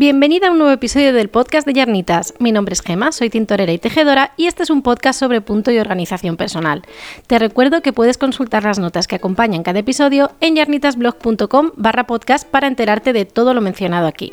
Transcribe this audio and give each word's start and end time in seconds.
Bienvenida 0.00 0.48
a 0.48 0.50
un 0.50 0.56
nuevo 0.56 0.72
episodio 0.72 1.12
del 1.12 1.28
podcast 1.28 1.66
de 1.66 1.74
Yarnitas. 1.74 2.32
Mi 2.38 2.52
nombre 2.52 2.72
es 2.72 2.80
Gema, 2.80 3.12
soy 3.12 3.28
tintorera 3.28 3.70
y 3.70 3.76
tejedora 3.76 4.32
y 4.38 4.46
este 4.46 4.62
es 4.62 4.70
un 4.70 4.80
podcast 4.80 5.20
sobre 5.20 5.42
punto 5.42 5.70
y 5.70 5.78
organización 5.78 6.38
personal. 6.38 6.84
Te 7.26 7.38
recuerdo 7.38 7.82
que 7.82 7.92
puedes 7.92 8.16
consultar 8.16 8.64
las 8.64 8.78
notas 8.78 9.06
que 9.06 9.16
acompañan 9.16 9.62
cada 9.62 9.80
episodio 9.80 10.30
en 10.40 10.56
yarnitasblog.com 10.56 11.72
barra 11.76 12.06
podcast 12.06 12.48
para 12.48 12.66
enterarte 12.66 13.12
de 13.12 13.26
todo 13.26 13.52
lo 13.52 13.60
mencionado 13.60 14.06
aquí. 14.06 14.32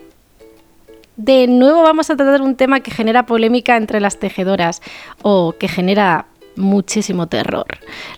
De 1.17 1.47
nuevo 1.47 1.81
vamos 1.81 2.09
a 2.09 2.15
tratar 2.15 2.41
un 2.41 2.55
tema 2.55 2.79
que 2.79 2.91
genera 2.91 3.25
polémica 3.25 3.75
entre 3.75 3.99
las 3.99 4.19
tejedoras 4.19 4.81
o 5.21 5.53
que 5.59 5.67
genera 5.67 6.27
muchísimo 6.55 7.27
terror, 7.27 7.67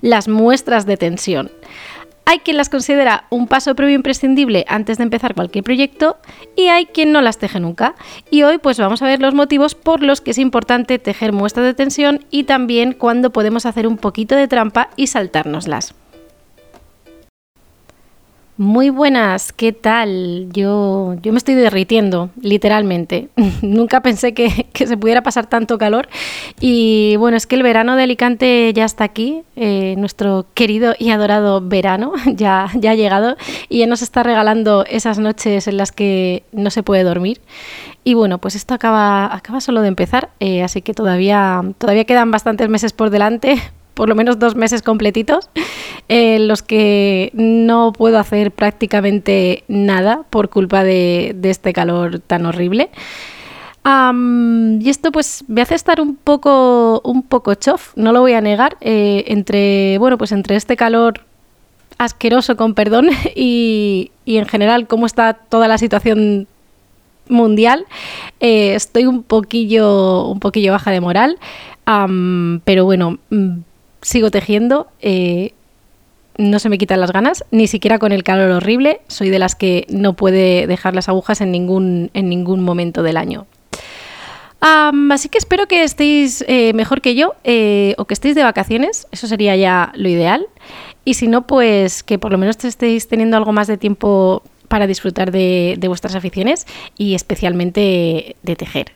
las 0.01 0.27
muestras 0.27 0.85
de 0.85 0.97
tensión. 0.97 1.49
Hay 2.29 2.41
quien 2.41 2.57
las 2.57 2.69
considera 2.69 3.25
un 3.31 3.47
paso 3.47 3.73
previo 3.73 3.95
imprescindible 3.95 4.63
antes 4.67 4.99
de 4.99 5.03
empezar 5.03 5.33
cualquier 5.33 5.63
proyecto 5.63 6.17
y 6.55 6.67
hay 6.67 6.85
quien 6.85 7.11
no 7.11 7.23
las 7.23 7.39
teje 7.39 7.59
nunca. 7.59 7.95
Y 8.29 8.43
hoy 8.43 8.59
pues 8.59 8.77
vamos 8.77 9.01
a 9.01 9.07
ver 9.07 9.19
los 9.19 9.33
motivos 9.33 9.73
por 9.73 10.03
los 10.03 10.21
que 10.21 10.29
es 10.29 10.37
importante 10.37 10.99
tejer 10.99 11.33
muestras 11.33 11.65
de 11.65 11.73
tensión 11.73 12.23
y 12.29 12.43
también 12.43 12.93
cuando 12.93 13.31
podemos 13.31 13.65
hacer 13.65 13.87
un 13.87 13.97
poquito 13.97 14.35
de 14.35 14.47
trampa 14.47 14.91
y 14.95 15.07
saltárnoslas. 15.07 15.95
Muy 18.59 18.89
buenas, 18.89 19.53
¿qué 19.53 19.71
tal? 19.71 20.49
Yo, 20.51 21.15
yo 21.21 21.31
me 21.31 21.37
estoy 21.37 21.55
derritiendo, 21.55 22.29
literalmente. 22.41 23.29
Nunca 23.61 24.01
pensé 24.01 24.33
que, 24.33 24.67
se 24.75 24.97
pudiera 24.97 25.23
pasar 25.23 25.47
tanto 25.47 25.77
calor. 25.77 26.09
Y 26.59 27.15
bueno, 27.15 27.37
es 27.37 27.47
que 27.47 27.55
el 27.55 27.63
verano 27.63 27.95
de 27.95 28.03
Alicante 28.03 28.73
ya 28.73 28.83
está 28.83 29.05
aquí. 29.05 29.43
Eh, 29.55 29.95
nuestro 29.97 30.45
querido 30.55 30.93
y 30.99 31.11
adorado 31.11 31.61
verano 31.61 32.11
ya, 32.25 32.69
ya 32.75 32.91
ha 32.91 32.95
llegado 32.95 33.37
y 33.69 33.79
ya 33.79 33.87
nos 33.87 34.01
está 34.01 34.23
regalando 34.23 34.83
esas 34.89 35.19
noches 35.19 35.69
en 35.69 35.77
las 35.77 35.93
que 35.93 36.43
no 36.51 36.69
se 36.69 36.83
puede 36.83 37.03
dormir. 37.03 37.39
Y 38.03 38.13
bueno, 38.15 38.39
pues 38.39 38.55
esto 38.55 38.73
acaba, 38.73 39.33
acaba 39.33 39.61
solo 39.61 39.81
de 39.81 39.87
empezar, 39.87 40.31
eh, 40.41 40.63
así 40.63 40.81
que 40.81 40.93
todavía, 40.93 41.61
todavía 41.77 42.03
quedan 42.03 42.29
bastantes 42.29 42.67
meses 42.67 42.91
por 42.91 43.09
delante 43.09 43.61
por 43.99 44.07
lo 44.07 44.15
menos 44.15 44.39
dos 44.39 44.55
meses 44.55 44.81
completitos, 44.81 45.49
en 46.07 46.47
los 46.47 46.63
que 46.63 47.31
no 47.33 47.91
puedo 47.91 48.17
hacer 48.17 48.53
prácticamente 48.53 49.65
nada 49.67 50.23
por 50.29 50.47
culpa 50.47 50.85
de, 50.85 51.35
este 51.43 51.73
calor 51.73 52.19
tan 52.19 52.45
horrible. 52.45 52.91
y 53.83 54.89
esto 54.89 55.11
pues 55.11 55.43
me 55.49 55.61
hace 55.61 55.75
estar 55.75 55.99
un 55.99 56.15
poco, 56.15 57.01
un 57.03 57.23
poco 57.23 57.55
chof, 57.55 57.91
no 57.97 58.13
lo 58.13 58.21
voy 58.21 58.31
a 58.31 58.39
negar, 58.39 58.77
eh, 58.79 59.25
entre, 59.27 59.97
bueno, 59.97 60.17
pues 60.17 60.31
entre 60.31 60.55
este 60.55 60.77
calor 60.77 61.25
asqueroso, 61.97 62.55
con 62.55 62.75
perdón, 62.75 63.09
y, 63.35 64.11
en 64.25 64.45
general 64.45 64.87
cómo 64.87 65.07
está 65.07 65.33
toda 65.33 65.67
la 65.67 65.77
situación 65.77 66.47
mundial, 67.27 67.85
eh, 68.39 68.75
estoy 68.75 69.07
un 69.07 69.23
poquillo, 69.23 70.25
un 70.27 70.39
poquillo 70.39 70.71
baja 70.71 70.91
de 70.91 71.01
moral, 71.01 71.37
pero 72.63 72.85
bueno, 72.85 73.17
mm, 73.29 73.57
sigo 74.01 74.31
tejiendo. 74.31 74.87
Eh, 75.01 75.53
no 76.37 76.59
se 76.59 76.69
me 76.69 76.77
quitan 76.77 77.01
las 77.01 77.11
ganas, 77.11 77.43
ni 77.51 77.67
siquiera 77.67 77.99
con 77.99 78.13
el 78.13 78.23
calor 78.23 78.51
horrible. 78.51 79.01
Soy 79.07 79.29
de 79.29 79.39
las 79.39 79.55
que 79.55 79.85
no 79.89 80.13
puede 80.13 80.67
dejar 80.67 80.95
las 80.95 81.09
agujas 81.09 81.41
en 81.41 81.51
ningún, 81.51 82.11
en 82.13 82.29
ningún 82.29 82.61
momento 82.61 83.03
del 83.03 83.17
año. 83.17 83.45
así 84.61 85.29
que 85.29 85.37
espero 85.37 85.67
que 85.67 85.83
estéis 85.83 86.43
eh, 86.47 86.73
mejor 86.73 87.01
que 87.01 87.15
yo 87.15 87.35
eh, 87.43 87.93
o 87.97 88.05
que 88.05 88.13
estéis 88.13 88.35
de 88.35 88.43
vacaciones. 88.43 89.05
Eso 89.11 89.27
sería 89.27 89.55
ya 89.57 89.91
lo 89.95 90.07
ideal. 90.07 90.47
Y 91.03 91.15
si 91.15 91.27
no, 91.27 91.45
pues 91.45 92.03
que 92.03 92.17
por 92.17 92.31
lo 92.31 92.37
menos 92.37 92.63
estéis 92.63 93.09
teniendo 93.09 93.35
algo 93.35 93.51
más 93.51 93.67
de 93.67 93.77
tiempo 93.77 94.41
para 94.69 94.87
disfrutar 94.87 95.31
de, 95.31 95.77
vuestras 95.87 96.15
aficiones 96.15 96.65
y 96.97 97.15
especialmente 97.15 98.37
de 98.43 98.55
tejer 98.55 98.93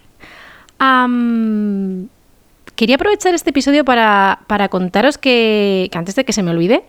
quería 2.75 2.95
aprovechar 2.95 3.33
este 3.33 3.51
episodio 3.51 3.85
para, 3.85 4.67
contaros 4.69 5.17
que, 5.17 5.89
antes 5.93 6.15
de 6.15 6.25
que 6.25 6.33
se 6.33 6.43
me 6.43 6.51
olvide, 6.51 6.83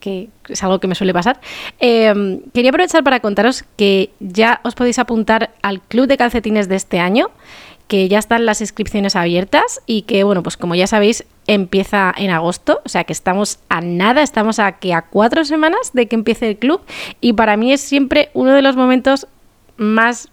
que 0.00 0.28
es 0.48 0.62
algo 0.62 0.78
que 0.78 0.86
me 0.86 0.94
suele 0.94 1.12
pasar, 1.12 1.40
em, 1.78 2.40
quería 2.54 2.70
aprovechar 2.70 3.02
para 3.02 3.20
contaros 3.20 3.64
que 3.76 4.10
ya 4.20 4.60
os 4.62 4.74
podéis 4.74 4.98
apuntar 4.98 5.50
al 5.62 5.80
club 5.80 6.06
de 6.06 6.16
calcetines 6.16 6.68
de 6.68 6.76
este 6.76 7.00
año, 7.00 7.30
que 7.88 8.08
ya 8.08 8.18
están 8.18 8.46
las 8.46 8.60
inscripciones 8.60 9.14
abiertas 9.14 9.80
y 9.86 10.02
que, 10.02 10.24
bueno, 10.24 10.42
pues 10.42 10.56
como 10.56 10.74
ya 10.74 10.86
sabéis, 10.86 11.24
empieza 11.46 12.12
en 12.16 12.30
agosto, 12.30 12.80
o 12.84 12.88
sea 12.88 13.04
que 13.04 13.12
estamos 13.12 13.60
a 13.68 13.80
nada, 13.80 14.22
estamos 14.22 14.58
a 14.58 14.72
que 14.72 14.92
a 14.92 15.02
cuatro 15.02 15.44
semanas 15.44 15.92
de 15.92 16.06
que 16.06 16.16
empiece 16.16 16.48
el 16.48 16.56
club 16.58 16.80
y 17.20 17.34
para 17.34 17.56
mí 17.56 17.72
es 17.72 17.80
siempre 17.80 18.30
uno 18.34 18.52
de 18.52 18.62
los 18.62 18.74
momentos 18.74 19.28
más 19.76 20.28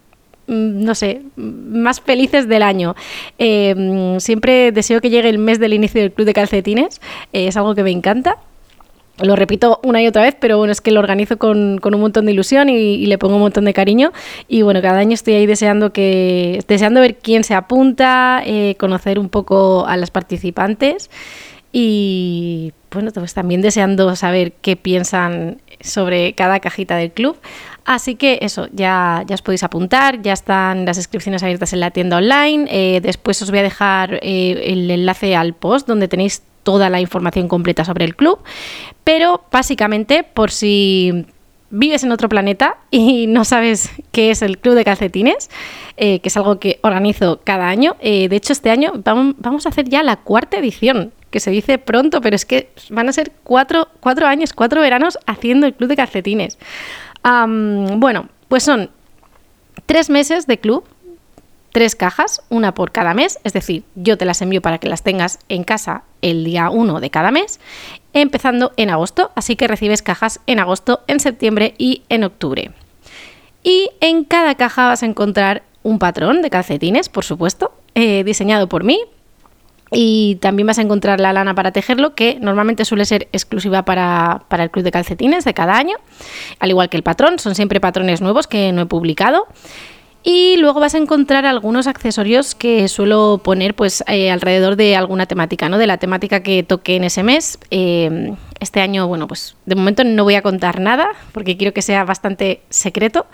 no 0.46 0.94
sé, 0.94 1.22
más 1.36 2.00
felices 2.00 2.48
del 2.48 2.62
año. 2.62 2.94
Eh, 3.38 4.16
siempre 4.18 4.72
deseo 4.72 5.00
que 5.00 5.10
llegue 5.10 5.28
el 5.28 5.38
mes 5.38 5.58
del 5.58 5.74
inicio 5.74 6.00
del 6.00 6.12
club 6.12 6.26
de 6.26 6.34
calcetines, 6.34 7.00
eh, 7.32 7.48
es 7.48 7.56
algo 7.56 7.74
que 7.74 7.82
me 7.82 7.90
encanta. 7.90 8.38
Lo 9.22 9.36
repito 9.36 9.78
una 9.84 10.02
y 10.02 10.08
otra 10.08 10.22
vez, 10.22 10.36
pero 10.40 10.58
bueno, 10.58 10.72
es 10.72 10.80
que 10.80 10.90
lo 10.90 10.98
organizo 10.98 11.38
con, 11.38 11.80
un 11.80 12.00
montón 12.00 12.26
de 12.26 12.32
ilusión 12.32 12.68
y, 12.68 13.06
le 13.06 13.16
pongo 13.16 13.36
un 13.36 13.42
montón 13.42 13.64
de 13.64 13.72
cariño. 13.72 14.12
Y 14.48 14.62
bueno, 14.62 14.82
cada 14.82 14.98
año 14.98 15.14
estoy 15.14 15.34
ahí 15.34 15.46
deseando 15.46 15.92
que 15.92 16.64
deseando 16.66 17.00
ver 17.00 17.16
quién 17.18 17.44
se 17.44 17.54
apunta, 17.54 18.42
eh, 18.44 18.74
conocer 18.76 19.20
un 19.20 19.28
poco 19.28 19.86
a 19.86 19.96
las 19.96 20.10
participantes 20.10 21.10
y 21.76 22.72
bueno, 22.92 23.10
pues 23.12 23.34
también 23.34 23.62
deseando 23.62 24.14
saber 24.14 24.52
qué 24.52 24.76
piensan 24.76 25.58
sobre 25.80 26.32
cada 26.34 26.60
cajita 26.60 26.96
del 26.96 27.10
club. 27.10 27.36
Así 27.84 28.14
que 28.14 28.38
eso, 28.40 28.68
ya, 28.72 29.24
ya 29.26 29.34
os 29.34 29.42
podéis 29.42 29.62
apuntar, 29.62 30.22
ya 30.22 30.32
están 30.32 30.86
las 30.86 30.96
inscripciones 30.96 31.42
abiertas 31.42 31.72
en 31.74 31.80
la 31.80 31.90
tienda 31.90 32.16
online. 32.16 32.66
Eh, 32.70 33.00
después 33.02 33.40
os 33.42 33.50
voy 33.50 33.60
a 33.60 33.62
dejar 33.62 34.20
eh, 34.22 34.72
el 34.72 34.90
enlace 34.90 35.36
al 35.36 35.52
post 35.52 35.86
donde 35.86 36.08
tenéis 36.08 36.42
toda 36.62 36.88
la 36.88 37.00
información 37.00 37.46
completa 37.46 37.84
sobre 37.84 38.06
el 38.06 38.16
club. 38.16 38.38
Pero 39.04 39.44
básicamente, 39.52 40.24
por 40.24 40.50
si 40.50 41.26
vives 41.68 42.04
en 42.04 42.12
otro 42.12 42.30
planeta 42.30 42.78
y 42.90 43.26
no 43.26 43.44
sabes 43.44 43.90
qué 44.12 44.30
es 44.30 44.40
el 44.40 44.58
Club 44.58 44.76
de 44.76 44.84
Calcetines, 44.84 45.50
eh, 45.98 46.20
que 46.20 46.28
es 46.28 46.36
algo 46.38 46.58
que 46.58 46.78
organizo 46.82 47.40
cada 47.44 47.68
año. 47.68 47.96
de 48.00 48.28
hecho, 48.30 48.52
este 48.54 48.70
año 48.70 48.92
vamos 49.04 49.66
a 49.66 49.68
hacer 49.68 49.88
ya 49.88 50.02
la 50.02 50.16
cuarta 50.16 50.56
edición 50.56 51.12
que 51.30 51.40
se 51.40 51.50
dice 51.50 51.78
pronto, 51.78 52.20
pero 52.20 52.36
es 52.36 52.44
que 52.46 52.70
van 52.90 53.08
a 53.08 53.12
ser 53.12 53.32
cuatro, 53.42 53.88
cuatro 53.98 54.28
años, 54.28 54.52
cuatro 54.52 54.80
veranos 54.80 55.18
haciendo 55.26 55.66
el 55.66 55.74
club 55.74 55.88
de 55.88 55.96
calcetines. 55.96 56.58
Bueno, 57.24 58.28
pues 58.48 58.62
son 58.62 58.90
tres 59.86 60.10
meses 60.10 60.46
de 60.46 60.58
club, 60.58 60.84
tres 61.72 61.96
cajas, 61.96 62.42
una 62.50 62.74
por 62.74 62.92
cada 62.92 63.14
mes, 63.14 63.38
es 63.44 63.52
decir, 63.52 63.84
yo 63.94 64.16
te 64.16 64.24
las 64.24 64.42
envío 64.42 64.62
para 64.62 64.78
que 64.78 64.88
las 64.88 65.02
tengas 65.02 65.38
en 65.48 65.64
casa 65.64 66.04
el 66.22 66.44
día 66.44 66.70
1 66.70 67.00
de 67.00 67.10
cada 67.10 67.30
mes, 67.30 67.58
empezando 68.12 68.72
en 68.76 68.90
agosto, 68.90 69.32
así 69.34 69.56
que 69.56 69.66
recibes 69.66 70.02
cajas 70.02 70.40
en 70.46 70.60
agosto, 70.60 71.00
en 71.06 71.18
septiembre 71.18 71.74
y 71.78 72.02
en 72.08 72.24
octubre. 72.24 72.70
Y 73.62 73.90
en 74.00 74.24
cada 74.24 74.54
caja 74.54 74.86
vas 74.86 75.02
a 75.02 75.06
encontrar 75.06 75.62
un 75.82 75.98
patrón 75.98 76.42
de 76.42 76.50
calcetines, 76.50 77.08
por 77.08 77.24
supuesto, 77.24 77.72
eh, 77.94 78.22
diseñado 78.22 78.68
por 78.68 78.84
mí, 78.84 79.00
y 79.94 80.36
también 80.36 80.66
vas 80.66 80.78
a 80.78 80.82
encontrar 80.82 81.20
la 81.20 81.32
lana 81.32 81.54
para 81.54 81.72
tejerlo, 81.72 82.14
que 82.14 82.38
normalmente 82.40 82.84
suele 82.84 83.04
ser 83.04 83.28
exclusiva 83.32 83.84
para, 83.84 84.42
el 84.50 84.70
club 84.70 84.84
de 84.84 84.90
calcetines 84.90 85.44
de 85.44 85.54
cada 85.54 85.76
año, 85.76 85.96
al 86.58 86.70
igual 86.70 86.88
que 86.88 86.96
el 86.96 87.02
patrón, 87.02 87.38
son 87.38 87.54
siempre 87.54 87.80
patrones 87.80 88.20
nuevos 88.20 88.46
que 88.46 88.72
no 88.72 88.82
he 88.82 88.86
publicado. 88.86 89.46
Y 90.26 90.56
luego 90.56 90.80
vas 90.80 90.94
a 90.94 90.98
encontrar 90.98 91.44
algunos 91.44 91.86
accesorios 91.86 92.54
que 92.54 92.88
suelo 92.88 93.42
poner 93.44 93.74
pues 93.74 94.02
eh, 94.06 94.30
alrededor 94.30 94.74
de 94.76 94.96
alguna 94.96 95.26
temática, 95.26 95.68
¿no? 95.68 95.76
De 95.76 95.86
la 95.86 95.98
temática 95.98 96.42
que 96.42 96.62
toque 96.62 96.96
en 96.96 97.04
ese 97.04 97.22
mes. 97.22 97.58
Eh, 97.70 98.32
este 98.58 98.80
año, 98.80 99.06
bueno, 99.06 99.28
pues 99.28 99.54
de 99.66 99.74
momento 99.74 100.02
no 100.02 100.24
voy 100.24 100.36
a 100.36 100.40
contar 100.40 100.80
nada 100.80 101.10
porque 101.32 101.58
quiero 101.58 101.74
que 101.74 101.82
sea 101.82 102.04
bastante 102.04 102.62
secreto. 102.70 103.26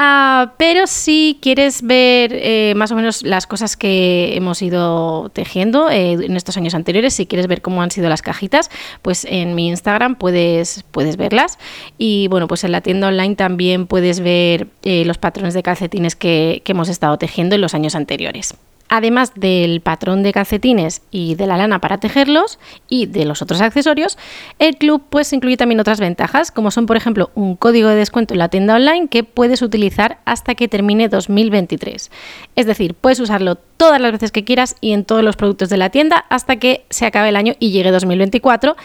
Ah, 0.00 0.54
pero 0.58 0.86
si 0.86 1.40
quieres 1.42 1.82
ver 1.82 2.30
eh, 2.32 2.72
más 2.76 2.92
o 2.92 2.94
menos 2.94 3.24
las 3.24 3.48
cosas 3.48 3.76
que 3.76 4.36
hemos 4.36 4.62
ido 4.62 5.28
tejiendo 5.30 5.90
eh, 5.90 6.12
en 6.12 6.36
estos 6.36 6.56
años 6.56 6.74
anteriores, 6.74 7.14
si 7.14 7.26
quieres 7.26 7.48
ver 7.48 7.62
cómo 7.62 7.82
han 7.82 7.90
sido 7.90 8.08
las 8.08 8.22
cajitas, 8.22 8.70
pues 9.02 9.24
en 9.28 9.56
mi 9.56 9.66
Instagram 9.66 10.14
puedes, 10.14 10.84
puedes 10.92 11.16
verlas. 11.16 11.58
Y 11.98 12.28
bueno, 12.28 12.46
pues 12.46 12.62
en 12.62 12.70
la 12.70 12.80
tienda 12.80 13.08
online 13.08 13.34
también 13.34 13.88
puedes 13.88 14.20
ver 14.20 14.68
eh, 14.84 15.04
los 15.04 15.18
patrones 15.18 15.52
de 15.52 15.64
calcetines 15.64 16.14
que 16.14 16.62
hemos 16.64 16.88
estado 16.88 17.18
tejiendo 17.18 17.56
en 17.56 17.60
los 17.60 17.74
años 17.74 17.96
anteriores. 17.96 18.54
Además 18.88 19.32
del 19.34 19.80
patrón 19.80 20.22
de 20.22 20.32
calcetines 20.32 21.02
y 21.10 21.34
de 21.34 21.46
la 21.46 21.56
lana 21.56 21.80
para 21.80 21.98
tejerlos 21.98 22.58
y 22.88 23.06
de 23.06 23.24
los 23.24 23.42
otros 23.42 23.60
accesorios, 23.60 24.18
el 24.58 24.76
club 24.76 25.02
pues 25.10 25.32
incluye 25.32 25.56
también 25.56 25.80
otras 25.80 26.00
ventajas, 26.00 26.50
como 26.50 26.70
son 26.70 26.86
por 26.86 26.96
ejemplo 26.96 27.30
un 27.34 27.56
código 27.56 27.88
de 27.88 27.96
descuento 27.96 28.34
en 28.34 28.38
la 28.38 28.48
tienda 28.48 28.74
online 28.76 29.08
que 29.08 29.24
puedes 29.24 29.62
utilizar 29.62 30.20
hasta 30.24 30.54
que 30.54 30.68
termine 30.68 31.08
2023. 31.08 32.10
Es 32.56 32.66
decir, 32.66 32.94
puedes 32.94 33.20
usarlo 33.20 33.56
todas 33.56 34.00
las 34.00 34.12
veces 34.12 34.32
que 34.32 34.44
quieras 34.44 34.76
y 34.80 34.92
en 34.92 35.04
todos 35.04 35.22
los 35.22 35.36
productos 35.36 35.68
de 35.68 35.76
la 35.76 35.90
tienda 35.90 36.24
hasta 36.30 36.56
que 36.56 36.84
se 36.90 37.06
acabe 37.06 37.28
el 37.28 37.36
año 37.36 37.54
y 37.58 37.70
llegue 37.70 37.90
2024. 37.90 38.76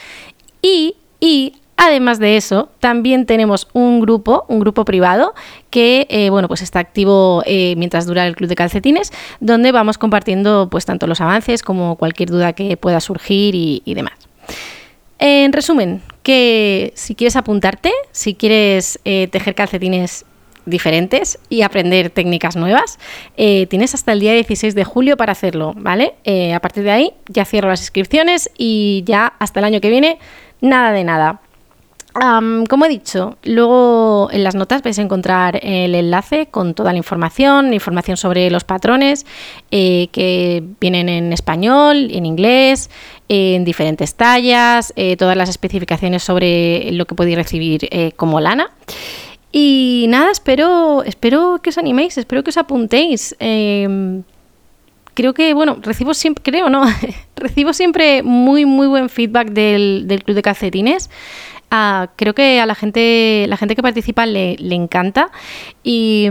Y, 0.62 0.96
y 1.20 1.56
Además 1.76 2.20
de 2.20 2.38
eso, 2.38 2.70
también 2.80 3.26
tenemos 3.26 3.68
un 3.74 4.00
grupo, 4.00 4.46
un 4.48 4.60
grupo 4.60 4.86
privado, 4.86 5.34
que 5.70 6.06
eh, 6.10 6.30
bueno, 6.30 6.48
pues 6.48 6.62
está 6.62 6.80
activo 6.80 7.42
eh, 7.46 7.74
mientras 7.78 8.06
dura 8.06 8.28
el 8.28 8.36
Club 8.36 8.48
de 8.50 8.56
Calcetines, 8.56 9.12
donde 9.40 9.72
vamos 9.72 9.98
compartiendo 9.98 10.70
pues 10.70 10.86
tanto 10.86 11.08
los 11.08 11.20
avances 11.20 11.64
como 11.64 11.96
cualquier 11.96 12.30
duda 12.30 12.54
que 12.54 12.78
pueda 12.78 13.00
surgir 13.00 13.56
y, 13.56 13.94
demás. 13.94 14.14
En 15.18 15.52
resumen, 15.52 16.02
que 16.22 16.94
si 16.96 17.16
quieres 17.16 17.36
apuntarte, 17.36 17.92
si 18.12 18.36
quieres 18.36 19.00
eh, 19.04 19.28
tejer 19.32 19.56
calcetines 19.56 20.26
diferentes 20.66 21.40
y 21.50 21.64
aprender 21.64 22.10
técnicas 22.10 22.56
nuevas, 22.56 22.98
tienes 23.36 23.94
hasta 23.94 24.14
el 24.14 24.22
día 24.22 24.32
16 24.34 24.76
de 24.76 24.84
julio 24.86 25.18
para 25.18 25.34
hacerlo, 25.34 25.74
¿vale? 25.76 26.14
a 26.54 26.60
partir 26.62 26.84
de 26.84 26.92
ahí 26.92 27.14
ya 27.28 27.44
cierro 27.44 27.68
las 27.68 27.82
inscripciones 27.82 28.50
y 28.58 29.04
ya 29.06 29.34
hasta 29.40 29.60
el 29.60 29.66
año 29.66 29.82
que 29.82 29.90
viene, 29.90 30.20
nada 30.62 30.94
de 30.94 31.04
nada 31.04 31.42
como 32.14 32.86
he 32.86 32.90
dicho, 32.90 33.38
luego 33.44 34.30
en 34.32 34.44
las 34.44 34.54
notas 34.54 34.84
vais 34.84 35.00
a 35.00 35.02
encontrar 35.02 35.60
el 35.64 35.96
enlace 35.96 36.46
con 36.46 36.76
toda 36.76 36.92
la 36.92 36.98
información, 36.98 37.74
información 37.74 38.18
sobre 38.18 38.52
los 38.52 38.64
patrones 38.64 39.26
eh, 39.72 40.10
que 40.12 40.64
vienen 40.80 41.10
en 41.10 41.34
español, 41.34 42.10
en 42.12 42.26
inglés, 42.28 42.92
en 43.30 43.66
diferentes 43.66 44.14
tallas, 44.14 44.94
eh, 44.96 45.18
todas 45.18 45.36
las 45.36 45.50
especificaciones 45.50 46.22
sobre 46.24 46.92
lo 46.92 47.06
que 47.06 47.16
podéis 47.16 47.36
recibir 47.36 47.88
eh, 47.90 48.12
como 48.16 48.40
lana. 48.40 48.70
Y 49.52 50.06
nada, 50.10 50.32
espero, 50.32 51.04
espero 51.04 51.60
que 51.64 51.72
os 51.72 51.78
animéis, 51.78 52.18
espero 52.18 52.44
que 52.44 52.52
os 52.52 52.58
apuntéis. 52.58 53.36
Em, 53.40 54.24
creo 55.14 55.34
que, 55.34 55.54
bueno, 55.54 55.78
recibo 55.82 56.14
siempre, 56.14 56.44
creo, 56.44 56.70
¿no? 56.70 56.84
recibo 57.36 57.74
siempre 57.74 58.24
muy, 58.24 58.66
muy 58.66 58.88
buen 58.88 59.10
feedback 59.10 59.50
del, 59.50 60.04
del 60.08 60.24
Club 60.24 60.36
de 60.36 60.42
Calcetines. 60.42 61.10
Creo 62.16 62.36
que 62.36 62.60
a 62.60 62.66
la 62.68 62.76
gente, 62.76 63.46
la 63.48 63.58
gente 63.58 63.76
que 63.76 63.82
participa 63.82 64.28
le, 64.28 64.56
encanta 64.76 65.32
y, 65.84 66.30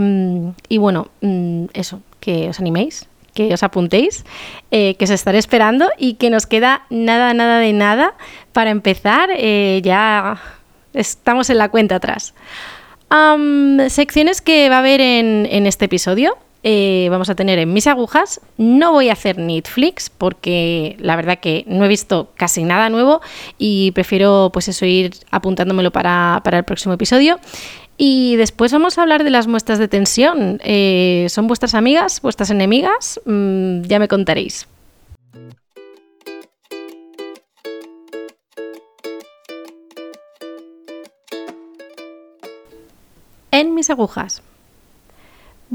bueno, 0.77 1.09
mm, 1.21 1.65
eso, 1.73 2.01
que 2.21 2.47
os 2.47 2.59
animéis, 2.59 3.09
que 3.33 3.53
os 3.53 3.61
apuntéis, 3.61 4.23
eh, 4.71 4.95
que 4.95 5.03
os 5.03 5.11
estaré 5.11 5.39
esperando 5.39 5.89
y 5.97 6.13
que 6.13 6.29
nos 6.29 6.45
queda 6.45 6.83
nada, 6.89 7.33
nada 7.33 7.59
de 7.59 7.73
nada 7.73 8.13
para 8.53 8.69
empezar. 8.69 9.29
Eh, 9.35 9.81
ya 9.83 10.39
estamos 10.93 11.49
en 11.49 11.57
la 11.57 11.69
cuenta 11.69 11.95
atrás. 11.95 12.33
secciones 13.89 14.41
que 14.41 14.69
va 14.69 14.77
a 14.77 14.79
haber 14.79 15.01
en, 15.01 15.45
en 15.51 15.65
este 15.65 15.85
episodio. 15.85 16.37
Eh, 16.63 17.07
vamos 17.11 17.29
a 17.29 17.35
tener 17.35 17.59
en 17.59 17.73
mis 17.73 17.87
agujas. 17.87 18.39
No 18.57 18.93
voy 18.93 19.09
a 19.09 19.13
hacer 19.13 19.37
Netflix 19.37 20.09
porque 20.09 20.95
la 20.99 21.15
verdad 21.17 21.39
que 21.39 21.65
no 21.67 21.83
he 21.85 21.89
visto 21.89 22.31
casi 22.35 22.63
nada 22.63 22.89
nuevo 22.89 23.21
y 23.57 23.91
prefiero 23.91 24.49
pues 24.53 24.69
eso 24.69 24.85
ir 24.85 25.11
apuntándomelo 25.29 25.91
para, 25.91 26.41
el 26.45 26.63
próximo 26.63 26.93
episodio. 26.93 27.39
Y 27.97 28.37
después 28.37 28.71
vamos 28.71 28.97
a 28.97 29.01
hablar 29.03 29.23
de 29.23 29.29
las 29.29 29.47
muestras 29.47 29.77
de 29.77 29.87
tensión. 29.87 30.59
Eh, 30.63 31.27
¿Son 31.29 31.47
vuestras 31.47 31.75
amigas, 31.75 32.21
vuestras 32.21 32.49
enemigas? 32.49 33.19
Mm, 33.25 33.81
ya 33.83 33.99
me 33.99 34.07
contaréis. 34.07 34.67
En 43.51 43.75
mis 43.75 43.91
agujas. 43.91 44.41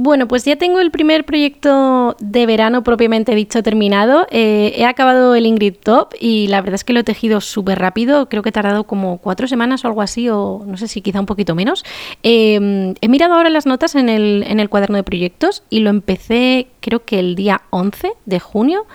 Bueno, 0.00 0.28
pues 0.28 0.44
ya 0.44 0.54
tengo 0.54 0.78
el 0.78 0.92
primer 0.92 1.24
proyecto 1.24 2.14
de 2.20 2.46
verano 2.46 2.84
propiamente 2.84 3.34
dicho 3.34 3.64
terminado. 3.64 4.28
Eh, 4.30 4.72
he 4.76 4.84
acabado 4.84 5.34
el 5.34 5.44
Ingrid 5.44 5.74
Top 5.74 6.14
y 6.20 6.46
la 6.46 6.60
verdad 6.60 6.76
es 6.76 6.84
que 6.84 6.92
lo 6.92 7.00
he 7.00 7.02
tejido 7.02 7.40
súper 7.40 7.80
rápido. 7.80 8.28
Creo 8.28 8.44
que 8.44 8.50
he 8.50 8.52
tardado 8.52 8.84
como 8.84 9.18
cuatro 9.18 9.48
semanas 9.48 9.84
o 9.84 9.88
algo 9.88 10.00
así, 10.00 10.28
o 10.28 10.62
no 10.64 10.76
sé 10.76 10.86
si 10.86 11.00
quizá 11.00 11.18
un 11.18 11.26
poquito 11.26 11.56
menos. 11.56 11.84
Em, 12.22 12.94
he 13.00 13.08
mirado 13.08 13.34
ahora 13.34 13.50
las 13.50 13.66
notas 13.66 13.96
en 13.96 14.08
el, 14.08 14.68
cuaderno 14.68 14.98
de 14.98 15.02
proyectos 15.02 15.64
y 15.68 15.80
lo 15.80 15.90
empecé 15.90 16.68
creo 16.78 17.04
que 17.04 17.18
el 17.18 17.34
día 17.34 17.62
11 17.70 18.12
de 18.24 18.38
junio, 18.38 18.86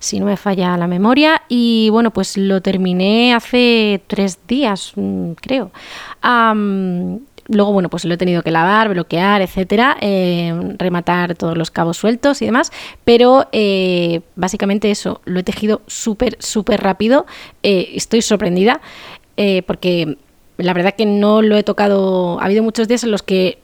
si 0.00 0.18
no 0.18 0.26
me 0.26 0.36
falla 0.36 0.76
la 0.76 0.88
memoria. 0.88 1.42
Y 1.48 1.88
bueno, 1.90 2.10
pues 2.10 2.36
lo 2.36 2.60
terminé 2.62 3.32
hace 3.32 4.02
tres 4.08 4.40
días, 4.48 4.90
mm, 4.96 5.34
creo. 5.34 5.70
Luego, 7.48 7.72
bueno, 7.72 7.88
pues 7.88 8.04
lo 8.04 8.12
he 8.12 8.18
tenido 8.18 8.42
que 8.42 8.50
lavar, 8.50 8.90
bloquear, 8.90 9.40
etcétera, 9.40 9.96
eh, 10.02 10.52
rematar 10.76 11.34
todos 11.34 11.56
los 11.56 11.70
cabos 11.70 11.96
sueltos 11.96 12.42
y 12.42 12.44
demás. 12.44 12.70
Pero 13.04 13.48
eh, 13.52 14.20
básicamente 14.36 14.90
eso, 14.90 15.22
lo 15.24 15.40
he 15.40 15.42
tejido 15.42 15.80
súper, 15.86 16.36
súper 16.40 16.82
rápido. 16.82 17.26
Eh, 17.62 17.92
estoy 17.94 18.22
sorprendida 18.22 18.80
porque 19.66 20.18
la 20.56 20.74
verdad 20.74 20.94
que 20.94 21.06
no 21.06 21.42
lo 21.42 21.56
he 21.56 21.62
tocado. 21.62 22.40
Ha 22.40 22.46
habido 22.46 22.64
muchos 22.64 22.88
días 22.88 23.04
en 23.04 23.12
los 23.12 23.22
que 23.22 23.58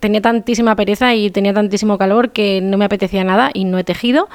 tenía 0.00 0.20
tantísima 0.20 0.74
pereza 0.74 1.14
y 1.14 1.30
tenía 1.30 1.54
tantísimo 1.54 1.98
calor 1.98 2.30
que 2.30 2.60
no 2.60 2.76
me 2.78 2.84
apetecía 2.84 3.22
nada 3.24 3.50
y 3.54 3.64
no 3.64 3.78
he 3.78 3.84
tejido. 3.84 4.28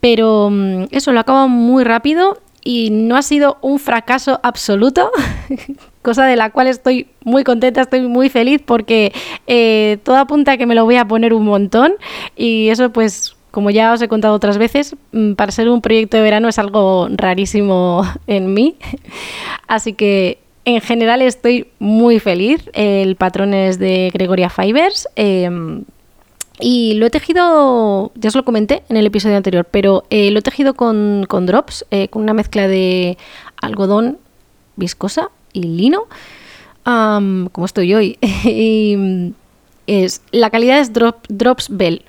Pero 0.00 0.48
mm, 0.50 0.84
eso 0.90 1.12
lo 1.12 1.20
acabo 1.20 1.48
muy 1.48 1.84
rápido 1.84 2.38
y 2.66 2.90
no 2.90 3.16
ha 3.16 3.22
sido 3.22 3.58
un 3.60 3.78
fracaso 3.78 4.40
absoluto, 4.42 5.12
cosa 6.02 6.26
de 6.26 6.34
la 6.34 6.50
cual 6.50 6.66
estoy 6.66 7.06
muy 7.22 7.44
contenta, 7.44 7.80
estoy 7.80 8.00
muy 8.00 8.28
feliz 8.28 8.60
porque 8.64 9.12
eh, 9.46 9.98
todo 10.02 10.16
apunta 10.16 10.52
a 10.52 10.56
que 10.56 10.66
me 10.66 10.74
lo 10.74 10.84
voy 10.84 10.96
a 10.96 11.06
poner 11.06 11.32
un 11.32 11.44
montón 11.44 11.94
y 12.34 12.68
eso 12.70 12.90
pues 12.90 13.36
como 13.52 13.70
ya 13.70 13.92
os 13.92 14.02
he 14.02 14.08
contado 14.08 14.34
otras 14.34 14.58
veces, 14.58 14.96
mm, 15.12 15.34
para 15.34 15.52
ser 15.52 15.68
un 15.68 15.80
proyecto 15.80 16.16
de 16.16 16.24
verano 16.24 16.48
es 16.48 16.58
algo 16.58 17.06
rarísimo 17.12 18.02
en 18.26 18.52
mí. 18.52 18.74
Así 19.68 19.92
que 19.92 20.40
en 20.64 20.80
general 20.80 21.22
estoy 21.22 21.68
muy 21.78 22.18
feliz. 22.18 22.68
El 22.72 23.14
patrón 23.14 23.54
es 23.54 23.78
de 23.78 24.10
Gregoria 24.12 24.50
Fibers. 24.50 25.08
Em, 25.14 25.84
y 26.58 26.94
lo 26.94 27.06
he 27.06 27.10
tejido, 27.10 28.12
ya 28.14 28.28
os 28.28 28.34
lo 28.34 28.44
comenté 28.44 28.82
en 28.88 28.96
el 28.96 29.06
episodio 29.06 29.36
anterior, 29.36 29.66
pero 29.70 30.04
eh, 30.10 30.30
lo 30.30 30.38
he 30.38 30.42
tejido 30.42 30.74
con, 30.74 31.26
drops, 31.28 31.84
eh, 31.90 32.08
con 32.08 32.22
una 32.22 32.34
mezcla 32.34 32.66
de 32.68 33.18
algodón 33.60 34.18
viscosa 34.76 35.30
y 35.52 35.62
lino, 35.62 36.04
como 36.84 37.64
estoy 37.64 37.94
hoy. 37.94 38.18
y 38.44 39.32
es, 39.86 40.22
la 40.30 40.50
calidad 40.50 40.78
es 40.78 40.92
Drops 40.92 41.68
Bell. 41.70 42.04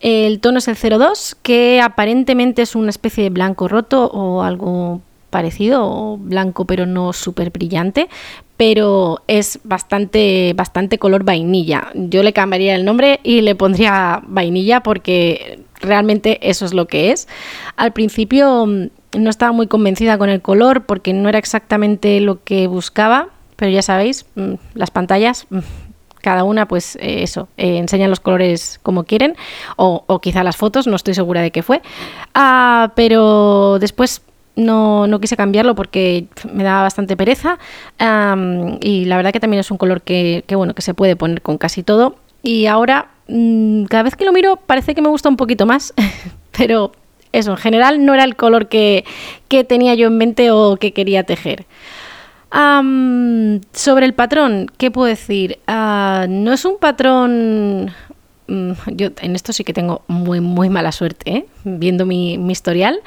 El 0.00 0.40
tono 0.40 0.58
es 0.58 0.68
el 0.68 0.76
02, 0.76 1.36
que 1.42 1.80
aparentemente 1.80 2.62
es 2.62 2.74
una 2.74 2.90
especie 2.90 3.24
de 3.24 3.30
blanco 3.30 3.68
roto 3.68 4.06
o 4.06 4.42
algo 4.42 5.00
parecido, 5.30 6.16
blanco 6.18 6.64
pero 6.64 6.86
no 6.86 7.12
súper 7.12 7.50
brillante, 7.50 8.08
pero 8.56 9.22
es 9.26 9.58
bastante, 9.64 10.52
bastante 10.54 10.98
color 10.98 11.24
vainilla. 11.24 11.88
Yo 11.94 12.22
le 12.22 12.32
cambiaría 12.32 12.74
el 12.74 12.84
nombre 12.84 13.20
y 13.22 13.40
le 13.40 13.54
pondría 13.54 14.22
vainilla 14.26 14.82
porque 14.82 15.60
realmente 15.80 16.38
eso 16.48 16.64
es 16.64 16.72
lo 16.72 16.86
que 16.86 17.10
es. 17.10 17.28
Al 17.76 17.92
principio 17.92 18.66
mm, 18.66 18.86
no 19.18 19.30
estaba 19.30 19.52
muy 19.52 19.66
convencida 19.66 20.18
con 20.18 20.28
el 20.28 20.40
color 20.40 20.84
porque 20.86 21.12
no 21.12 21.28
era 21.28 21.38
exactamente 21.38 22.20
lo 22.20 22.44
que 22.44 22.66
buscaba, 22.66 23.28
pero 23.56 23.70
ya 23.70 23.82
sabéis, 23.82 24.26
mm, 24.36 24.54
las 24.74 24.90
pantallas 24.90 25.46
mm, 25.50 25.58
cada 26.20 26.44
una 26.44 26.66
pues 26.66 26.96
eh, 26.96 27.22
eso, 27.22 27.48
eh, 27.58 27.76
enseñan 27.76 28.08
los 28.08 28.18
colores 28.18 28.80
como 28.82 29.04
quieren 29.04 29.36
o, 29.76 30.20
quizá 30.22 30.42
las 30.42 30.56
fotos, 30.56 30.86
no 30.86 30.96
estoy 30.96 31.12
segura 31.12 31.42
de 31.42 31.50
qué 31.50 31.62
fue. 31.62 31.82
Ah, 32.34 32.92
pero 32.96 33.78
después 33.78 34.22
no, 34.56 35.06
no, 35.06 35.20
quise 35.20 35.36
cambiarlo 35.36 35.74
porque 35.74 36.26
me 36.52 36.62
daba 36.62 36.82
bastante 36.82 37.16
pereza 37.16 37.58
y 38.80 39.04
la 39.04 39.16
verdad 39.16 39.32
que 39.32 39.40
también 39.40 39.60
es 39.60 39.70
un 39.70 39.78
color 39.78 40.02
que, 40.02 40.44
bueno, 40.50 40.74
que 40.74 40.82
se 40.82 40.94
puede 40.94 41.16
poner 41.16 41.42
con 41.42 41.58
casi 41.58 41.82
todo. 41.82 42.16
Y 42.42 42.66
ahora, 42.66 43.08
mm, 43.28 43.84
cada 43.84 44.04
vez 44.04 44.16
que 44.16 44.24
lo 44.24 44.32
miro, 44.32 44.56
parece 44.56 44.94
que 44.94 45.02
me 45.02 45.08
gusta 45.08 45.28
un 45.28 45.36
poquito 45.36 45.66
más, 45.66 45.94
pero 46.56 46.92
eso, 47.32 47.50
en 47.52 47.56
general 47.56 48.04
no 48.04 48.14
era 48.14 48.24
el 48.24 48.36
color 48.36 48.68
que, 48.68 49.04
tenía 49.68 49.94
yo 49.94 50.08
en 50.08 50.18
mente 50.18 50.50
o 50.50 50.76
que 50.76 50.92
quería 50.92 51.24
tejer. 51.24 51.66
sobre 53.72 54.06
el 54.06 54.14
patrón, 54.14 54.70
¿qué 54.78 54.90
puedo 54.90 55.06
decir? 55.06 55.58
Ah, 55.66 56.26
no 56.28 56.52
es 56.52 56.64
un 56.64 56.78
patrón 56.78 57.92
mm, 58.46 58.72
yo 58.92 59.08
en 59.20 59.34
esto 59.34 59.52
sí 59.52 59.64
que 59.64 59.72
tengo 59.72 60.02
muy, 60.06 60.40
muy 60.40 60.68
mala 60.68 60.92
suerte, 60.92 61.30
¿eh? 61.30 61.46
viendo 61.64 62.06
mi, 62.06 62.38
mi 62.38 62.52
historial. 62.52 63.00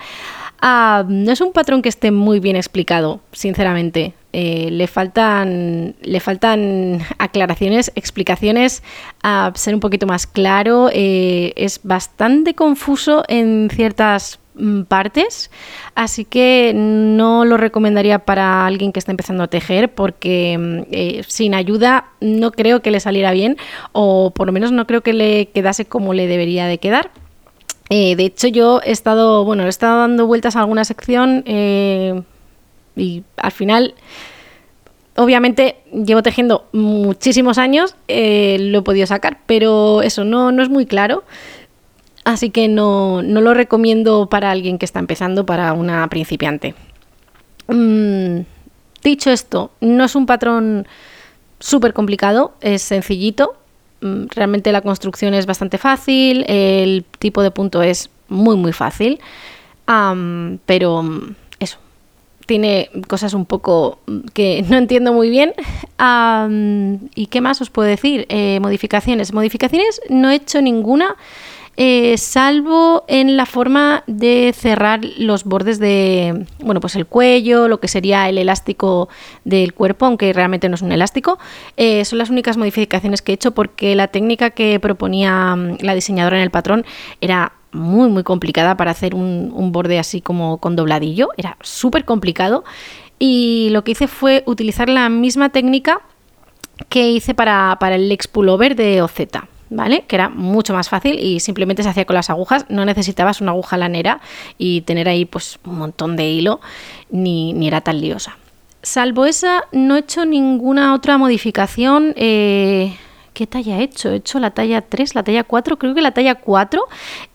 Ah, 0.60 1.06
no 1.08 1.32
es 1.32 1.42
un 1.42 1.52
patrón 1.52 1.82
que 1.82 1.90
esté 1.90 2.12
muy 2.12 2.40
bien 2.40 2.56
explicado, 2.56 3.22
sinceramente. 3.32 4.14
Eh, 4.34 4.70
le, 4.72 4.88
faltan, 4.88 5.96
le 6.02 6.20
faltan 6.20 7.00
aclaraciones, 7.18 7.92
explicaciones, 7.96 8.84
a 9.24 9.52
ser 9.56 9.74
un 9.74 9.80
poquito 9.80 10.08
más 10.08 10.28
claro. 10.28 10.90
Eh, 10.92 11.54
es 11.56 11.80
bastante 11.84 12.54
confuso 12.56 13.24
en 13.28 13.70
ciertas 13.72 14.40
mm, 14.56 14.84
partes, 14.84 15.52
así 15.96 16.26
que 16.26 16.74
no 16.76 17.46
lo 17.46 17.58
recomendaría 17.58 18.20
para 18.20 18.66
alguien 18.66 18.92
que 18.92 19.00
está 19.00 19.12
empezando 19.12 19.44
a 19.44 19.48
tejer 19.48 19.94
porque 19.94 20.58
mm, 20.58 20.82
eh, 20.92 21.22
sin 21.28 21.54
ayuda 21.54 22.06
no 22.20 22.52
creo 22.52 22.82
que 22.82 22.92
le 22.92 23.00
saliera 23.00 23.32
bien 23.32 23.58
o 23.92 24.32
por 24.32 24.48
lo 24.48 24.54
menos 24.54 24.72
no 24.72 24.88
creo 24.88 25.02
que 25.02 25.14
le 25.14 25.50
quedase 25.50 25.86
como 25.86 26.14
le 26.14 26.28
debería 26.28 26.66
de 26.66 26.80
quedar. 26.80 27.12
Eh, 27.90 28.16
de 28.16 28.26
hecho, 28.26 28.48
yo 28.48 28.82
he 28.84 28.92
estado, 28.92 29.46
bueno, 29.46 29.64
he 29.66 29.70
estado 29.70 30.00
dando 30.00 30.28
vueltas 30.28 30.56
a 30.56 30.60
alguna 30.60 30.84
sección 30.84 31.44
eh, 31.46 32.22
y 32.96 33.24
al 33.38 33.52
final 33.52 33.96
obviamente 35.16 35.78
llevo 35.92 36.22
tejiendo 36.22 36.68
muchísimos 36.72 37.58
años, 37.58 37.96
eh, 38.08 38.58
lo 38.60 38.80
he 38.80 38.82
podido 38.84 39.08
sacar, 39.08 39.40
pero 39.46 40.02
eso 40.02 40.24
no, 40.24 40.52
no 40.52 40.64
es 40.64 40.70
muy 40.70 40.86
claro. 40.86 41.24
Así 42.24 42.50
que 42.50 42.68
no, 42.68 43.22
lo 43.22 43.54
recomiendo 43.54 44.28
para 44.28 44.52
alguien 44.52 44.78
que 44.78 44.86
está 44.86 45.00
empezando, 45.00 45.46
para 45.46 45.72
una 45.72 46.06
principiante. 46.10 46.76
Mm, 47.68 48.42
dicho 49.02 49.32
esto, 49.32 49.72
no 49.80 50.04
es 50.04 50.14
un 50.14 50.26
patrón 50.26 50.88
súper 51.60 51.94
complicado, 51.94 52.54
es 52.60 52.82
sencillito. 52.82 53.56
Mm, 54.02 54.26
realmente 54.30 54.72
la 54.72 54.82
construcción 54.82 55.34
es 55.34 55.46
bastante 55.46 55.78
fácil, 55.78 56.46
el 56.48 57.04
tipo 57.20 57.42
de 57.42 57.52
punto 57.52 57.82
es 57.82 58.10
muy 58.30 58.56
muy 58.56 58.74
fácil, 58.74 59.20
pero 60.66 61.04
mm, 61.04 61.36
eso, 61.60 61.78
tiene 62.46 62.90
cosas 63.08 63.34
un 63.34 63.46
poco 63.46 64.00
que 64.34 64.64
no 64.68 64.78
entiendo 64.78 65.14
muy 65.14 65.30
bien. 65.30 65.54
¿Y 67.16 67.28
qué 67.28 67.42
más 67.42 67.62
os 67.62 67.70
puedo 67.70 67.88
decir? 67.88 68.26
Eh, 68.30 68.60
modificaciones. 68.62 69.34
Modificaciones 69.34 70.02
no 70.10 70.30
he 70.30 70.36
hecho 70.36 70.62
ninguna. 70.62 71.16
Eh, 71.80 72.18
salvo 72.18 73.06
en 73.08 73.38
la 73.38 73.46
forma 73.46 74.04
de 74.08 74.52
cerrar 74.58 75.02
los 75.20 75.44
bordes 75.44 75.78
de, 75.78 76.48
bueno, 76.60 76.82
pues 76.82 76.96
el 76.96 77.06
cuello, 77.06 77.68
lo 77.68 77.80
que 77.80 77.88
sería 77.88 78.28
el 78.28 78.40
elástico 78.40 79.10
del 79.46 79.76
cuerpo, 79.76 80.08
aunque 80.08 80.34
realmente 80.34 80.70
no 80.70 80.76
es 80.76 80.82
un 80.82 80.92
elástico. 80.92 81.38
Eh, 81.78 82.04
son 82.04 82.18
las 82.18 82.32
únicas 82.32 82.58
modificaciones 82.58 83.22
que 83.22 83.32
he 83.32 83.36
hecho 83.36 83.52
porque 83.52 83.96
la 83.96 84.08
técnica 84.08 84.50
que 84.50 84.80
proponía 84.80 85.56
mm, 85.56 85.78
la 85.82 85.94
diseñadora 85.94 86.38
en 86.38 86.44
el 86.44 86.50
patrón 86.50 86.84
era 87.22 87.54
muy, 87.72 88.10
muy 88.10 88.24
complicada 88.24 88.76
para 88.76 88.90
hacer 88.90 89.14
un, 89.14 89.72
borde 89.72 90.00
así 90.00 90.20
como 90.20 90.58
con 90.58 90.76
dobladillo. 90.76 91.30
Era 91.38 91.58
súper 91.62 92.06
complicado. 92.06 92.64
Y 93.20 93.70
lo 93.70 93.84
que 93.84 93.92
hice 93.92 94.08
fue 94.08 94.42
utilizar 94.48 94.90
la 94.90 95.10
misma 95.10 95.50
técnica 95.50 96.02
que 96.90 97.12
hice 97.12 97.36
para, 97.36 97.78
para 97.80 97.96
el 97.96 98.10
Lex 98.10 98.28
Pullover 98.28 98.76
de 98.76 99.04
OZ. 99.04 99.22
¿Vale? 99.70 100.06
Que 100.08 100.16
era 100.16 100.30
mucho 100.30 100.74
más 100.74 100.90
fácil 100.90 101.20
y 101.20 101.40
simplemente 101.40 101.84
se 101.84 101.90
hacía 101.90 102.06
con 102.06 102.16
las 102.16 102.30
agujas, 102.30 102.66
no 102.70 102.86
necesitabas 102.86 103.42
una 103.42 103.52
aguja 103.52 103.78
lanera 103.78 104.20
y 104.58 104.82
tener 104.82 105.10
ahí 105.10 105.26
pues 105.26 105.60
un 105.66 105.78
montón 105.78 106.16
de 106.16 106.30
hilo, 106.30 106.60
ni, 107.10 107.68
era 107.68 107.82
tan 107.82 108.02
liosa. 108.02 108.38
Salvo 108.82 109.26
esa, 109.26 109.66
no 109.72 109.96
he 109.96 110.00
hecho 110.00 110.26
ninguna 110.26 110.94
otra 110.94 111.18
modificación. 111.18 112.14
Eh, 112.16 112.96
¿Qué 113.38 113.46
talla 113.46 113.78
he 113.78 113.84
hecho? 113.84 114.10
He 114.10 114.16
hecho 114.16 114.40
la 114.40 114.50
talla 114.50 114.82
3, 114.82 115.14
la 115.14 115.22
talla 115.22 115.44
4, 115.44 115.78
creo 115.78 115.94
que 115.94 116.02
la 116.02 116.12
talla 116.12 116.34
4. 116.34 116.82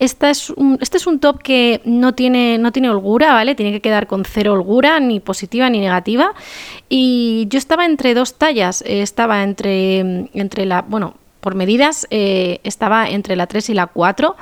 Esta 0.01 0.31
es 0.31 0.53
este 0.81 0.97
es 0.97 1.07
un 1.07 1.21
top 1.21 1.41
que 1.41 1.81
no 1.85 2.12
tiene, 2.12 2.59
no 2.59 2.73
tiene 2.73 2.91
holgura, 2.91 3.33
¿vale? 3.33 3.55
Tiene 3.55 3.71
que 3.71 3.81
quedar 3.81 4.09
con 4.09 4.25
cero 4.25 4.55
holgura, 4.55 4.99
ni 4.99 5.21
positiva 5.21 5.71
ni 5.71 5.79
negativa. 5.79 6.35
Y 6.89 7.47
yo 7.51 7.57
estaba 7.57 7.85
entre 7.85 8.15
dos 8.15 8.35
tallas. 8.35 8.83
Estaba 8.85 9.45
entre, 9.45 10.29
entre 10.35 10.67
la, 10.67 10.83
bueno, 10.83 11.15
por 11.43 11.57
medidas 11.57 12.07
eh, 12.11 12.61
estaba 12.63 13.09
entre 13.11 13.35
la 13.35 13.49
3 13.49 13.71
y 13.71 13.75
la 13.75 13.89
4. 13.89 14.37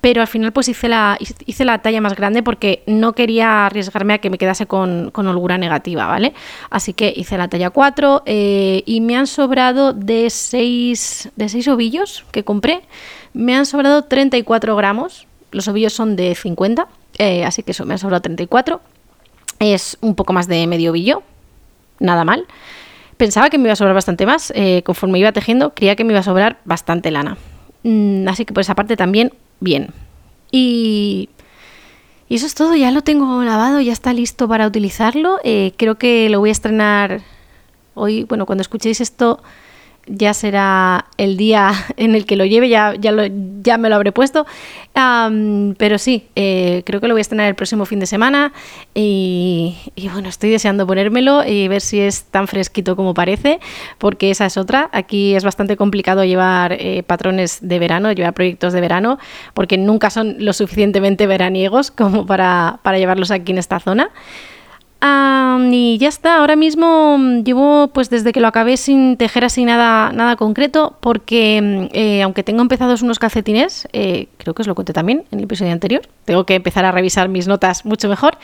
pero 0.00 0.20
al 0.20 0.26
final 0.26 0.52
pues 0.52 0.68
hice 0.68 0.88
la, 0.88 1.18
hice 1.46 1.64
la 1.64 1.78
talla 1.82 2.00
más 2.00 2.16
grande 2.16 2.42
porque 2.42 2.82
no 2.86 3.12
quería 3.12 3.66
arriesgarme 3.66 4.14
a 4.14 4.18
que 4.18 4.30
me 4.30 4.38
quedase 4.38 4.66
con, 4.66 5.12
holgura 5.14 5.58
negativa, 5.58 6.06
¿vale? 6.06 6.32
Así 6.70 6.94
que 6.94 7.12
hice 7.14 7.36
la 7.36 7.48
talla 7.48 7.70
4 7.70 8.22
eh, 8.24 8.82
y 8.86 9.02
me 9.02 9.16
han 9.16 9.26
sobrado 9.26 9.92
de 9.92 10.30
6, 10.30 11.32
de 11.36 11.48
6 11.48 11.68
ovillos 11.68 12.24
que 12.32 12.42
compré, 12.42 12.80
me 13.34 13.54
han 13.54 13.66
sobrado 13.66 14.04
34 14.04 14.74
gramos, 14.76 15.26
los 15.52 15.68
ovillos 15.68 15.92
son 15.92 16.16
de 16.16 16.34
50, 16.34 16.88
eh, 17.18 17.44
así 17.44 17.62
que 17.62 17.72
eso, 17.72 17.84
me 17.84 17.92
han 17.92 17.98
sobrado 17.98 18.22
34, 18.22 18.80
es 19.60 19.98
un 20.00 20.14
poco 20.14 20.32
más 20.32 20.48
de 20.48 20.66
medio 20.66 20.90
ovillo, 20.90 21.22
nada 22.00 22.24
mal 22.24 22.46
pensaba 23.22 23.50
que 23.50 23.58
me 23.58 23.68
iba 23.68 23.74
a 23.74 23.76
sobrar 23.76 23.94
bastante 23.94 24.26
más. 24.26 24.52
Eh, 24.56 24.82
conforme 24.84 25.20
iba 25.20 25.30
tejiendo, 25.30 25.74
creía 25.74 25.94
que 25.94 26.02
me 26.02 26.12
iba 26.12 26.18
a 26.18 26.24
sobrar 26.24 26.58
bastante 26.64 27.12
lana. 27.12 27.36
Mm, 27.84 28.26
así 28.26 28.44
que 28.44 28.52
por 28.52 28.62
esa 28.62 28.74
parte 28.74 28.96
también, 28.96 29.32
bien. 29.60 29.90
Y, 30.50 31.28
y, 32.28 32.34
eso 32.34 32.46
es 32.46 32.56
todo, 32.56 32.74
ya 32.74 32.90
lo 32.90 33.02
tengo 33.02 33.44
lavado, 33.44 33.80
ya 33.80 33.92
está 33.92 34.12
listo 34.12 34.48
para 34.48 34.66
utilizarlo. 34.66 35.38
Eh, 35.44 35.72
creo 35.76 35.98
que 35.98 36.28
lo 36.30 36.40
voy 36.40 36.48
a 36.48 36.52
estrenar 36.52 37.20
hoy, 37.94 38.24
bueno, 38.24 38.44
cuando 38.44 38.62
escuchéis 38.62 39.00
esto 39.00 39.40
ya 40.06 40.34
será 40.34 41.06
el 41.16 41.36
día 41.36 41.72
en 41.96 42.14
el 42.14 42.26
que 42.26 42.36
lo 42.36 42.44
lleve, 42.44 42.68
ya, 42.68 42.94
ya, 42.94 43.12
ya 43.62 43.78
me 43.78 43.88
lo 43.88 43.94
habré 43.94 44.12
puesto. 44.12 44.46
pero 44.94 45.98
sí, 45.98 46.26
eh, 46.36 46.82
creo 46.84 47.00
que 47.00 47.08
lo 47.08 47.14
voy 47.14 47.20
a 47.20 47.22
estrenar 47.22 47.48
el 47.48 47.54
próximo 47.54 47.86
fin 47.86 48.00
de 48.00 48.06
semana 48.06 48.52
y, 48.94 49.76
bueno, 50.12 50.28
estoy 50.28 50.50
deseando 50.50 50.86
ponérmelo 50.86 51.46
y 51.46 51.68
ver 51.68 51.80
si 51.80 52.00
es 52.00 52.24
tan 52.24 52.48
fresquito 52.48 52.96
como 52.96 53.14
parece, 53.14 53.60
porque 53.98 54.30
esa 54.30 54.46
es 54.46 54.56
otra. 54.56 54.90
Aquí 54.92 55.34
es 55.34 55.44
bastante 55.44 55.76
complicado 55.76 56.24
llevar 56.24 56.72
eh, 56.72 57.02
patrones 57.02 57.58
de 57.62 57.78
verano, 57.78 58.12
llevar 58.12 58.34
proyectos 58.34 58.72
de 58.72 58.80
verano, 58.80 59.18
porque 59.54 59.78
nunca 59.78 60.10
son 60.10 60.36
lo 60.38 60.52
suficientemente 60.52 61.26
veraniegos 61.26 61.90
como 61.90 62.26
para, 62.26 62.80
para 62.82 62.98
llevarlos 62.98 63.30
aquí 63.30 63.52
en 63.52 63.58
esta 63.58 63.80
zona 63.80 64.10
y 65.72 65.98
ya 65.98 66.08
está, 66.08 66.36
ahora 66.36 66.54
mismo 66.54 67.18
mm, 67.18 67.44
llevo 67.44 67.88
pues 67.88 68.10
desde 68.10 68.32
que 68.32 68.40
lo 68.40 68.48
acabé 68.48 68.76
sin 68.76 69.16
tejer 69.16 69.44
así 69.44 69.64
nada, 69.64 70.12
nada 70.12 70.36
concreto, 70.36 70.96
porque 71.00 71.60
mm, 71.60 71.88
eh, 71.92 72.22
aunque 72.22 72.42
tengo 72.42 72.62
empezados 72.62 73.02
unos 73.02 73.18
calcetines, 73.18 73.88
eh, 73.92 74.28
creo 74.38 74.54
que 74.54 74.62
os 74.62 74.68
lo 74.68 74.74
conté 74.74 74.92
también 74.92 75.24
en 75.30 75.38
el 75.38 75.44
episodio 75.44 75.72
anterior, 75.72 76.02
tengo 76.24 76.46
que 76.46 76.54
empezar 76.54 76.84
a 76.84 76.92
revisar 76.92 77.28
mis 77.28 77.48
notas 77.48 77.84
mucho 77.84 78.08
mejor. 78.08 78.38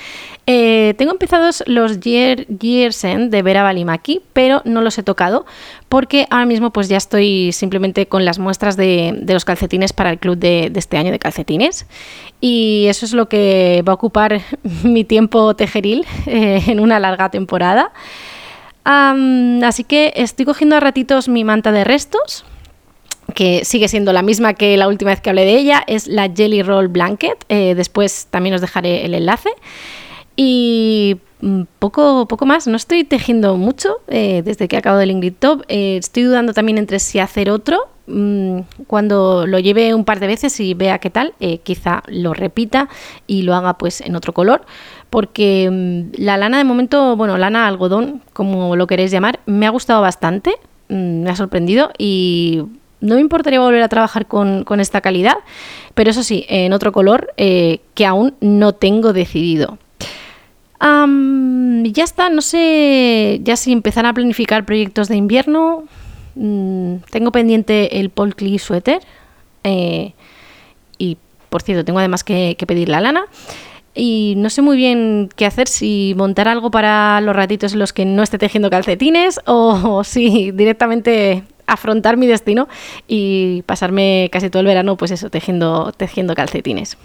Eh, 0.47 0.95
tengo 0.99 1.12
empezados 1.12 1.62
los 1.67 2.00
Year, 2.00 2.47
Years 2.47 3.05
End 3.05 3.31
de 3.31 3.43
Vera 3.43 3.62
Balimaki, 3.62 4.21
pero 4.33 4.62
no 4.65 4.81
los 4.81 4.99
he 4.99 5.03
tocado 5.03 5.47
porque 5.88 6.27
ahora 6.31 6.47
mismo 6.47 6.71
pues 6.71 6.88
ya 6.88 6.97
estoy 6.97 7.53
simplemente 7.53 8.07
con 8.07 8.25
las 8.25 8.38
muestras 8.38 8.77
de, 8.77 9.25
los 9.27 9.45
calcetines 9.45 9.93
para 9.93 10.11
el 10.11 10.19
club 10.19 10.37
de, 10.37 10.71
este 10.75 10.97
año 10.97 11.11
de 11.11 11.19
calcetines 11.19 11.87
y 12.41 12.87
eso 12.88 13.07
es 13.07 13.15
lo 13.15 13.29
que 13.29 13.83
va 13.87 13.93
a 13.93 13.95
ocupar 13.95 14.41
mi 14.85 15.05
tiempo 15.05 15.55
tejeril 15.57 16.05
eh, 16.27 16.48
en 16.67 16.81
una 16.81 16.99
larga 16.99 17.31
temporada. 17.31 17.93
así 18.85 19.85
que 19.85 20.12
estoy 20.17 20.47
cogiendo 20.47 20.76
a 20.76 20.81
ratitos 20.81 21.28
mi 21.28 21.45
manta 21.45 21.73
de 21.73 21.85
restos, 21.85 22.45
que 23.35 23.64
sigue 23.64 23.88
siendo 23.88 24.12
la 24.12 24.23
misma 24.23 24.55
que 24.55 24.76
la 24.76 24.88
última 24.88 25.11
vez 25.11 25.21
que 25.21 25.31
hablé 25.31 25.45
de 25.45 25.57
ella, 25.59 25.85
es 25.87 26.07
la 26.07 26.31
Jelly 26.35 26.62
Roll 26.62 26.88
Blanket. 26.88 27.45
Eh, 27.49 27.75
después 27.75 28.26
también 28.31 28.55
os 28.55 28.61
dejaré 28.61 29.05
el 29.05 29.14
enlace. 29.14 29.50
Y 30.37 31.19
mm, 31.40 31.62
poco, 31.78 32.26
poco 32.26 32.47
más, 32.47 32.67
no 32.67 32.76
estoy 32.76 33.05
tejiendo 33.05 33.57
mucho 33.57 33.99
eh, 34.09 34.43
desde 34.45 34.69
que 34.69 34.76
he 34.76 34.78
acabado 34.78 35.02
el 35.02 35.11
Ingrid 35.11 35.35
Top. 35.38 35.62
Eh, 35.69 35.99
estoy 35.99 36.23
dudando 36.25 36.55
también 36.55 36.78
entre 36.78 36.99
si 36.99 37.19
hacer 37.19 37.50
otro. 37.50 37.88
Mm, 38.07 38.61
cuando 38.87 39.47
lo 39.47 39.59
lleve 39.59 39.95
un 39.95 40.05
par 40.05 40.21
de 40.21 40.26
veces 40.26 40.59
y 40.61 40.73
vea 40.73 40.99
qué 40.99 41.11
tal, 41.11 41.35
quizá 41.62 42.02
lo 42.07 42.33
repita 42.33 42.88
y 43.26 43.43
lo 43.43 43.55
haga 43.55 43.76
pues 43.76 44.00
en 44.00 44.17
otro 44.17 44.33
color. 44.33 44.62
Porque 45.11 45.69
mm, 45.71 46.21
la 46.23 46.37
lana 46.37 46.59
de 46.59 46.65
momento, 46.65 47.17
bueno, 47.17 47.38
lana 47.38 47.67
algodón, 47.67 48.23
como 48.33 48.77
lo 48.77 48.87
queréis 48.87 49.11
llamar, 49.11 49.41
me 49.47 49.67
ha 49.67 49.71
gustado 49.71 50.00
bastante, 50.00 50.55
me 50.88 51.31
ha 51.31 51.37
sorprendido 51.37 51.91
y 51.99 52.62
no 53.00 53.15
me 53.15 53.21
importaría 53.21 53.61
volver 53.61 53.83
a 53.83 53.88
trabajar 53.88 54.27
con, 54.27 54.65
esta 54.81 55.00
calidad, 55.00 55.37
pero 55.95 56.11
eso 56.11 56.23
sí, 56.23 56.45
en 56.49 56.73
otro 56.73 56.93
color 56.93 57.33
eh, 57.37 57.81
que 57.95 58.07
aún 58.07 58.35
no 58.41 58.75
tengo 58.75 59.12
decidido. 59.12 59.79
ya 60.81 62.05
está, 62.05 62.29
no 62.31 62.43
sé 62.43 63.41
ya 63.43 63.57
si 63.57 63.73
empezar 63.73 64.07
a 64.07 64.12
planificar 64.12 64.65
proyectos 64.65 65.09
de 65.09 65.17
invierno. 65.17 65.85
Mm, 66.35 66.97
tengo 67.11 67.33
pendiente 67.33 67.99
el 68.00 68.11
Paul 68.11 68.35
Klee 68.35 68.59
Sweater. 68.59 69.00
Eh, 69.65 70.12
y 70.99 71.17
por 71.49 71.62
cierto, 71.62 71.85
tengo 71.85 71.99
además 71.99 72.25
que, 72.25 72.57
pedir 72.67 72.88
la 72.88 73.00
lana. 73.00 73.27
Y 74.00 74.35
no 74.37 74.49
sé 74.49 74.62
muy 74.62 74.76
bien 74.76 75.28
qué 75.35 75.45
hacer, 75.45 75.67
si 75.67 76.14
montar 76.17 76.47
algo 76.47 76.71
para 76.71 77.21
los 77.21 77.35
ratitos 77.35 77.73
en 77.73 77.81
los 77.81 77.93
que 77.93 78.05
no 78.05 78.23
esté 78.23 78.38
tejiendo 78.38 78.71
calcetines 78.71 79.40
o 79.47 80.05
si 80.05 80.52
directamente 80.52 81.43
afrontar 81.67 82.17
mi 82.17 82.28
destino 82.28 82.69
y 83.09 83.62
pasarme 83.62 84.28
casi 84.33 84.50
todo 84.50 84.61
el 84.61 84.67
verano, 84.67 84.97
pues 84.97 85.11
eso, 85.11 85.31
tejiendo, 85.31 85.93
tejiendo 85.97 86.35
calcetines. 86.37 86.97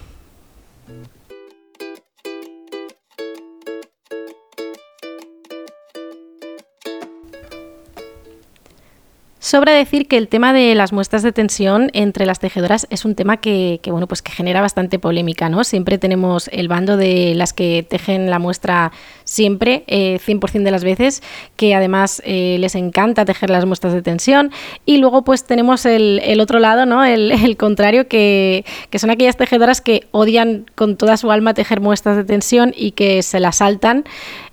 Sobra 9.54 9.72
decir 9.72 10.08
que 10.08 10.16
el 10.16 10.26
tema 10.26 10.52
de 10.52 10.74
las 10.74 10.92
muestras 10.92 11.22
de 11.22 11.30
tensión 11.30 11.88
entre 11.92 12.26
las 12.26 12.40
tejedoras 12.40 12.88
es 12.90 13.04
un 13.04 13.14
tema 13.14 13.36
que, 13.36 13.78
bueno, 13.86 14.08
pues 14.08 14.20
que 14.20 14.32
genera 14.32 14.60
bastante 14.60 14.98
polémica, 14.98 15.48
¿no? 15.48 15.62
Siempre 15.62 15.96
tenemos 15.96 16.48
el 16.48 16.66
bando 16.66 16.96
de 16.96 17.34
las 17.36 17.52
que 17.52 17.86
tejen 17.88 18.30
la 18.30 18.40
muestra 18.40 18.90
siempre, 19.22 19.84
100% 19.86 20.56
eh, 20.56 20.58
de 20.58 20.70
las 20.72 20.82
veces, 20.82 21.22
que 21.54 21.72
además 21.72 22.20
eh, 22.24 22.56
les 22.58 22.74
encanta 22.74 23.24
tejer 23.24 23.48
las 23.48 23.64
muestras 23.64 23.92
de 23.92 24.02
tensión. 24.02 24.50
Y 24.86 24.96
luego 24.96 25.22
pues 25.22 25.44
tenemos 25.44 25.86
el, 25.86 26.40
otro 26.40 26.58
lado, 26.58 26.84
¿no? 26.84 27.04
El, 27.04 27.56
contrario, 27.56 28.08
que, 28.08 28.64
que, 28.90 28.98
son 28.98 29.10
aquellas 29.10 29.36
tejedoras 29.36 29.80
que 29.80 30.08
odian 30.10 30.66
con 30.74 30.96
toda 30.96 31.16
su 31.16 31.30
alma 31.30 31.54
tejer 31.54 31.80
muestras 31.80 32.16
de 32.16 32.24
tensión 32.24 32.74
y 32.76 32.90
que 32.90 33.22
se 33.22 33.38
las 33.38 33.58
saltan 33.58 34.02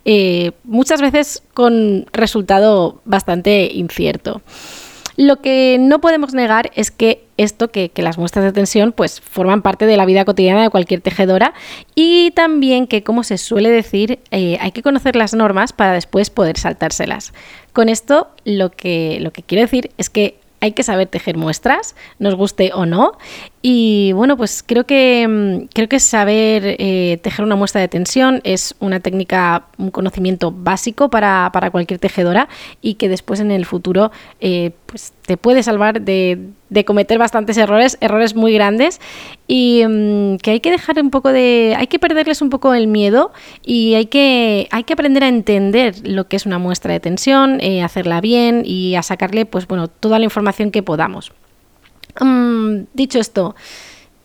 eh, 0.05 0.51
muchas 0.63 1.01
veces 1.01 1.41
con 1.55 2.05
resultado 2.13 3.01
bastante 3.05 3.71
incierto. 3.73 4.43
Lo 5.21 5.39
que 5.39 5.77
no 5.79 6.01
podemos 6.01 6.33
negar 6.33 6.71
es 6.73 6.89
que 6.89 7.27
esto, 7.37 7.69
que, 7.69 7.91
las 7.97 8.17
muestras 8.17 8.43
de 8.43 8.53
tensión, 8.53 8.91
pues 8.91 9.21
forman 9.21 9.61
parte 9.61 9.85
de 9.85 9.95
la 9.95 10.05
vida 10.05 10.25
cotidiana 10.25 10.63
de 10.63 10.71
cualquier 10.71 10.99
tejedora 10.99 11.53
y 11.93 12.31
también 12.31 12.87
que, 12.87 13.03
como 13.03 13.23
se 13.23 13.37
suele 13.37 13.69
decir, 13.69 14.17
eh, 14.31 14.57
hay 14.59 14.71
que 14.71 14.81
conocer 14.81 15.15
las 15.15 15.35
normas 15.35 15.73
para 15.73 15.93
después 15.93 16.31
poder 16.31 16.57
saltárselas. 16.57 17.33
Con 17.71 17.87
esto, 17.87 18.29
lo 18.45 18.71
que, 18.71 19.19
lo 19.21 19.31
que 19.31 19.43
quiero 19.43 19.61
decir 19.61 19.91
es 19.99 20.09
que 20.09 20.39
hay 20.59 20.71
que 20.71 20.81
saber 20.81 21.07
tejer 21.07 21.37
muestras, 21.37 21.95
nos 22.17 22.33
guste 22.33 22.71
o 22.73 22.87
no. 22.87 23.19
Y 23.63 24.11
bueno, 24.13 24.37
pues 24.37 24.63
creo 24.65 24.85
que, 24.85 25.27
mm, 25.27 25.67
creo 25.73 25.87
que 25.87 25.99
saber 25.99 26.63
eh, 26.79 27.19
tejer 27.21 27.45
una 27.45 27.55
muestra 27.55 27.79
de 27.79 27.87
tensión 27.87 28.41
es 28.43 28.73
una 28.79 28.99
técnica, 28.99 29.67
un 29.77 29.91
conocimiento 29.91 30.51
básico 30.51 31.09
para, 31.09 31.51
para 31.53 31.69
cualquier 31.69 31.99
tejedora 31.99 32.49
y 32.81 32.95
que 32.95 33.07
después 33.07 33.39
en 33.39 33.51
el 33.51 33.65
futuro 33.65 34.11
eh, 34.39 34.71
pues 34.87 35.13
te 35.21 35.37
puede 35.37 35.61
salvar 35.61 36.01
de, 36.01 36.49
de, 36.69 36.85
cometer 36.85 37.19
bastantes 37.19 37.55
errores, 37.57 37.97
errores 38.01 38.35
muy 38.35 38.51
grandes 38.53 38.99
y 39.47 39.83
mm, 39.87 40.37
que 40.37 40.51
hay 40.51 40.59
que 40.59 40.71
dejar 40.71 40.99
un 40.99 41.11
poco 41.11 41.31
de, 41.31 41.75
hay 41.77 41.85
que 41.85 41.99
perderles 41.99 42.41
un 42.41 42.49
poco 42.49 42.73
el 42.73 42.87
miedo 42.87 43.31
y 43.63 43.93
hay 43.93 44.07
que, 44.07 44.69
hay 44.71 44.83
que 44.85 44.93
aprender 44.93 45.23
a 45.23 45.27
entender 45.27 45.95
lo 46.03 46.27
que 46.27 46.35
es 46.35 46.47
una 46.47 46.57
muestra 46.57 46.93
de 46.93 46.99
tensión, 46.99 47.59
eh, 47.61 47.83
hacerla 47.83 48.21
bien 48.21 48.63
y 48.65 48.95
a 48.95 49.03
sacarle 49.03 49.45
pues 49.45 49.67
bueno 49.67 49.87
toda 49.87 50.17
la 50.17 50.25
información 50.25 50.71
que 50.71 50.81
podamos. 50.81 51.31
Dicho 52.93 53.19
esto, 53.19 53.55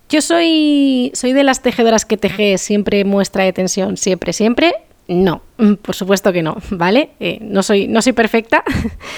yo 0.08 0.20
soy, 0.22 1.10
soy 1.14 1.32
de 1.32 1.42
las 1.42 1.62
tejedoras 1.62 2.04
que 2.04 2.16
teje 2.16 2.58
siempre 2.58 3.04
muestra 3.04 3.44
de 3.44 3.52
tensión, 3.52 3.96
siempre, 3.96 4.32
siempre. 4.32 4.74
No, 5.08 5.42
mm, 5.58 5.74
por 5.74 5.94
supuesto 5.94 6.32
que 6.32 6.42
no, 6.42 6.56
¿vale? 6.70 7.10
Eh, 7.20 7.38
no, 7.40 7.62
soy, 7.62 7.88
no 7.88 8.02
soy 8.02 8.12
perfecta. 8.12 8.64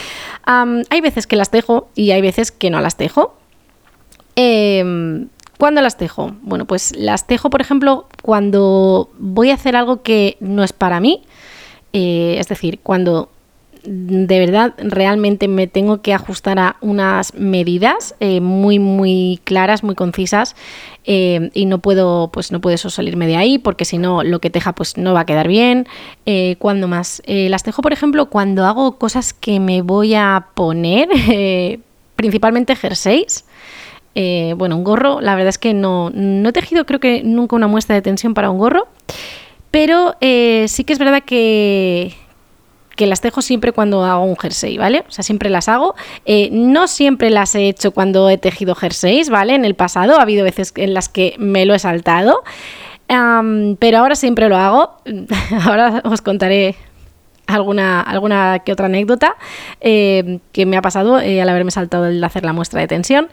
hay 0.44 1.00
veces 1.00 1.26
que 1.26 1.36
las 1.36 1.50
tejo 1.50 1.88
y 1.94 2.10
hay 2.12 2.22
veces 2.22 2.52
que 2.52 2.70
no 2.70 2.80
las 2.80 2.96
tejo. 2.96 3.36
Em, 4.36 5.28
¿Cuándo 5.58 5.80
las 5.80 5.96
tejo? 5.96 6.32
Bueno, 6.42 6.66
pues 6.66 6.94
las 6.96 7.26
tejo, 7.26 7.50
por 7.50 7.60
ejemplo, 7.60 8.06
cuando 8.22 9.10
voy 9.18 9.50
a 9.50 9.54
hacer 9.54 9.74
algo 9.74 10.02
que 10.02 10.36
no 10.40 10.62
es 10.62 10.72
para 10.72 11.00
mí. 11.00 11.24
Eh, 11.92 12.36
es 12.38 12.48
decir, 12.48 12.78
cuando 12.80 13.30
de 13.90 14.38
verdad 14.38 14.74
realmente 14.76 15.48
me 15.48 15.66
tengo 15.66 16.02
que 16.02 16.12
ajustar 16.12 16.58
a 16.58 16.76
unas 16.82 17.32
medidas 17.32 18.14
eh, 18.20 18.42
muy 18.42 18.78
muy 18.78 19.40
claras 19.44 19.82
muy 19.82 19.94
concisas 19.94 20.56
eh, 21.04 21.50
y 21.54 21.64
no 21.64 21.78
puedo 21.78 22.28
pues 22.30 22.52
no 22.52 22.60
puedo 22.60 22.76
salirme 22.76 23.26
de 23.26 23.36
ahí 23.36 23.56
porque 23.56 23.86
si 23.86 23.96
no 23.96 24.22
lo 24.22 24.40
que 24.40 24.50
teja 24.50 24.74
pues 24.74 24.98
no 24.98 25.14
va 25.14 25.20
a 25.20 25.26
quedar 25.26 25.48
bien. 25.48 25.86
Eh, 26.26 26.56
cuando 26.58 26.86
más 26.86 27.22
las 27.26 27.62
tejo 27.62 27.80
por 27.80 27.94
ejemplo 27.94 28.26
cuando 28.26 28.66
hago 28.66 28.98
cosas 28.98 29.32
que 29.32 29.58
me 29.58 29.80
voy 29.80 30.14
a 30.14 30.48
poner 30.54 31.08
principalmente 32.16 32.76
jerseys. 32.76 33.46
Bueno 34.14 34.76
un 34.76 34.84
gorro 34.84 35.22
la 35.22 35.34
verdad 35.34 35.48
es 35.48 35.58
que 35.58 35.72
no 35.72 36.10
no 36.12 36.50
he 36.50 36.52
tejido 36.52 36.84
creo 36.84 37.00
que 37.00 37.22
nunca 37.22 37.56
una 37.56 37.68
muestra 37.68 37.94
de 37.94 38.02
tensión 38.02 38.34
para 38.34 38.50
un 38.50 38.58
gorro 38.58 38.86
pero 39.70 40.14
sí 40.20 40.84
que 40.84 40.92
es 40.92 40.98
verdad 40.98 41.22
que 41.24 42.14
que 42.98 43.06
las 43.06 43.20
tejo 43.20 43.42
siempre 43.42 43.70
cuando 43.70 44.04
hago 44.04 44.24
un 44.24 44.36
jersey, 44.36 44.76
¿vale? 44.76 45.04
O 45.08 45.12
sea, 45.12 45.22
siempre 45.22 45.50
las 45.50 45.68
hago. 45.68 45.94
Eh, 46.26 46.48
no 46.50 46.88
siempre 46.88 47.30
las 47.30 47.54
he 47.54 47.68
hecho 47.68 47.92
cuando 47.92 48.28
he 48.28 48.38
tejido 48.38 48.74
jerseys, 48.74 49.30
¿vale? 49.30 49.54
En 49.54 49.64
el 49.64 49.76
pasado 49.76 50.18
ha 50.18 50.22
habido 50.22 50.42
veces 50.42 50.72
en 50.74 50.94
las 50.94 51.08
que 51.08 51.36
me 51.38 51.64
lo 51.64 51.74
he 51.74 51.78
saltado, 51.78 52.42
pero 53.06 53.98
ahora 53.98 54.16
siempre 54.16 54.48
lo 54.48 54.56
hago. 54.56 54.96
ahora 55.64 56.02
os 56.04 56.20
contaré 56.22 56.74
alguna, 57.46 58.00
alguna 58.00 58.58
que 58.58 58.72
otra 58.72 58.86
anécdota 58.86 59.36
eh, 59.80 60.40
que 60.50 60.66
me 60.66 60.76
ha 60.76 60.82
pasado 60.82 61.20
eh, 61.20 61.40
al 61.40 61.48
haberme 61.48 61.70
saltado 61.70 62.06
el 62.06 62.22
hacer 62.24 62.44
la 62.44 62.52
muestra 62.52 62.80
de 62.80 62.88
tensión. 62.88 63.28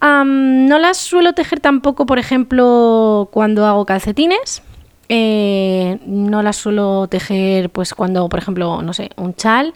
no 0.00 0.78
las 0.78 0.96
suelo 0.96 1.32
tejer 1.32 1.58
tampoco, 1.58 2.06
por 2.06 2.20
ejemplo, 2.20 3.28
cuando 3.32 3.66
hago 3.66 3.84
calcetines. 3.84 4.62
Eh, 5.08 5.98
no 6.06 6.42
las 6.42 6.56
suelo 6.56 7.06
tejer 7.08 7.70
pues 7.70 7.94
cuando, 7.94 8.28
por 8.28 8.40
ejemplo, 8.40 8.82
no 8.82 8.92
sé, 8.92 9.10
un 9.16 9.34
chal. 9.34 9.74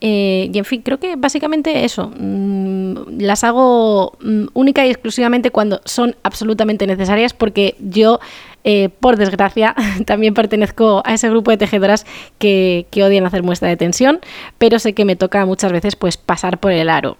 Eh, 0.00 0.50
y 0.52 0.58
en 0.58 0.64
fin, 0.64 0.82
creo 0.82 0.98
que 0.98 1.14
básicamente 1.16 1.84
eso. 1.84 2.12
Mm, 2.18 3.20
las 3.20 3.44
hago 3.44 4.16
mm, 4.20 4.46
única 4.54 4.84
y 4.84 4.90
exclusivamente 4.90 5.50
cuando 5.50 5.80
son 5.84 6.16
absolutamente 6.24 6.86
necesarias 6.88 7.32
porque 7.34 7.76
yo, 7.78 8.18
eh, 8.64 8.88
por 8.88 9.16
desgracia, 9.16 9.76
también 10.06 10.34
pertenezco 10.34 11.02
a 11.04 11.14
ese 11.14 11.28
grupo 11.30 11.52
de 11.52 11.58
tejedoras 11.58 12.04
que, 12.38 12.86
que 12.90 13.04
odian 13.04 13.24
hacer 13.26 13.44
muestra 13.44 13.68
de 13.68 13.76
tensión, 13.76 14.20
pero 14.58 14.80
sé 14.80 14.94
que 14.94 15.04
me 15.04 15.14
toca 15.14 15.46
muchas 15.46 15.70
veces 15.70 15.94
pues 15.94 16.16
pasar 16.16 16.58
por 16.58 16.72
el 16.72 16.88
aro 16.90 17.16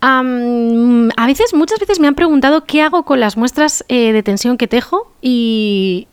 a 0.00 1.26
veces, 1.26 1.52
muchas 1.52 1.80
veces 1.80 1.98
me 1.98 2.06
han 2.06 2.14
preguntado 2.14 2.64
qué 2.64 2.82
hago 2.82 3.04
con 3.04 3.18
las 3.18 3.36
muestras 3.36 3.84
de 3.88 4.22
tensión 4.22 4.56
que 4.56 4.68
tejo 4.68 5.10
y, 5.20 6.06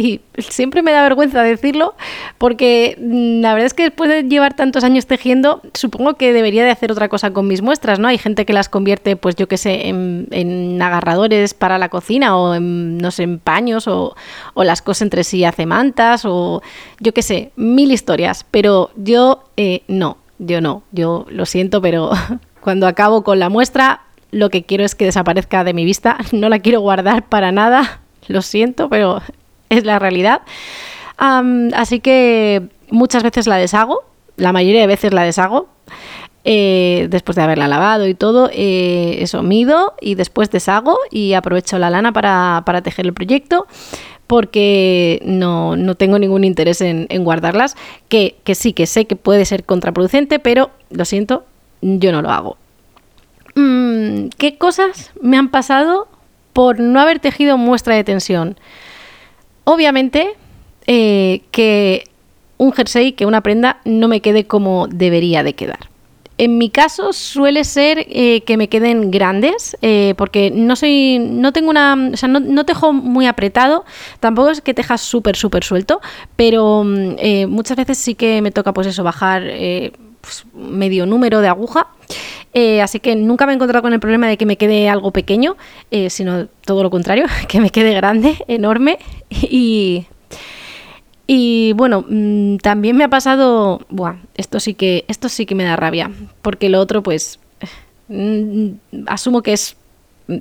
y 0.00 0.20
siempre 0.38 0.82
me 0.82 0.92
da 0.92 1.02
vergüenza 1.02 1.42
decirlo 1.42 1.94
porque 2.38 2.96
mm, 3.00 3.40
la 3.40 3.52
verdad 3.54 3.66
es 3.66 3.74
que 3.74 3.84
después 3.84 4.08
de 4.08 4.22
llevar 4.24 4.54
tantos 4.54 4.84
años 4.84 5.06
tejiendo, 5.06 5.60
supongo 5.74 6.14
que 6.14 6.32
debería 6.32 6.64
de 6.64 6.70
hacer 6.70 6.90
otra 6.90 7.08
cosa 7.08 7.32
con 7.32 7.46
mis 7.46 7.62
muestras, 7.62 7.98
¿no? 7.98 8.08
Hay 8.08 8.18
gente 8.18 8.46
que 8.46 8.52
las 8.52 8.68
convierte, 8.68 9.16
pues 9.16 9.36
yo 9.36 9.48
qué 9.48 9.56
sé, 9.56 9.88
en, 9.88 10.80
agarradores 10.80 11.54
para 11.54 11.78
la 11.78 11.88
cocina 11.88 12.36
o 12.36 12.54
en, 12.54 12.98
no 12.98 13.10
sé, 13.10 13.24
en 13.24 13.38
paños 13.38 13.86
o, 13.86 14.14
las 14.56 14.82
cosas 14.82 15.02
entre 15.02 15.24
sí 15.24 15.44
hace 15.44 15.66
mantas 15.66 16.24
o 16.24 16.62
yo 17.00 17.12
qué 17.12 17.22
sé, 17.22 17.50
mil 17.56 17.92
historias, 17.92 18.44
pero 18.50 18.90
yo 18.96 19.44
eh, 19.56 19.82
no, 19.88 20.18
yo 20.38 20.60
no, 20.60 20.82
yo 20.92 21.26
lo 21.28 21.46
siento, 21.46 21.80
pero 21.80 22.10
Cuando 22.60 22.86
acabo 22.86 23.24
con 23.24 23.38
la 23.38 23.48
muestra, 23.48 24.02
lo 24.30 24.50
que 24.50 24.64
quiero 24.64 24.84
es 24.84 24.94
que 24.94 25.06
desaparezca 25.06 25.64
de 25.64 25.74
mi 25.74 25.84
vista. 25.84 26.18
No 26.32 26.48
la 26.48 26.60
quiero 26.60 26.80
guardar 26.80 27.28
para 27.28 27.52
nada. 27.52 28.00
Lo 28.28 28.42
siento, 28.42 28.88
pero 28.88 29.22
es 29.70 29.84
la 29.84 29.98
realidad. 29.98 30.42
así 31.16 32.00
que 32.00 32.68
muchas 32.90 33.22
veces 33.22 33.46
la 33.46 33.56
deshago. 33.56 34.04
La 34.36 34.52
mayoría 34.52 34.82
de 34.82 34.86
veces 34.86 35.14
la 35.14 35.22
deshago. 35.22 35.68
Eh, 36.44 37.08
después 37.10 37.36
de 37.36 37.42
haberla 37.42 37.68
lavado 37.68 38.08
y 38.08 38.14
todo, 38.14 38.48
eh, 38.50 39.18
eso 39.20 39.42
mido 39.42 39.92
y 40.00 40.14
después 40.14 40.50
deshago 40.50 40.98
y 41.10 41.34
aprovecho 41.34 41.78
la 41.78 41.90
lana 41.90 42.12
para, 42.14 42.80
tejer 42.82 43.04
el 43.04 43.12
proyecto 43.12 43.66
porque 44.26 45.20
no, 45.26 45.76
tengo 45.96 46.18
ningún 46.18 46.44
interés 46.44 46.80
en, 46.80 47.06
guardarlas, 47.24 47.76
que, 48.08 48.36
que, 48.42 48.54
sí, 48.54 48.72
que 48.72 48.86
sé 48.86 49.04
que 49.04 49.16
puede 49.16 49.44
ser 49.44 49.64
contraproducente, 49.64 50.38
pero 50.38 50.70
lo 50.88 51.04
siento, 51.04 51.44
yo 51.82 52.10
no 52.10 52.22
lo 52.22 52.30
hago. 52.30 52.56
Mm, 53.56 54.28
¿Qué 54.38 54.56
cosas 54.56 55.10
me 55.20 55.36
han 55.36 55.50
pasado 55.50 56.08
por 56.52 56.80
no 56.80 57.00
haber 57.00 57.18
tejido 57.18 57.58
muestra 57.58 57.96
de 57.96 58.04
tensión? 58.04 58.56
Obviamente 59.70 60.34
eh, 60.88 61.42
que 61.52 62.02
un 62.58 62.72
jersey, 62.72 63.12
que 63.12 63.24
una 63.24 63.40
prenda 63.40 63.80
no 63.84 64.08
me 64.08 64.20
quede 64.20 64.44
como 64.44 64.88
debería 64.88 65.44
de 65.44 65.54
quedar. 65.54 65.78
En 66.38 66.58
mi 66.58 66.70
caso 66.70 67.12
suele 67.12 67.62
ser 67.62 68.04
eh, 68.08 68.40
que 68.40 68.56
me 68.56 68.68
queden 68.68 69.12
grandes, 69.12 69.76
eh, 69.80 70.14
porque 70.16 70.50
no 70.50 70.74
soy, 70.74 71.20
no 71.20 71.52
tengo 71.52 71.70
una, 71.70 72.10
o 72.12 72.16
sea, 72.16 72.28
no, 72.28 72.64
tejo 72.66 72.92
muy 72.92 73.26
apretado, 73.26 73.84
tampoco 74.18 74.50
es 74.50 74.60
que 74.60 74.74
tejas 74.74 75.02
súper, 75.02 75.36
súper 75.36 75.62
suelto, 75.62 76.00
pero 76.34 76.82
mm, 76.82 77.46
muchas 77.46 77.76
veces 77.76 77.96
sí 77.96 78.16
que 78.16 78.42
me 78.42 78.50
toca 78.50 78.72
pues 78.72 78.88
eso, 78.88 79.04
bajar 79.04 79.44
pues, 80.20 80.46
medio 80.52 81.06
número 81.06 81.40
de 81.42 81.46
aguja. 81.46 81.86
Eh, 82.52 82.82
así 82.82 82.98
que 82.98 83.14
nunca 83.14 83.46
me 83.46 83.52
he 83.52 83.54
encontrado 83.54 83.82
con 83.82 83.92
el 83.92 84.00
problema 84.00 84.26
de 84.28 84.36
que 84.36 84.46
me 84.46 84.56
quede 84.56 84.88
algo 84.88 85.12
pequeño, 85.12 85.56
eh, 85.90 86.10
sino 86.10 86.46
todo 86.64 86.82
lo 86.82 86.90
contrario, 86.90 87.26
que 87.48 87.60
me 87.60 87.70
quede 87.70 87.94
grande, 87.94 88.36
enorme. 88.48 88.98
Y, 89.52 90.06
y 91.26 91.72
bueno, 91.74 92.04
mm, 92.08 92.56
también 92.56 92.96
me 92.96 93.04
ha 93.04 93.08
pasado, 93.08 93.80
buah, 93.88 94.16
esto 94.36 94.58
sí 94.58 94.74
que, 94.74 95.04
esto 95.06 95.28
sí 95.28 95.46
que 95.46 95.54
me 95.54 95.64
da 95.64 95.76
rabia, 95.76 96.10
porque 96.42 96.68
lo 96.68 96.80
otro, 96.80 97.02
pues, 97.04 97.38
mm, 98.08 98.70
asumo 99.06 99.42
que 99.42 99.52
es 99.52 99.76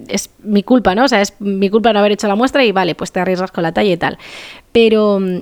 es 0.08 0.30
mi 0.44 0.64
culpa, 0.64 0.96
¿no? 0.96 1.06
O 1.06 1.08
sea, 1.08 1.22
es 1.22 1.34
mi 1.40 1.70
culpa 1.70 1.94
no 1.94 2.00
haber 2.00 2.12
hecho 2.12 2.28
la 2.28 2.36
muestra 2.36 2.64
y 2.64 2.72
vale, 2.72 2.96
pues 2.96 3.12
te 3.12 3.20
arriesgas 3.20 3.52
con 3.52 3.64
la 3.64 3.72
talla 3.72 3.92
y 3.92 3.98
tal. 3.98 4.18
Pero 4.72 5.20
mm, 5.20 5.40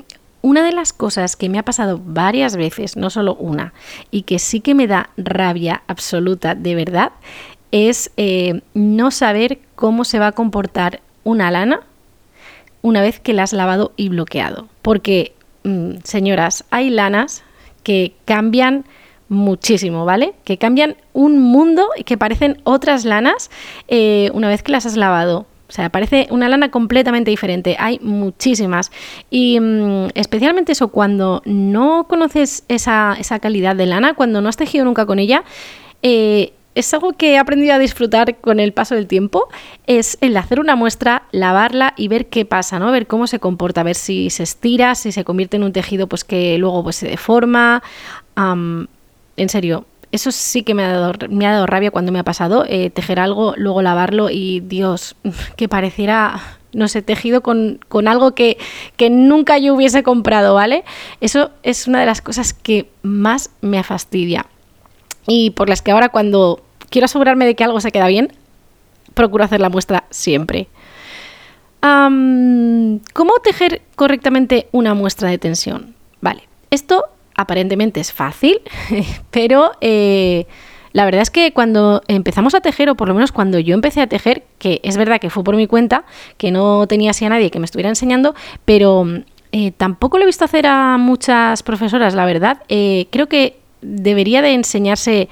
una 0.47 0.63
de 0.63 0.71
las 0.71 0.93
cosas 0.93 1.35
que 1.35 1.49
me 1.49 1.59
ha 1.59 1.63
pasado 1.63 1.99
varias 2.01 2.55
veces, 2.55 2.95
no 2.95 3.09
solo 3.09 3.35
una, 3.35 3.73
y 4.11 4.21
que 4.21 4.39
sí 4.39 4.61
que 4.61 4.75
me 4.75 4.87
da 4.87 5.09
rabia 5.17 5.83
absoluta 5.87 6.55
de 6.55 6.73
verdad, 6.73 7.11
es 7.73 8.11
eh, 8.15 8.61
no 8.73 9.11
saber 9.11 9.59
cómo 9.75 10.05
se 10.05 10.19
va 10.19 10.27
a 10.27 10.31
comportar 10.31 11.01
una 11.25 11.51
lana 11.51 11.81
una 12.81 13.01
vez 13.01 13.19
que 13.19 13.33
la 13.33 13.43
has 13.43 13.51
lavado 13.51 13.91
y 13.97 14.07
bloqueado. 14.07 14.69
Porque, 14.83 15.33
mm, 15.63 15.95
señoras, 16.05 16.63
hay 16.69 16.91
lanas 16.91 17.43
que 17.83 18.13
cambian 18.23 18.85
muchísimo, 19.27 20.05
¿vale? 20.05 20.33
Que 20.45 20.57
cambian 20.57 20.95
un 21.11 21.39
mundo 21.39 21.89
y 21.97 22.05
que 22.05 22.17
parecen 22.17 22.61
otras 22.63 23.03
lanas 23.03 23.51
eh, 23.89 24.31
una 24.33 24.47
vez 24.47 24.63
que 24.63 24.71
las 24.71 24.85
has 24.85 24.95
lavado 24.95 25.45
O 25.69 25.71
sea, 25.71 25.89
parece 25.89 26.27
una 26.29 26.47
lana 26.47 26.71
completamente 26.71 27.29
diferente. 27.29 27.75
Hay 27.79 27.99
muchísimas. 28.01 28.91
Y 29.29 29.59
mm, 29.59 30.09
especialmente 30.15 30.71
eso, 30.71 30.89
cuando 30.89 31.41
no 31.45 32.05
conoces 32.07 32.63
esa, 32.67 33.15
esa, 33.19 33.39
calidad 33.39 33.75
de 33.75 33.85
lana, 33.85 34.13
cuando 34.13 34.41
no 34.41 34.49
has 34.49 34.57
tejido 34.57 34.85
nunca 34.85 35.05
con 35.05 35.19
ella, 35.19 35.43
eh, 36.03 36.53
es 36.77 36.93
algo 36.93 37.13
que 37.13 37.33
he 37.33 37.37
aprendido 37.39 37.73
a 37.73 37.79
disfrutar 37.79 38.37
con 38.37 38.59
el 38.59 38.71
paso 38.71 38.93
del 38.93 39.07
tiempo, 39.07 39.49
es 39.87 40.17
el 40.21 40.37
hacer 40.37 40.59
una 40.59 40.75
muestra, 40.75 41.23
lavarla 41.31 41.95
y 41.97 42.07
ver 42.07 42.27
qué 42.27 42.45
pasa, 42.45 42.77
¿no? 42.77 42.91
Ver 42.91 43.07
cómo 43.07 43.25
se 43.25 43.39
comporta, 43.39 43.81
ver 43.81 43.95
si 43.95 44.29
se 44.29 44.43
estira, 44.43 44.93
si 44.93 45.11
se 45.11 45.23
convierte 45.23 45.57
en 45.57 45.63
un 45.63 45.73
tejido 45.73 46.05
pues 46.05 46.23
que 46.23 46.55
luego 46.59 46.83
pues, 46.83 46.97
se 46.97 47.07
deforma. 47.07 47.81
en 48.35 49.49
serio, 49.49 49.85
eso 50.11 50.31
sí 50.31 50.63
que 50.63 50.73
me 50.73 50.83
ha 50.83 50.91
dado, 50.91 51.13
me 51.29 51.45
ha 51.45 51.53
dado 51.53 51.65
rabia 51.65 51.91
cuando 51.91 52.11
me 52.11 52.19
ha 52.19 52.23
pasado, 52.23 52.65
eh, 52.67 52.89
tejer 52.89 53.19
algo, 53.19 53.53
luego 53.57 53.81
lavarlo 53.81 54.29
y 54.29 54.61
Dios, 54.61 55.15
que 55.57 55.67
pareciera, 55.67 56.41
no 56.73 56.87
sé, 56.87 57.01
tejido 57.01 57.41
con, 57.41 57.79
con 57.87 58.07
algo 58.07 58.33
que, 58.33 58.57
que, 58.95 59.09
nunca 59.09 59.57
yo 59.57 59.73
hubiese 59.73 60.03
comprado, 60.03 60.53
¿vale? 60.53 60.83
Eso 61.21 61.51
es 61.63 61.87
una 61.87 61.99
de 61.99 62.05
las 62.05 62.21
cosas 62.21 62.53
que 62.53 62.89
más 63.01 63.49
me 63.61 63.83
fastidia. 63.83 64.45
Y 65.27 65.51
por 65.51 65.67
las 65.67 65.81
que 65.81 65.91
ahora 65.91 66.09
cuando 66.09 66.61
quiero 66.89 67.05
asegurarme 67.05 67.45
de 67.45 67.55
que 67.55 67.63
algo 67.63 67.81
se 67.81 67.91
queda 67.91 68.07
bien, 68.07 68.31
procuro 69.13 69.43
hacer 69.43 69.59
la 69.59 69.69
muestra 69.69 70.05
siempre. 70.09 70.67
¿Cómo 71.81 73.33
tejer 73.43 73.81
correctamente 73.95 74.67
una 74.71 74.93
muestra 74.93 75.29
de 75.29 75.37
tensión? 75.37 75.95
Vale, 76.21 76.47
esto 76.69 77.05
aparentemente 77.37 77.99
es 77.99 78.11
fácil, 78.11 78.59
pero 79.31 79.71
eh, 79.79 80.47
la 80.91 81.05
verdad 81.05 81.21
es 81.21 81.29
que 81.29 81.53
cuando 81.53 82.01
empezamos 82.07 82.55
a 82.55 82.61
tejer, 82.61 82.89
o 82.89 82.95
por 82.95 83.07
lo 83.07 83.13
menos 83.13 83.31
cuando 83.31 83.59
yo 83.59 83.75
empecé 83.75 84.01
a 84.01 84.07
tejer, 84.07 84.43
que 84.57 84.81
es 84.83 84.97
verdad 84.97 85.21
que 85.21 85.29
fue 85.29 85.43
por 85.43 85.55
mi 85.55 85.67
cuenta, 85.67 86.03
que 86.37 86.51
no 86.51 86.87
tenía 86.87 87.11
así 87.11 87.23
a 87.23 87.29
nadie 87.29 87.51
que 87.51 87.59
me 87.59 87.65
estuviera 87.65 87.89
enseñando, 87.89 88.35
pero 88.65 89.05
eh, 89.51 89.71
tampoco 89.71 90.17
lo 90.17 90.23
he 90.23 90.25
visto 90.25 90.43
hacer 90.43 90.65
a 90.65 90.97
muchas 90.97 91.61
profesoras, 91.61 92.15
la 92.15 92.25
verdad. 92.25 92.63
Eh, 92.67 93.07
creo 93.11 93.27
que 93.27 93.59
debería 93.81 94.41
de 94.41 94.53
enseñarse 94.53 95.29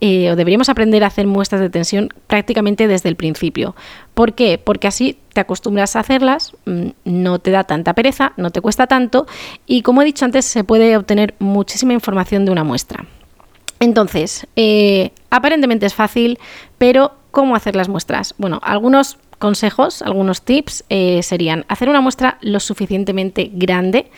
o 0.00 0.36
deberíamos 0.36 0.68
aprender 0.68 1.02
a 1.02 1.08
hacer 1.08 1.26
muestras 1.26 1.60
de 1.60 1.70
tensión 1.70 2.10
prácticamente 2.28 2.86
desde 2.86 3.08
el 3.08 3.16
principio. 3.16 3.74
¿Por 4.18 4.34
qué? 4.34 4.58
Porque 4.58 4.88
así 4.88 5.16
te 5.32 5.40
acostumbras 5.40 5.94
a 5.94 6.00
hacerlas, 6.00 6.52
mm, 6.64 6.88
no 7.04 7.38
te 7.38 7.52
da 7.52 7.62
tanta 7.62 7.94
pereza, 7.94 8.32
no 8.36 8.50
te 8.50 8.60
cuesta 8.60 8.88
tanto 8.88 9.28
y 9.64 9.82
como 9.82 10.02
he 10.02 10.04
dicho 10.04 10.24
antes 10.24 10.44
se 10.44 10.64
puede 10.64 10.96
obtener 10.96 11.36
muchísima 11.38 11.92
información 11.92 12.44
de 12.44 12.50
una 12.50 12.64
muestra. 12.64 13.06
Entonces, 13.78 14.48
eh, 14.56 15.12
aparentemente 15.30 15.86
es 15.86 15.94
fácil, 15.94 16.40
pero 16.78 17.12
¿cómo 17.30 17.54
hacer 17.54 17.76
las 17.76 17.88
muestras? 17.88 18.34
Bueno, 18.38 18.58
algunos 18.64 19.18
consejos, 19.38 20.02
algunos 20.02 20.42
tips 20.42 20.82
eh, 20.88 21.22
serían 21.22 21.64
hacer 21.68 21.88
una 21.88 22.00
muestra 22.00 22.38
lo 22.40 22.58
suficientemente 22.58 23.52
grande 23.54 24.10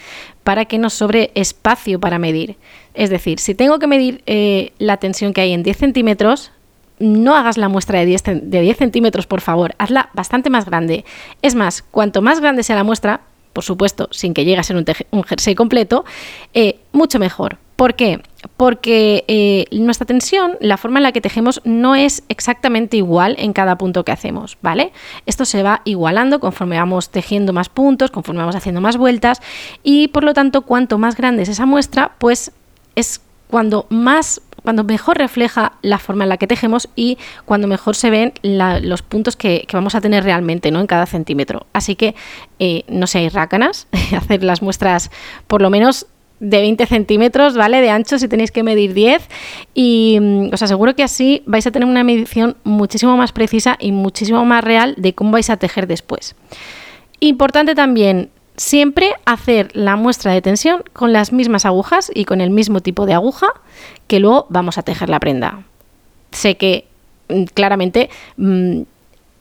para 0.44 0.64
que 0.64 0.78
nos 0.78 0.94
sobre 0.94 1.30
espacio 1.34 2.00
para 2.00 2.18
medir. 2.18 2.56
Es 2.94 3.10
decir, 3.10 3.38
si 3.38 3.54
tengo 3.54 3.78
que 3.78 3.86
medir 3.86 4.22
eh, 4.24 4.72
la 4.78 4.96
tensión 4.96 5.34
que 5.34 5.42
hay 5.42 5.52
en 5.52 5.62
10 5.62 5.76
centímetros, 5.76 6.52
no 7.00 7.34
hagas 7.34 7.56
la 7.58 7.68
muestra 7.68 7.98
de 7.98 8.06
10, 8.06 8.22
de 8.42 8.60
10 8.60 8.76
centímetros, 8.76 9.26
por 9.26 9.40
favor, 9.40 9.74
hazla 9.78 10.10
bastante 10.14 10.50
más 10.50 10.66
grande. 10.66 11.04
Es 11.42 11.54
más, 11.54 11.82
cuanto 11.82 12.22
más 12.22 12.40
grande 12.40 12.62
sea 12.62 12.76
la 12.76 12.84
muestra, 12.84 13.22
por 13.52 13.64
supuesto, 13.64 14.08
sin 14.12 14.34
que 14.34 14.44
llegue 14.44 14.58
a 14.58 14.62
ser 14.62 14.76
un, 14.76 15.24
jersey 15.24 15.54
completo, 15.54 16.04
eh, 16.54 16.78
mucho 16.92 17.18
mejor. 17.18 17.58
¿Por 17.74 17.94
qué? 17.94 18.20
Porque 18.58 19.24
eh, 19.26 19.64
nuestra 19.72 20.06
tensión, 20.06 20.58
la 20.60 20.76
forma 20.76 20.98
en 20.98 21.04
la 21.04 21.12
que 21.12 21.22
tejemos, 21.22 21.62
no 21.64 21.94
es 21.94 22.22
exactamente 22.28 22.98
igual 22.98 23.36
en 23.38 23.54
cada 23.54 23.78
punto 23.78 24.04
que 24.04 24.12
hacemos, 24.12 24.58
¿vale? 24.60 24.92
Esto 25.24 25.46
se 25.46 25.62
va 25.62 25.80
igualando 25.86 26.40
conforme 26.40 26.76
vamos 26.76 27.08
tejiendo 27.08 27.54
más 27.54 27.70
puntos, 27.70 28.10
conforme 28.10 28.40
vamos 28.40 28.54
haciendo 28.54 28.82
más 28.82 28.98
vueltas 28.98 29.40
y 29.82 30.08
por 30.08 30.24
lo 30.24 30.34
tanto, 30.34 30.62
cuanto 30.62 30.98
más 30.98 31.16
grande 31.16 31.42
es 31.44 31.48
esa 31.48 31.64
muestra, 31.64 32.12
pues 32.18 32.52
es 32.96 33.22
cuando 33.48 33.86
más 33.88 34.42
cuando 34.62 34.84
mejor 34.84 35.18
refleja 35.18 35.72
la 35.82 35.98
forma 35.98 36.24
en 36.24 36.30
la 36.30 36.36
que 36.36 36.46
tejemos 36.46 36.88
y 36.96 37.18
cuando 37.44 37.66
mejor 37.66 37.96
se 37.96 38.10
ven 38.10 38.32
los 38.42 39.02
puntos 39.02 39.36
que, 39.36 39.66
vamos 39.72 39.94
a 39.94 40.00
tener 40.00 40.24
realmente 40.24 40.70
¿no? 40.70 40.80
en 40.80 40.86
cada 40.86 41.06
centímetro. 41.06 41.66
Así 41.72 41.96
que 41.96 42.14
eh, 42.58 42.84
no 42.88 43.06
seáis 43.06 43.32
rácanas, 43.32 43.86
hacer 44.16 44.42
las 44.44 44.62
muestras 44.62 45.10
por 45.46 45.62
lo 45.62 45.70
menos 45.70 46.06
de 46.40 46.60
20 46.60 46.86
centímetros, 46.86 47.54
¿vale? 47.54 47.80
De 47.82 47.90
ancho 47.90 48.18
si 48.18 48.26
tenéis 48.26 48.50
que 48.50 48.62
medir 48.62 48.94
10 48.94 49.28
y 49.74 50.18
mm, 50.20 50.54
os 50.54 50.62
aseguro 50.62 50.96
que 50.96 51.02
así 51.02 51.42
vais 51.46 51.66
a 51.66 51.70
tener 51.70 51.86
una 51.86 52.02
medición 52.02 52.56
muchísimo 52.64 53.16
más 53.16 53.32
precisa 53.32 53.76
y 53.78 53.92
muchísimo 53.92 54.44
más 54.44 54.64
real 54.64 54.94
de 54.96 55.14
cómo 55.14 55.32
vais 55.32 55.50
a 55.50 55.58
tejer 55.58 55.86
después. 55.86 56.34
Importante 57.20 57.74
también, 57.74 58.30
Siempre 58.60 59.14
hacer 59.24 59.70
la 59.72 59.96
muestra 59.96 60.34
de 60.34 60.42
tensión 60.42 60.82
con 60.92 61.14
las 61.14 61.32
mismas 61.32 61.64
agujas 61.64 62.12
y 62.14 62.26
con 62.26 62.42
el 62.42 62.50
mismo 62.50 62.80
tipo 62.80 63.06
de 63.06 63.14
aguja 63.14 63.46
que 64.06 64.20
luego 64.20 64.44
vamos 64.50 64.76
a 64.76 64.82
tejer 64.82 65.08
la 65.08 65.18
prenda. 65.18 65.62
Sé 66.30 66.58
que 66.58 66.86
mm, 67.30 67.44
claramente 67.54 68.10
mm, 68.36 68.82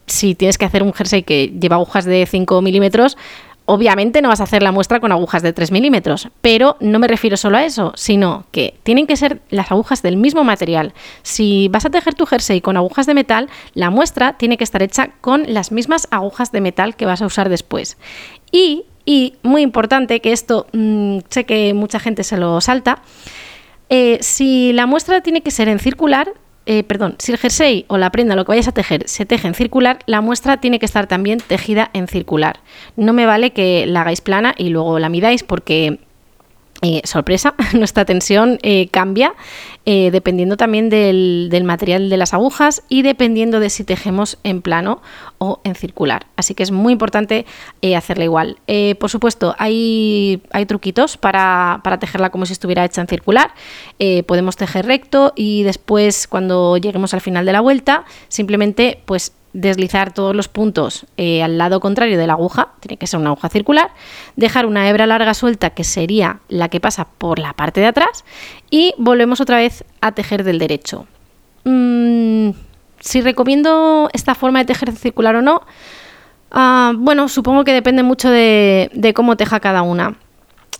si 0.05 0.35
tienes 0.35 0.57
que 0.57 0.63
hacer 0.63 0.83
un 0.83 0.93
jersey 0.93 1.23
que 1.23 1.49
lleva 1.49 1.75
agujas 1.75 2.05
de 2.05 2.25
5 2.25 2.61
milímetros, 2.61 3.17
obviamente 3.65 4.21
no 4.21 4.29
vas 4.29 4.39
a 4.39 4.45
hacer 4.45 4.63
la 4.63 4.71
muestra 4.71 5.01
con 5.01 5.11
agujas 5.11 5.43
de 5.43 5.51
3 5.51 5.73
milímetros, 5.73 6.29
pero 6.39 6.77
no 6.79 6.97
me 6.97 7.09
refiero 7.09 7.35
solo 7.35 7.57
a 7.57 7.65
eso, 7.65 7.91
sino 7.97 8.45
que 8.51 8.79
tienen 8.83 9.05
que 9.05 9.17
ser 9.17 9.41
las 9.49 9.69
agujas 9.69 10.01
del 10.01 10.15
mismo 10.15 10.45
material. 10.45 10.93
Si 11.23 11.67
vas 11.67 11.85
a 11.85 11.89
tejer 11.89 12.13
tu 12.13 12.25
jersey 12.25 12.61
con 12.61 12.77
agujas 12.77 13.05
de 13.05 13.15
metal, 13.15 13.49
la 13.73 13.89
muestra 13.89 14.37
tiene 14.37 14.55
que 14.55 14.63
estar 14.63 14.81
hecha 14.81 15.09
con 15.19 15.43
las 15.53 15.73
mismas 15.73 16.07
agujas 16.09 16.53
de 16.53 16.61
metal 16.61 16.95
que 16.95 17.05
vas 17.05 17.21
a 17.21 17.25
usar 17.25 17.49
después. 17.49 17.97
Y 18.49 18.85
y 19.09 19.33
muy 19.41 19.63
importante, 19.63 20.19
que 20.19 20.31
esto 20.31 20.67
mm, 20.71 21.21
sé 21.29 21.43
que 21.43 21.73
mucha 21.73 21.99
gente 21.99 22.23
se 22.23 22.37
lo 22.37 22.61
salta, 22.61 23.01
eh, 23.89 24.19
si 24.21 24.71
la 24.71 24.85
muestra 24.85 25.21
tiene 25.21 25.41
que 25.41 25.49
ser 25.49 25.67
en 25.67 25.79
circular, 25.79 26.31
eh, 26.67 26.83
perdón, 26.83 27.15
si 27.17 27.31
el 27.31 27.39
jersey 27.39 27.85
o 27.87 27.97
la 27.97 28.11
prenda, 28.11 28.35
lo 28.35 28.45
que 28.45 28.51
vayas 28.51 28.67
a 28.67 28.71
tejer, 28.71 29.07
se 29.07 29.25
teje 29.25 29.47
en 29.47 29.55
circular, 29.55 29.97
la 30.05 30.21
muestra 30.21 30.57
tiene 30.57 30.77
que 30.77 30.85
estar 30.85 31.07
también 31.07 31.39
tejida 31.39 31.89
en 31.93 32.07
circular. 32.07 32.59
No 32.97 33.13
me 33.13 33.25
vale 33.25 33.51
que 33.51 33.87
la 33.87 34.01
hagáis 34.01 34.21
plana 34.21 34.53
y 34.55 34.69
luego 34.69 34.99
la 34.99 35.09
midáis 35.09 35.41
porque 35.41 35.97
eh, 36.81 37.01
sorpresa, 37.03 37.55
nuestra 37.73 38.05
tensión 38.05 38.57
eh, 38.63 38.87
cambia 38.87 39.33
eh, 39.85 40.11
dependiendo 40.11 40.55
también 40.55 40.89
del, 40.89 41.49
material 41.65 42.09
de 42.09 42.15
las 42.15 42.33
agujas 42.33 42.83
y 42.87 43.01
dependiendo 43.01 43.59
de 43.59 43.69
si 43.69 43.83
tejemos 43.83 44.37
en 44.43 44.61
plano 44.61 45.01
o 45.39 45.59
en 45.65 45.75
circular. 45.75 46.27
Así 46.37 46.53
que 46.53 46.63
es 46.63 46.71
muy 46.71 46.93
importante 46.93 47.45
hacerla 47.95 48.23
igual. 48.23 48.59
por 48.99 49.09
supuesto, 49.09 49.55
hay, 49.57 50.41
hay 50.51 50.65
truquitos 50.65 51.17
para, 51.17 51.81
para, 51.83 51.99
tejerla 51.99 52.29
como 52.29 52.45
si 52.45 52.53
estuviera 52.53 52.85
hecha 52.85 53.01
en 53.01 53.07
circular. 53.07 53.51
podemos 54.27 54.55
tejer 54.55 54.85
recto 54.85 55.33
y 55.35 55.63
después 55.63 56.27
cuando 56.27 56.77
lleguemos 56.77 57.13
al 57.13 57.21
final 57.21 57.45
de 57.45 57.53
la 57.53 57.61
vuelta, 57.61 58.05
simplemente 58.27 59.01
pues 59.05 59.33
deslizar 59.53 60.13
todos 60.13 60.35
los 60.35 60.47
puntos 60.47 61.05
eh, 61.17 61.41
al 61.41 61.57
lado 61.57 61.79
contrario 61.79 62.17
de 62.17 62.27
la 62.27 62.33
aguja, 62.33 62.69
tiene 62.79 62.97
que 62.97 63.07
ser 63.07 63.19
una 63.19 63.29
aguja 63.29 63.49
circular, 63.49 63.89
dejar 64.35 64.65
una 64.65 64.87
hebra 64.87 65.07
larga 65.07 65.33
suelta 65.33 65.71
que 65.71 65.83
sería 65.83 66.39
la 66.49 66.69
que 66.69 66.79
pasa 66.79 67.07
por 67.17 67.39
la 67.39 67.53
parte 67.53 67.81
de 67.81 67.87
atrás 67.87 68.25
y 68.69 68.93
volvemos 68.97 69.41
otra 69.41 69.57
vez 69.57 69.83
a 70.01 70.11
tejer 70.11 70.43
del 70.43 70.59
derecho. 70.59 71.07
Mm, 71.63 72.51
si 72.99 73.21
recomiendo 73.21 74.09
esta 74.13 74.35
forma 74.35 74.59
de 74.59 74.65
tejer 74.65 74.91
circular 74.91 75.35
o 75.35 75.41
no, 75.41 75.61
ah, 76.51 76.93
bueno, 76.95 77.27
supongo 77.27 77.63
que 77.63 77.73
depende 77.73 78.03
mucho 78.03 78.29
de, 78.29 79.13
cómo 79.15 79.37
teja 79.37 79.59
cada 79.59 79.81
una. 79.81 80.15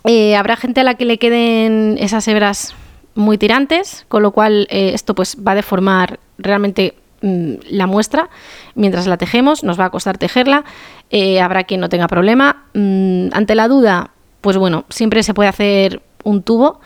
Eh, 0.06 0.36
habrá 0.36 0.56
gente 0.56 0.82
a 0.82 0.84
la 0.84 0.94
que 0.94 1.06
le 1.06 1.18
queden 1.18 1.98
esas 2.00 2.28
hebras 2.28 2.74
muy 3.16 3.38
tirantes, 3.38 4.06
con 4.08 4.24
lo 4.24 4.32
cual 4.32 4.68
eh, 4.70 4.92
esto 4.94 5.14
pues 5.14 5.38
va 5.46 5.54
a 5.54 5.56
deformar 5.56 6.20
realmente 6.38 6.96
la 7.22 7.88
muestra 7.88 8.30
mientras 8.76 9.08
la 9.08 9.18
tejemos, 9.18 9.64
nos 9.64 9.80
va 9.80 9.86
a 9.86 9.90
costar 9.90 10.18
tejerla, 10.18 10.64
eh, 11.10 11.42
habrá 11.42 11.64
quien 11.64 11.82
no 11.82 11.90
tenga 11.90 12.08
problema. 12.08 12.64
Mm, 12.74 13.30
ante 13.34 13.56
la 13.56 13.68
duda, 13.68 14.12
pues 14.42 14.58
bueno, 14.58 14.86
siempre 14.90 15.24
se 15.24 15.34
puede 15.34 15.50
hacer 15.50 16.02
un 16.24 16.44
tubo 16.44 16.80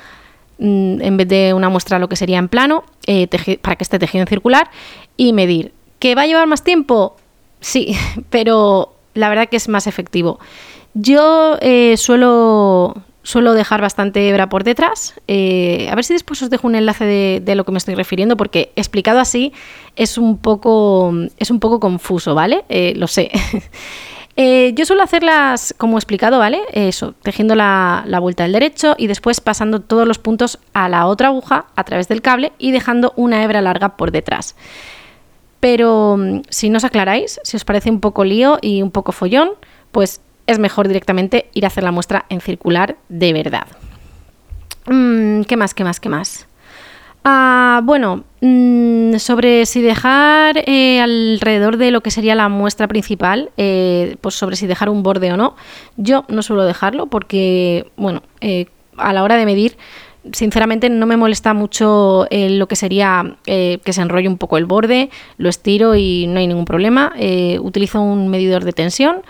mm, 0.59 1.01
en 1.01 1.17
vez 1.17 1.27
de 1.27 1.53
una 1.53 1.69
muestra 1.69 1.99
lo 1.99 2.09
que 2.09 2.15
sería 2.15 2.39
en 2.39 2.49
plano, 2.49 2.83
eh, 3.05 3.27
para 3.61 3.75
que 3.75 3.83
esté 3.83 3.99
tejido 3.99 4.21
en 4.21 4.27
circular 4.27 4.69
y 5.17 5.33
medir. 5.33 5.73
¿Que 5.99 6.15
va 6.15 6.23
a 6.23 6.27
llevar 6.27 6.47
más 6.47 6.63
tiempo? 6.63 7.15
Sí, 7.59 7.95
pero 8.29 8.93
la 9.13 9.29
verdad 9.29 9.49
que 9.49 9.57
es 9.57 9.67
más 9.67 9.87
efectivo. 9.87 10.39
Yo 10.93 11.57
eh, 11.61 11.97
suelo, 11.97 12.95
suelo 13.23 13.53
dejar 13.53 13.81
bastante 13.81 14.27
hebra 14.27 14.49
por 14.49 14.63
detrás. 14.63 15.15
Eh, 15.27 15.88
a 15.89 15.95
ver 15.95 16.03
si 16.03 16.13
después 16.13 16.41
os 16.41 16.49
dejo 16.49 16.67
un 16.67 16.75
enlace 16.75 17.05
de, 17.39 17.55
lo 17.55 17.65
que 17.65 17.71
me 17.71 17.77
estoy 17.77 17.95
refiriendo, 17.95 18.38
porque 18.38 18.71
explicado 18.75 19.19
así 19.19 19.53
es 19.95 20.17
un 20.17 20.38
poco, 20.38 21.13
es 21.38 21.49
un 21.49 21.59
poco 21.59 21.79
confuso, 21.79 22.36
¿vale? 22.36 22.65
Eh, 22.69 22.93
lo 22.95 23.07
sé. 23.07 23.31
Eh, 24.36 24.73
yo 24.73 24.83
suelo 24.86 25.03
hacerlas 25.03 25.75
como 25.77 25.99
explicado, 25.99 26.39
¿vale? 26.39 26.62
Eso, 26.71 27.13
tejiendo 27.21 27.53
la, 27.53 28.03
vuelta 28.19 28.41
del 28.41 28.53
derecho 28.53 28.95
y 28.97 29.05
después 29.05 29.39
pasando 29.41 29.79
todos 29.79 30.07
los 30.07 30.17
puntos 30.17 30.57
a 30.73 30.89
la 30.89 31.05
otra 31.05 31.27
aguja 31.27 31.67
a 31.75 31.83
través 31.83 32.07
del 32.07 32.23
cable 32.23 32.51
y 32.57 32.71
dejando 32.71 33.13
una 33.15 33.43
hebra 33.43 33.62
larga 33.62 33.95
por 33.95 34.09
detrás. 34.09 34.55
Pero 35.59 36.17
mm, 36.17 36.41
si 36.49 36.71
no 36.71 36.77
os 36.77 36.83
aclaráis, 36.83 37.39
si 37.43 37.57
os 37.57 37.63
parece 37.63 37.91
un 37.91 37.99
poco 37.99 38.23
lío 38.23 38.57
y 38.59 38.81
un 38.81 38.89
poco 38.89 39.12
follón, 39.12 39.51
pues 39.91 40.19
es 40.47 40.60
mejor 40.60 40.88
directamente 40.88 41.49
ir 41.53 41.65
a 41.65 41.67
hacer 41.67 41.84
la 41.84 41.91
muestra 41.91 42.25
en 42.29 42.41
circular 42.41 42.97
de 43.10 43.34
verdad. 43.34 43.67
Mm, 44.88 45.41
¿Qué 45.43 45.58
más? 45.58 45.73
¿Qué 45.73 45.84
más? 45.84 45.99
¿Qué 45.99 46.10
más? 46.10 46.47
Ah, 47.25 47.79
bueno, 47.86 48.25
mm, 48.41 49.15
sobre 49.15 49.65
si 49.65 49.82
dejar 49.82 50.62
eh, 50.65 50.99
alrededor 50.99 51.77
de 51.77 51.91
lo 51.91 52.01
que 52.01 52.12
sería 52.12 52.36
la 52.36 52.49
muestra 52.49 52.88
principal, 52.89 53.51
eh, 53.56 54.17
pues 54.19 54.36
sobre 54.36 54.58
si 54.58 54.67
dejar 54.67 54.89
un 54.89 55.03
borde 55.03 55.32
o 55.32 55.38
no, 55.38 55.56
yo 55.95 56.25
no 56.27 56.41
suelo 56.41 56.65
dejarlo 56.65 57.06
porque, 57.08 57.89
bueno, 57.95 58.23
eh, 58.41 58.65
a 58.97 59.13
la 59.13 59.23
hora 59.23 59.38
de 59.38 59.45
medir, 59.45 59.77
sinceramente 60.31 60.89
no 60.89 61.05
me 61.05 61.17
molesta 61.17 61.53
mucho 61.53 62.27
lo 62.31 62.67
que 62.67 62.75
sería 62.75 63.36
que 63.45 63.81
se 63.93 64.01
enrolle 64.01 64.27
un 64.27 64.38
poco 64.38 64.57
el 64.57 64.65
borde, 64.65 65.09
lo 65.38 65.49
estiro 65.49 65.95
y 65.95 66.27
no 66.27 66.39
hay 66.39 66.47
ningún 66.47 66.65
problema. 66.65 67.13
utilizo 67.59 68.01
un 68.01 68.29
medidor 68.29 68.63
de 68.63 68.73
tensión 68.73 69.21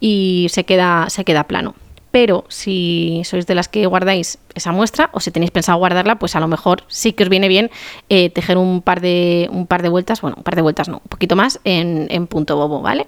y 0.00 0.46
se 0.50 0.64
queda, 0.64 1.08
se 1.08 1.24
queda 1.24 1.44
plano 1.44 1.74
pero 2.10 2.44
si 2.48 3.22
sois 3.24 3.46
de 3.46 3.54
las 3.54 3.68
que 3.68 3.86
guardáis 3.86 4.38
esa 4.54 4.72
muestra 4.72 5.10
o 5.12 5.20
si 5.20 5.30
tenéis 5.30 5.50
pensado 5.50 5.78
guardarla, 5.78 6.18
pues 6.18 6.34
a 6.34 6.40
lo 6.40 6.48
mejor 6.48 6.84
sí 6.88 7.12
que 7.12 7.22
os 7.22 7.28
viene 7.28 7.48
bien 7.48 7.70
eh, 8.08 8.30
tejer 8.30 8.58
un 8.58 8.82
par, 8.82 9.00
de, 9.00 9.48
un 9.52 9.66
par 9.66 9.82
de 9.82 9.88
vueltas, 9.88 10.20
bueno, 10.20 10.36
un 10.36 10.42
par 10.42 10.56
de 10.56 10.62
vueltas 10.62 10.88
no, 10.88 10.96
un 10.96 11.08
poquito 11.08 11.36
más 11.36 11.60
en, 11.64 12.26
punto 12.26 12.56
bobo, 12.56 12.82
¿vale? 12.82 13.06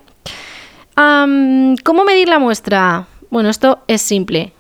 ¿Cómo 0.95 2.05
medir 2.05 2.29
la 2.29 2.39
muestra? 2.39 3.07
Bueno, 3.31 3.51
esto 3.51 3.81
es 3.89 4.03
simple. 4.03 4.53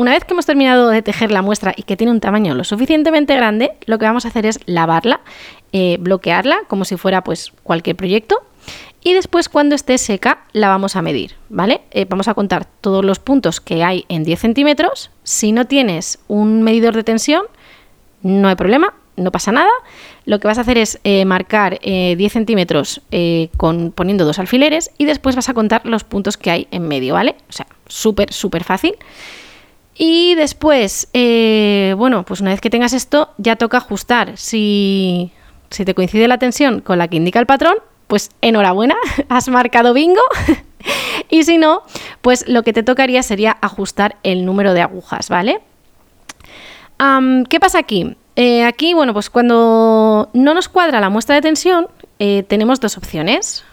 Una 0.00 0.12
vez 0.12 0.24
que 0.24 0.32
hemos 0.32 0.46
terminado 0.46 0.88
de 0.88 1.02
tejer 1.02 1.30
la 1.30 1.42
muestra 1.42 1.74
y 1.76 1.82
que 1.82 1.94
tiene 1.94 2.10
un 2.10 2.20
tamaño 2.20 2.54
lo 2.54 2.64
suficientemente 2.64 3.36
grande, 3.36 3.72
lo 3.84 3.98
que 3.98 4.06
vamos 4.06 4.24
a 4.24 4.28
hacer 4.28 4.46
es 4.46 4.58
lavarla, 4.64 5.20
eh, 5.74 5.98
bloquearla 6.00 6.60
como 6.68 6.86
si 6.86 6.96
fuera 6.96 7.22
pues 7.22 7.52
cualquier 7.64 7.96
proyecto 7.96 8.40
y 9.04 9.12
después 9.12 9.50
cuando 9.50 9.74
esté 9.74 9.98
seca 9.98 10.46
la 10.52 10.68
vamos 10.68 10.96
a 10.96 11.02
medir, 11.02 11.34
¿vale? 11.50 11.82
Eh, 11.90 12.06
vamos 12.08 12.28
a 12.28 12.34
contar 12.34 12.64
todos 12.64 13.04
los 13.04 13.18
puntos 13.18 13.60
que 13.60 13.84
hay 13.84 14.06
en 14.08 14.24
10 14.24 14.40
centímetros. 14.40 15.10
Si 15.22 15.52
no 15.52 15.66
tienes 15.66 16.18
un 16.28 16.62
medidor 16.62 16.96
de 16.96 17.04
tensión, 17.04 17.42
no 18.22 18.48
hay 18.48 18.56
problema, 18.56 18.94
no 19.16 19.30
pasa 19.30 19.52
nada. 19.52 19.70
Lo 20.24 20.40
que 20.40 20.48
vas 20.48 20.56
a 20.56 20.62
hacer 20.62 20.78
es 20.78 20.98
eh, 21.04 21.26
marcar 21.26 21.78
10 21.78 21.82
eh, 21.82 22.30
centímetros 22.30 23.02
con, 23.58 23.92
poniendo 23.92 24.24
dos 24.24 24.38
alfileres 24.38 24.92
y 24.96 25.04
después 25.04 25.36
vas 25.36 25.50
a 25.50 25.52
contar 25.52 25.84
los 25.84 26.04
puntos 26.04 26.38
que 26.38 26.50
hay 26.50 26.68
en 26.70 26.88
medio, 26.88 27.12
¿vale? 27.12 27.36
O 27.50 27.52
sea, 27.52 27.66
súper, 27.86 28.32
súper 28.32 28.64
fácil. 28.64 28.94
Y 30.02 30.34
después, 30.34 31.08
bueno, 31.12 32.24
pues 32.24 32.40
una 32.40 32.52
vez 32.52 32.62
que 32.62 32.70
tengas 32.70 32.94
esto, 32.94 33.34
ya 33.36 33.56
toca 33.56 33.76
ajustar. 33.76 34.38
Si, 34.38 35.30
si 35.68 35.84
te 35.84 35.94
coincide 35.94 36.26
la 36.26 36.38
tensión 36.38 36.80
con 36.80 36.96
la 36.96 37.08
que 37.08 37.18
indica 37.18 37.38
el 37.38 37.44
patrón, 37.44 37.74
pues 38.06 38.30
enhorabuena, 38.40 38.96
has 39.28 39.48
marcado 39.48 39.92
bingo. 39.92 40.22
y 41.28 41.44
si 41.44 41.58
no, 41.58 41.82
pues 42.22 42.48
lo 42.48 42.62
que 42.62 42.72
te 42.72 42.82
tocaría 42.82 43.22
sería 43.22 43.58
ajustar 43.60 44.16
el 44.22 44.46
número 44.46 44.72
de 44.72 44.80
agujas, 44.80 45.28
¿vale? 45.28 45.60
¿Qué 47.50 47.60
pasa 47.60 47.78
aquí? 47.78 48.16
Eh, 48.36 48.64
aquí, 48.64 48.94
bueno, 48.94 49.12
pues 49.12 49.28
cuando 49.28 50.30
no 50.32 50.54
nos 50.54 50.68
cuadra 50.68 51.00
la 51.00 51.10
muestra 51.10 51.34
de 51.34 51.42
tensión, 51.42 51.88
eh, 52.18 52.42
tenemos 52.48 52.80
dos 52.80 52.96
opciones. 52.96 53.64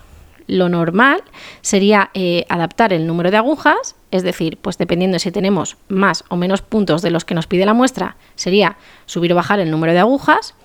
Lo 0.47 0.69
normal 0.69 1.23
sería 1.61 2.09
eh, 2.13 2.45
adaptar 2.49 2.93
el 2.93 3.05
número 3.05 3.31
de 3.31 3.37
agujas, 3.37 3.95
es 4.11 4.23
decir, 4.23 4.57
pues 4.57 4.77
dependiendo 4.77 5.15
de 5.15 5.19
si 5.19 5.31
tenemos 5.31 5.77
más 5.89 6.23
o 6.29 6.37
menos 6.37 6.61
puntos 6.61 7.01
de 7.01 7.11
los 7.11 7.25
que 7.25 7.35
nos 7.35 7.47
pide 7.47 7.65
la 7.65 7.73
muestra, 7.73 8.15
sería 8.35 8.77
subir 9.05 9.33
o 9.33 9.35
bajar 9.35 9.59
el 9.59 9.69
número 9.69 9.93
de 9.93 9.99
agujas. 9.99 10.55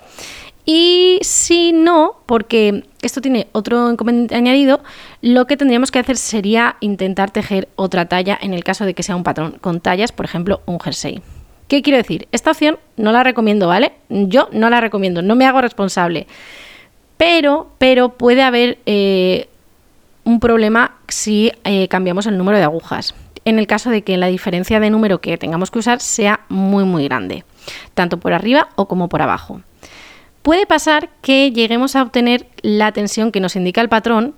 Y 0.65 1.19
si 1.21 1.73
no, 1.73 2.21
porque 2.25 2.85
esto 3.01 3.19
tiene 3.19 3.47
otro 3.51 3.91
inconveniente 3.91 4.35
añadido, 4.35 4.81
lo 5.21 5.45
que 5.45 5.57
tendríamos 5.57 5.91
que 5.91 5.99
hacer 5.99 6.15
sería 6.15 6.77
intentar 6.79 7.31
tejer 7.31 7.67
otra 7.75 8.05
talla 8.05 8.39
en 8.41 8.53
el 8.53 8.63
caso 8.63 8.85
de 8.85 8.93
que 8.93 9.03
sea 9.03 9.17
un 9.17 9.23
patrón 9.23 9.57
con 9.59 9.81
tallas, 9.81 10.13
por 10.13 10.25
ejemplo, 10.25 10.61
un 10.65 10.79
jersey. 10.79 11.21
¿Qué 11.67 11.81
quiero 11.81 11.97
decir? 11.97 12.27
Esta 12.31 12.51
opción 12.51 12.79
no 12.95 13.11
la 13.11 13.23
recomiendo, 13.23 13.67
¿vale? 13.67 13.93
Yo 14.09 14.47
no 14.53 14.69
la 14.69 14.79
recomiendo, 14.79 15.21
no 15.21 15.35
me 15.35 15.45
hago 15.45 15.59
responsable. 15.61 16.27
Pero, 17.17 17.71
pero 17.77 18.09
puede 18.09 18.41
haber 18.41 18.79
eh, 18.85 19.47
un 20.23 20.39
problema 20.39 20.95
si 21.07 21.51
eh, 21.63 21.87
cambiamos 21.87 22.25
el 22.27 22.37
número 22.37 22.57
de 22.57 22.63
agujas. 22.63 23.15
En 23.45 23.59
el 23.59 23.67
caso 23.67 23.89
de 23.89 24.03
que 24.03 24.17
la 24.17 24.27
diferencia 24.27 24.79
de 24.79 24.89
número 24.89 25.19
que 25.19 25.37
tengamos 25.37 25.69
que 25.69 25.79
usar 25.79 25.99
sea 25.99 26.41
muy, 26.49 26.85
muy 26.85 27.03
grande, 27.05 27.43
tanto 27.93 28.19
por 28.19 28.33
arriba 28.33 28.69
o 28.75 28.87
como 28.87 29.09
por 29.09 29.21
abajo. 29.21 29.61
Puede 30.41 30.65
pasar 30.65 31.09
que 31.21 31.51
lleguemos 31.51 31.95
a 31.95 32.01
obtener 32.01 32.47
la 32.61 32.91
tensión 32.91 33.31
que 33.31 33.39
nos 33.39 33.55
indica 33.55 33.81
el 33.81 33.89
patrón 33.89 34.35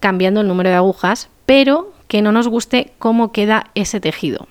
cambiando 0.00 0.40
el 0.40 0.48
número 0.48 0.68
de 0.70 0.76
agujas, 0.76 1.30
pero 1.46 1.92
que 2.08 2.22
no 2.22 2.32
nos 2.32 2.48
guste 2.48 2.92
cómo 2.98 3.32
queda 3.32 3.70
ese 3.74 4.00
tejido. 4.00 4.48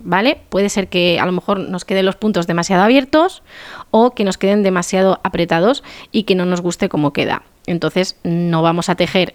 ¿Vale? 0.00 0.40
Puede 0.50 0.68
ser 0.68 0.88
que 0.88 1.18
a 1.18 1.26
lo 1.26 1.32
mejor 1.32 1.58
nos 1.58 1.84
queden 1.84 2.04
los 2.04 2.16
puntos 2.16 2.46
demasiado 2.46 2.82
abiertos 2.82 3.42
o 3.90 4.10
que 4.10 4.24
nos 4.24 4.38
queden 4.38 4.62
demasiado 4.62 5.18
apretados 5.24 5.82
y 6.12 6.24
que 6.24 6.34
no 6.34 6.44
nos 6.44 6.60
guste 6.60 6.88
cómo 6.88 7.12
queda. 7.12 7.42
Entonces 7.66 8.16
no 8.22 8.62
vamos 8.62 8.88
a 8.88 8.96
tejer 8.96 9.34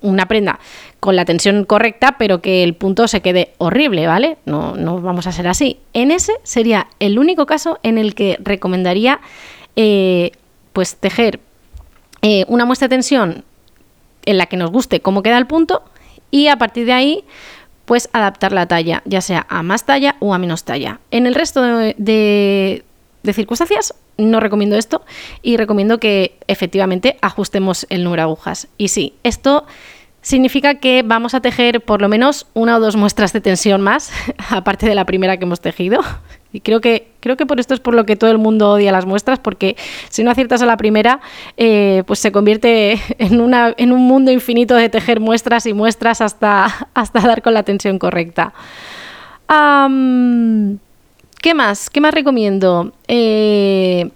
una 0.00 0.26
prenda 0.26 0.58
con 1.00 1.16
la 1.16 1.24
tensión 1.24 1.64
correcta, 1.64 2.16
pero 2.18 2.40
que 2.40 2.62
el 2.62 2.74
punto 2.74 3.08
se 3.08 3.20
quede 3.20 3.52
horrible, 3.58 4.06
¿vale? 4.06 4.36
No, 4.44 4.74
no 4.76 5.00
vamos 5.00 5.26
a 5.26 5.32
ser 5.32 5.48
así. 5.48 5.78
En 5.92 6.10
ese 6.10 6.32
sería 6.42 6.88
el 7.00 7.18
único 7.18 7.46
caso 7.46 7.78
en 7.82 7.98
el 7.98 8.14
que 8.14 8.36
recomendaría 8.40 9.20
eh, 9.76 10.32
pues 10.72 10.96
tejer 10.96 11.40
eh, 12.22 12.44
una 12.48 12.64
muestra 12.64 12.88
de 12.88 12.96
tensión 12.96 13.44
en 14.24 14.38
la 14.38 14.46
que 14.46 14.56
nos 14.56 14.70
guste 14.70 15.00
cómo 15.00 15.22
queda 15.22 15.38
el 15.38 15.46
punto 15.46 15.82
y 16.30 16.48
a 16.48 16.56
partir 16.56 16.86
de 16.86 16.92
ahí 16.92 17.24
pues 17.84 18.08
adaptar 18.12 18.52
la 18.52 18.66
talla, 18.66 19.02
ya 19.04 19.20
sea 19.20 19.46
a 19.48 19.62
más 19.62 19.84
talla 19.84 20.16
o 20.20 20.32
a 20.32 20.38
menos 20.38 20.64
talla. 20.64 21.00
En 21.10 21.26
el 21.26 21.34
resto 21.34 21.62
de 21.62 22.84
circunstancias 23.32 23.94
no 24.16 24.40
recomiendo 24.40 24.76
esto 24.76 25.02
y 25.42 25.56
recomiendo 25.56 25.98
que 25.98 26.38
efectivamente 26.46 27.16
ajustemos 27.22 27.86
el 27.88 28.04
número 28.04 28.20
de 28.20 28.24
agujas. 28.24 28.68
Y 28.78 28.88
sí, 28.88 29.14
esto 29.22 29.66
significa 30.24 30.76
que 30.76 31.02
vamos 31.04 31.34
a 31.34 31.40
tejer 31.40 31.82
por 31.82 32.00
lo 32.00 32.08
menos 32.08 32.46
una 32.54 32.76
o 32.78 32.80
dos 32.80 32.96
muestras 32.96 33.32
de 33.32 33.40
tensión 33.40 33.82
más, 33.82 34.10
aparte 34.50 34.86
de 34.86 34.94
la 34.94 35.04
primera 35.04 35.36
que 35.36 35.44
hemos 35.44 35.60
tejido. 35.60 36.00
Y 36.50 36.60
creo 36.60 36.80
que, 36.80 37.08
creo 37.20 37.36
que 37.36 37.46
por 37.46 37.58
esto 37.60 37.74
es 37.74 37.80
por 37.80 37.94
lo 37.94 38.06
que 38.06 38.16
todo 38.16 38.30
el 38.30 38.38
mundo 38.38 38.70
odia 38.70 38.92
las 38.92 39.06
muestras, 39.06 39.38
porque 39.38 39.76
si 40.08 40.22
no 40.22 40.30
aciertas 40.30 40.62
a 40.62 40.66
la 40.66 40.76
primera, 40.76 41.20
eh, 41.56 42.04
pues 42.06 42.20
se 42.20 42.32
convierte 42.32 43.00
en, 43.18 43.40
una, 43.40 43.74
en 43.76 43.92
un 43.92 44.02
mundo 44.02 44.30
infinito 44.30 44.74
de 44.74 44.88
tejer 44.88 45.20
muestras 45.20 45.66
y 45.66 45.74
muestras 45.74 46.20
hasta, 46.20 46.88
hasta 46.94 47.20
dar 47.20 47.42
con 47.42 47.54
la 47.54 47.62
tensión 47.62 47.98
correcta. 47.98 48.54
¿Qué 51.44 51.52
más? 51.52 51.90
¿Qué 51.90 52.00
más 52.00 52.14
recomiendo? 52.14 52.94
Eh, 53.06 54.08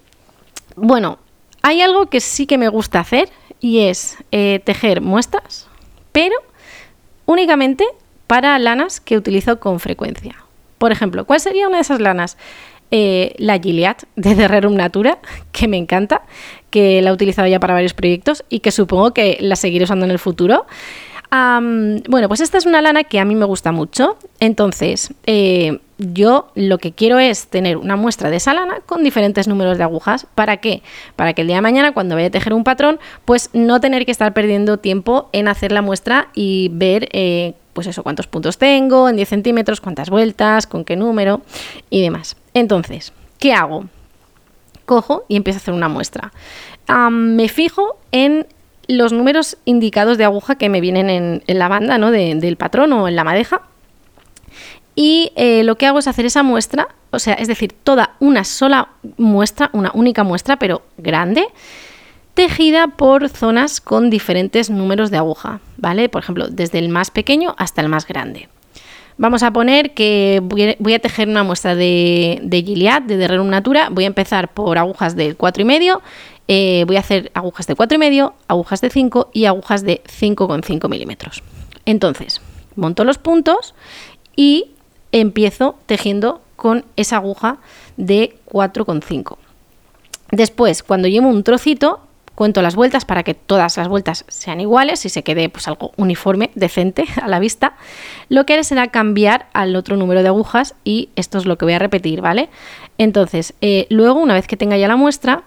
bueno, 0.75 1.19
hay 1.61 1.79
algo 1.79 2.07
que 2.07 2.21
sí 2.21 2.47
que 2.47 2.57
me 2.57 2.69
gusta 2.69 3.01
hacer 3.01 3.29
y 3.59 3.81
es 3.81 4.17
eh, 4.31 4.61
tejer 4.65 4.99
muestras, 5.01 5.67
pero 6.11 6.33
únicamente 7.27 7.85
para 8.25 8.57
lanas 8.57 8.99
que 8.99 9.15
utilizo 9.15 9.59
con 9.59 9.79
frecuencia. 9.79 10.37
Por 10.79 10.91
ejemplo, 10.91 11.25
¿cuál 11.25 11.39
sería 11.39 11.67
una 11.67 11.77
de 11.77 11.83
esas 11.83 12.01
lanas? 12.01 12.35
Eh, 12.89 13.35
la 13.37 13.59
Gilead 13.59 13.97
de 14.15 14.33
Derrerum 14.33 14.73
Natura, 14.73 15.19
que 15.51 15.67
me 15.67 15.77
encanta, 15.77 16.23
que 16.71 16.99
la 17.03 17.11
he 17.11 17.13
utilizado 17.13 17.47
ya 17.47 17.59
para 17.59 17.75
varios 17.75 17.93
proyectos 17.93 18.43
y 18.49 18.61
que 18.61 18.71
supongo 18.71 19.13
que 19.13 19.37
la 19.39 19.55
seguiré 19.55 19.83
usando 19.83 20.05
en 20.05 20.09
el 20.09 20.17
futuro 20.17 20.65
bueno, 21.31 22.27
pues 22.27 22.41
esta 22.41 22.57
es 22.57 22.65
una 22.65 22.81
lana 22.81 23.03
que 23.03 23.19
a 23.19 23.25
mí 23.25 23.35
me 23.35 23.45
gusta 23.45 23.71
mucho. 23.71 24.17
Entonces, 24.39 25.13
eh, 25.25 25.79
yo 25.99 26.49
lo 26.55 26.77
que 26.77 26.93
quiero 26.93 27.19
es 27.19 27.47
tener 27.47 27.77
una 27.77 27.95
muestra 27.95 28.29
de 28.29 28.37
esa 28.37 28.53
lana 28.53 28.79
con 28.85 29.03
diferentes 29.03 29.47
números 29.47 29.77
de 29.77 29.83
agujas. 29.83 30.25
¿Para 30.33 30.57
qué? 30.57 30.81
Para 31.15 31.33
que 31.33 31.41
el 31.41 31.47
día 31.47 31.57
de 31.57 31.61
mañana, 31.61 31.93
cuando 31.93 32.15
vaya 32.15 32.27
a 32.27 32.31
tejer 32.31 32.53
un 32.53 32.63
patrón, 32.63 32.99
pues 33.25 33.49
no 33.53 33.79
tener 33.79 34.05
que 34.05 34.11
estar 34.11 34.33
perdiendo 34.33 34.77
tiempo 34.77 35.29
en 35.31 35.47
hacer 35.47 35.71
la 35.71 35.81
muestra 35.81 36.29
y 36.33 36.69
ver, 36.73 37.09
eh, 37.11 37.53
pues 37.73 37.85
eso, 37.87 38.01
cuántos 38.01 38.27
puntos 38.27 38.57
tengo, 38.57 39.09
en 39.09 39.15
10 39.15 39.29
centímetros, 39.29 39.81
cuántas 39.81 40.09
vueltas, 40.09 40.67
con 40.67 40.83
qué 40.83 40.95
número 40.95 41.41
y 41.89 42.01
demás. 42.01 42.37
Entonces, 42.53 43.13
¿qué 43.37 43.53
hago? 43.53 43.85
Cojo 44.85 45.25
y 45.27 45.35
empiezo 45.35 45.57
a 45.57 45.61
hacer 45.61 45.73
una 45.73 45.89
muestra. 45.89 46.31
me 47.11 47.49
fijo 47.49 47.99
en 48.11 48.47
los 48.89 49.13
números 49.13 49.57
indicados 49.65 50.17
de 50.17 50.25
aguja 50.25 50.55
que 50.55 50.67
me 50.67 50.81
vienen 50.81 51.09
en, 51.09 51.43
la 51.47 51.67
banda 51.67 51.97
¿no? 51.99 52.11
del 52.11 52.57
patrón 52.57 52.91
o 52.91 53.07
en 53.07 53.15
la 53.15 53.23
madeja. 53.23 53.61
Y 54.95 55.31
eh, 55.35 55.63
lo 55.63 55.77
que 55.77 55.85
hago 55.85 55.99
es 55.99 56.07
hacer 56.07 56.25
esa 56.25 56.43
muestra, 56.43 56.89
o 57.11 57.19
sea, 57.19 57.35
es 57.35 57.47
decir, 57.47 57.71
toda 57.71 58.15
una 58.19 58.43
sola 58.43 58.89
muestra, 59.17 59.69
una 59.73 59.91
única 59.93 60.23
muestra, 60.23 60.57
pero 60.57 60.81
grande, 60.97 61.45
tejida 62.33 62.87
por 62.87 63.29
zonas 63.29 63.79
con 63.79 64.09
diferentes 64.09 64.69
números 64.69 65.11
de 65.11 65.17
aguja, 65.17 65.61
¿vale? 65.77 66.09
Por 66.09 66.23
ejemplo, 66.23 66.47
desde 66.49 66.79
el 66.79 66.89
más 66.89 67.11
pequeño 67.11 67.55
hasta 67.57 67.81
el 67.81 67.89
más 67.89 68.07
grande. 68.07 68.49
Vamos 69.19 69.43
a 69.43 69.51
poner 69.51 69.93
que 69.93 70.41
voy 70.41 70.93
a 70.93 70.99
tejer 70.99 71.27
una 71.27 71.43
muestra 71.43 71.75
de, 71.75 72.39
de 72.41 72.63
Gilead, 72.63 73.01
de 73.01 73.27
Rerum 73.27 73.49
Natura. 73.49 73.89
Voy 73.91 74.05
a 74.05 74.07
empezar 74.07 74.53
por 74.53 74.77
agujas 74.77 75.17
del 75.17 75.37
4,5. 75.37 75.99
Eh, 76.47 76.85
voy 76.87 76.95
a 76.95 77.01
hacer 77.01 77.29
agujas 77.33 77.67
de 77.67 77.75
4,5, 77.75 78.31
agujas 78.47 78.79
de 78.79 78.89
5 78.89 79.29
y 79.33 79.43
agujas 79.43 79.83
de 79.83 80.01
5,5 80.05 80.89
milímetros. 80.89 81.43
Entonces, 81.85 82.39
monto 82.77 83.03
los 83.03 83.17
puntos 83.17 83.75
y 84.37 84.71
empiezo 85.11 85.75
tejiendo 85.85 86.41
con 86.55 86.85
esa 86.95 87.17
aguja 87.17 87.57
de 87.97 88.37
4,5. 88.49 89.35
Después, 90.31 90.81
cuando 90.81 91.09
llevo 91.09 91.27
un 91.27 91.43
trocito, 91.43 91.99
cuento 92.39 92.61
las 92.61 92.77
vueltas 92.77 93.03
para 93.03 93.23
que 93.23 93.33
todas 93.33 93.75
las 93.75 93.89
vueltas 93.89 94.23
sean 94.29 94.61
iguales 94.61 95.05
y 95.05 95.09
se 95.09 95.23
quede 95.23 95.49
pues 95.49 95.67
algo 95.67 95.91
uniforme, 95.97 96.51
decente 96.55 97.03
a 97.21 97.27
la 97.27 97.37
vista. 97.37 97.73
Lo 98.29 98.45
que 98.45 98.53
haré 98.53 98.63
será 98.63 98.87
cambiar 98.87 99.47
al 99.51 99.75
otro 99.75 99.97
número 99.97 100.21
de 100.21 100.29
agujas 100.29 100.73
y 100.85 101.09
esto 101.17 101.37
es 101.37 101.45
lo 101.45 101.57
que 101.57 101.65
voy 101.65 101.73
a 101.73 101.79
repetir, 101.79 102.21
¿vale? 102.21 102.47
Entonces, 102.97 103.55
eh, 103.59 103.87
luego, 103.89 104.21
una 104.21 104.35
vez 104.35 104.47
que 104.47 104.55
tenga 104.55 104.77
ya 104.77 104.87
la 104.87 104.95
muestra 104.95 105.43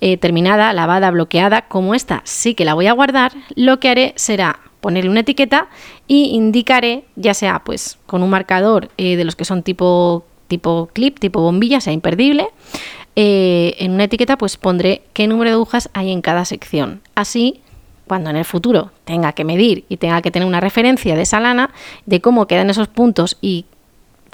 eh, 0.00 0.16
terminada, 0.16 0.72
lavada, 0.72 1.10
bloqueada, 1.10 1.68
como 1.68 1.94
esta 1.94 2.22
sí 2.24 2.54
que 2.54 2.64
la 2.64 2.72
voy 2.72 2.86
a 2.86 2.94
guardar, 2.94 3.32
lo 3.54 3.78
que 3.78 3.90
haré 3.90 4.14
será 4.16 4.60
ponerle 4.80 5.10
una 5.10 5.20
etiqueta 5.20 5.68
y 6.06 6.30
indicaré, 6.34 7.04
ya 7.16 7.34
sea 7.34 7.58
pues 7.64 7.98
con 8.06 8.22
un 8.22 8.30
marcador 8.30 8.88
eh, 8.96 9.16
de 9.16 9.24
los 9.24 9.36
que 9.36 9.44
son 9.44 9.62
tipo, 9.62 10.24
tipo 10.48 10.88
clip, 10.94 11.18
tipo 11.20 11.42
bombilla, 11.42 11.82
sea 11.82 11.92
imperdible, 11.92 12.48
eh, 13.16 13.74
en 13.78 13.92
una 13.92 14.04
etiqueta 14.04 14.38
pues 14.38 14.56
pondré 14.56 15.02
qué 15.12 15.26
número 15.26 15.50
de 15.50 15.54
agujas 15.54 15.90
hay 15.92 16.10
en 16.10 16.22
cada 16.22 16.44
sección. 16.44 17.00
Así, 17.14 17.60
cuando 18.06 18.30
en 18.30 18.36
el 18.36 18.44
futuro 18.44 18.90
tenga 19.04 19.32
que 19.32 19.44
medir 19.44 19.84
y 19.88 19.96
tenga 19.96 20.22
que 20.22 20.30
tener 20.30 20.46
una 20.46 20.60
referencia 20.60 21.14
de 21.14 21.22
esa 21.22 21.40
lana, 21.40 21.70
de 22.06 22.20
cómo 22.20 22.46
quedan 22.46 22.70
esos 22.70 22.88
puntos 22.88 23.38
y 23.40 23.66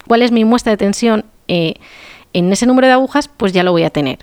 cuál 0.06 0.22
es 0.22 0.32
mi 0.32 0.44
muestra 0.44 0.72
de 0.72 0.78
tensión 0.78 1.24
eh, 1.48 1.74
en 2.32 2.52
ese 2.52 2.66
número 2.66 2.86
de 2.86 2.94
agujas, 2.94 3.28
pues 3.28 3.52
ya 3.52 3.62
lo 3.62 3.72
voy 3.72 3.82
a 3.82 3.90
tener. 3.90 4.20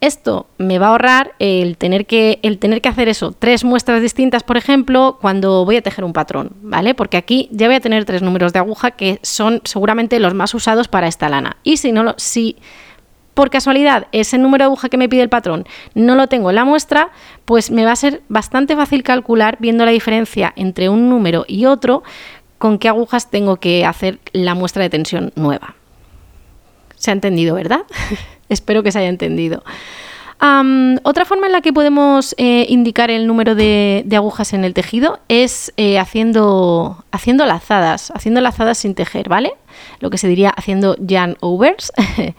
Esto 0.00 0.46
me 0.56 0.78
va 0.78 0.86
a 0.86 0.90
ahorrar 0.90 1.34
el 1.38 1.76
tener 1.76 2.06
que, 2.06 2.38
el 2.42 2.58
tener 2.58 2.80
que 2.80 2.88
hacer 2.88 3.08
eso, 3.08 3.34
tres 3.38 3.64
muestras 3.64 4.00
distintas, 4.00 4.42
por 4.42 4.56
ejemplo, 4.56 5.18
cuando 5.20 5.66
voy 5.66 5.76
a 5.76 5.82
tejer 5.82 6.04
un 6.04 6.14
patrón, 6.14 6.52
¿vale? 6.62 6.94
Porque 6.94 7.18
aquí 7.18 7.50
ya 7.52 7.66
voy 7.66 7.76
a 7.76 7.80
tener 7.80 8.06
tres 8.06 8.22
números 8.22 8.54
de 8.54 8.60
aguja 8.60 8.92
que 8.92 9.18
son 9.22 9.60
seguramente 9.64 10.18
los 10.18 10.32
más 10.32 10.54
usados 10.54 10.88
para 10.88 11.06
esta 11.06 11.28
lana. 11.28 11.58
Y 11.64 11.76
si 11.76 11.92
no 11.92 12.02
lo, 12.02 12.14
si 12.16 12.56
por 13.34 13.50
casualidad 13.50 14.06
ese 14.12 14.38
número 14.38 14.64
de 14.64 14.66
aguja 14.66 14.88
que 14.88 14.96
me 14.96 15.08
pide 15.08 15.22
el 15.22 15.28
patrón 15.28 15.66
no 15.94 16.14
lo 16.14 16.26
tengo 16.26 16.50
en 16.50 16.56
la 16.56 16.64
muestra, 16.64 17.10
pues 17.44 17.70
me 17.70 17.84
va 17.84 17.92
a 17.92 17.96
ser 17.96 18.22
bastante 18.28 18.76
fácil 18.76 19.02
calcular 19.02 19.56
viendo 19.60 19.84
la 19.84 19.90
diferencia 19.90 20.52
entre 20.56 20.88
un 20.88 21.08
número 21.08 21.44
y 21.48 21.66
otro 21.66 22.02
con 22.58 22.78
qué 22.78 22.88
agujas 22.88 23.30
tengo 23.30 23.56
que 23.56 23.86
hacer 23.86 24.18
la 24.32 24.54
muestra 24.54 24.82
de 24.82 24.90
tensión 24.90 25.32
nueva. 25.34 25.74
Se 26.96 27.10
ha 27.10 27.14
entendido, 27.14 27.54
¿verdad? 27.54 27.80
Espero 28.48 28.82
que 28.82 28.92
se 28.92 28.98
haya 28.98 29.08
entendido 29.08 29.62
otra 31.02 31.24
forma 31.24 31.46
en 31.46 31.52
la 31.52 31.60
que 31.60 31.72
podemos 31.72 32.34
eh, 32.38 32.66
indicar 32.68 33.10
el 33.10 33.26
número 33.26 33.54
de, 33.54 34.06
agujas 34.14 34.52
en 34.52 34.64
el 34.64 34.72
tejido 34.72 35.20
es 35.28 35.72
eh, 35.76 35.98
haciendo, 35.98 37.04
haciendo 37.10 37.44
lazadas, 37.44 38.10
haciendo 38.14 38.40
lazadas 38.40 38.78
sin 38.78 38.94
tejer, 38.94 39.28
¿vale? 39.28 39.52
Lo 40.00 40.10
que 40.10 40.18
se 40.18 40.28
diría 40.28 40.50
haciendo 40.50 40.96
yarn 40.98 41.36
overs. 41.40 41.92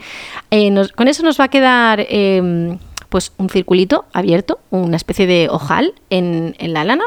Eh, 0.53 0.73
con 0.95 1.07
eso 1.07 1.23
nos 1.23 1.39
va 1.39 1.45
a 1.45 1.47
quedar 1.47 2.05
em, 2.09 2.77
pues 3.07 3.31
un 3.37 3.49
circulito 3.49 4.03
abierto, 4.11 4.59
una 4.69 4.97
especie 4.97 5.25
de 5.25 5.47
ojal 5.49 5.93
en, 6.09 6.55
en, 6.59 6.73
la 6.73 6.83
lana, 6.83 7.05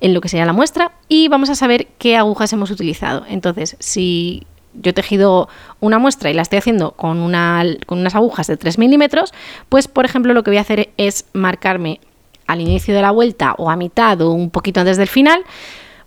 en 0.00 0.14
lo 0.14 0.22
que 0.22 0.30
sería 0.30 0.46
la 0.46 0.54
muestra, 0.54 0.92
y 1.06 1.28
vamos 1.28 1.50
a 1.50 1.54
saber 1.54 1.88
qué 1.98 2.16
agujas 2.16 2.54
hemos 2.54 2.70
utilizado. 2.70 3.26
Entonces, 3.28 3.76
si 3.80 4.46
yo 4.80 4.90
he 4.90 4.92
tejido 4.92 5.48
una 5.80 5.98
muestra 5.98 6.30
y 6.30 6.34
la 6.34 6.42
estoy 6.42 6.58
haciendo 6.58 6.92
con, 6.92 7.18
una, 7.18 7.64
con 7.86 7.98
unas 7.98 8.14
agujas 8.14 8.46
de 8.46 8.56
3 8.56 8.78
milímetros, 8.78 9.32
pues 9.68 9.88
por 9.88 10.04
ejemplo 10.04 10.34
lo 10.34 10.42
que 10.42 10.50
voy 10.50 10.58
a 10.58 10.62
hacer 10.62 10.90
es 10.96 11.26
marcarme 11.32 12.00
al 12.46 12.60
inicio 12.60 12.94
de 12.94 13.02
la 13.02 13.10
vuelta 13.10 13.54
o 13.58 13.70
a 13.70 13.76
mitad 13.76 14.20
o 14.20 14.30
un 14.30 14.50
poquito 14.50 14.80
antes 14.80 14.96
del 14.96 15.08
final, 15.08 15.44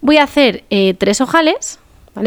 voy 0.02 0.18
a 0.18 0.24
hacer 0.24 0.64
eh, 0.70 0.94
tres 0.94 1.22
ojales, 1.22 1.80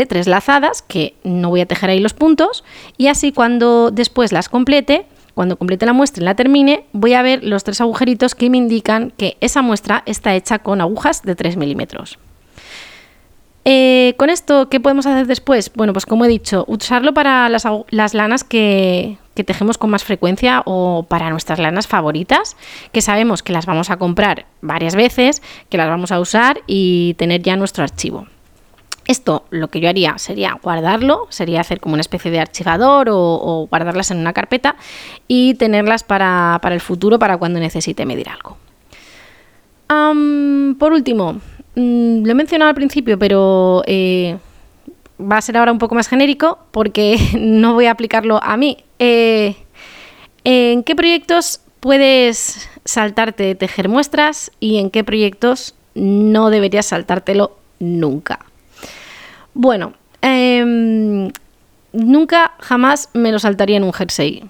Tres 0.08 0.26
lazadas, 0.26 0.82
que 0.82 1.14
no 1.22 1.50
voy 1.50 1.60
a 1.60 1.66
tejer 1.66 1.90
ahí 1.90 2.00
los 2.00 2.14
puntos, 2.14 2.64
y 2.98 3.06
así 3.06 3.32
cuando 3.32 3.90
después 3.90 4.32
las 4.32 4.48
complete, 4.48 5.06
cuando 5.34 5.56
complete 5.56 5.86
la 5.86 5.92
muestra 5.92 6.22
y 6.22 6.24
la 6.24 6.34
termine, 6.34 6.84
voy 6.92 7.14
a 7.14 7.22
ver 7.22 7.44
los 7.44 7.64
tres 7.64 7.80
agujeritos 7.80 8.34
que 8.34 8.50
me 8.50 8.58
indican 8.58 9.12
que 9.16 9.36
esa 9.40 9.62
muestra 9.62 10.02
está 10.06 10.34
hecha 10.34 10.58
con 10.58 10.80
agujas 10.80 11.22
de 11.22 11.34
3 11.34 11.56
milímetros. 11.56 12.18
Eh, 13.64 14.14
con 14.18 14.28
esto, 14.28 14.68
¿qué 14.68 14.80
podemos 14.80 15.06
hacer 15.06 15.26
después? 15.26 15.70
Bueno, 15.74 15.92
pues 15.92 16.04
como 16.04 16.24
he 16.24 16.28
dicho, 16.28 16.64
usarlo 16.66 17.14
para 17.14 17.48
las, 17.48 17.64
lanas 18.14 18.42
que, 18.42 19.18
tejemos 19.34 19.78
con 19.78 19.90
más 19.90 20.02
frecuencia 20.02 20.62
o 20.66 21.06
para 21.08 21.30
nuestras 21.30 21.60
lanas 21.60 21.86
favoritas, 21.86 22.56
que 22.90 23.02
sabemos 23.02 23.42
que 23.42 23.52
las 23.52 23.66
vamos 23.66 23.90
a 23.90 23.98
comprar 23.98 24.46
varias 24.62 24.96
veces, 24.96 25.42
que 25.68 25.76
las 25.76 25.88
vamos 25.88 26.10
a 26.10 26.18
usar 26.18 26.60
y 26.66 27.14
tener 27.14 27.42
ya 27.42 27.56
nuestro 27.56 27.84
archivo. 27.84 28.26
Esto 29.06 29.44
lo 29.50 29.68
que 29.68 29.80
yo 29.80 29.88
haría 29.88 30.16
sería 30.18 30.58
guardarlo, 30.62 31.26
sería 31.28 31.60
hacer 31.60 31.80
como 31.80 31.94
una 31.94 32.02
especie 32.02 32.30
de 32.30 32.40
archivador 32.40 33.08
o, 33.10 33.66
guardarlas 33.68 34.10
en 34.10 34.18
una 34.18 34.32
carpeta 34.32 34.76
y 35.28 35.54
tenerlas 35.54 36.04
para, 36.04 36.60
el 36.62 36.80
futuro, 36.80 37.18
para 37.18 37.36
cuando 37.36 37.58
necesite 37.58 38.06
medir 38.06 38.28
algo. 38.28 38.56
por 40.78 40.92
último, 40.92 41.40
Mm, 41.74 42.24
lo 42.24 42.30
he 42.30 42.34
mencionado 42.34 42.68
al 42.68 42.74
principio, 42.74 43.18
pero 43.18 43.82
eh, 43.86 44.36
va 45.20 45.38
a 45.38 45.42
ser 45.42 45.56
ahora 45.56 45.72
un 45.72 45.78
poco 45.78 45.94
más 45.94 46.08
genérico 46.08 46.58
porque 46.70 47.16
no 47.38 47.74
voy 47.74 47.86
a 47.86 47.92
aplicarlo 47.92 48.42
a 48.42 48.56
mí. 48.56 48.78
Eh, 48.98 49.56
¿En 50.44 50.82
qué 50.82 50.96
proyectos 50.96 51.60
puedes 51.80 52.68
saltarte 52.84 53.54
tejer 53.54 53.88
muestras 53.88 54.50
y 54.60 54.78
en 54.78 54.90
qué 54.90 55.04
proyectos 55.04 55.74
no 55.94 56.50
deberías 56.50 56.86
saltártelo 56.86 57.56
nunca? 57.78 58.44
Bueno, 59.54 59.92
em, 60.20 61.30
nunca 61.92 62.52
jamás 62.60 63.08
me 63.12 63.32
lo 63.32 63.38
saltaría 63.38 63.76
en 63.76 63.84
un 63.84 63.92
jersey. 63.92 64.44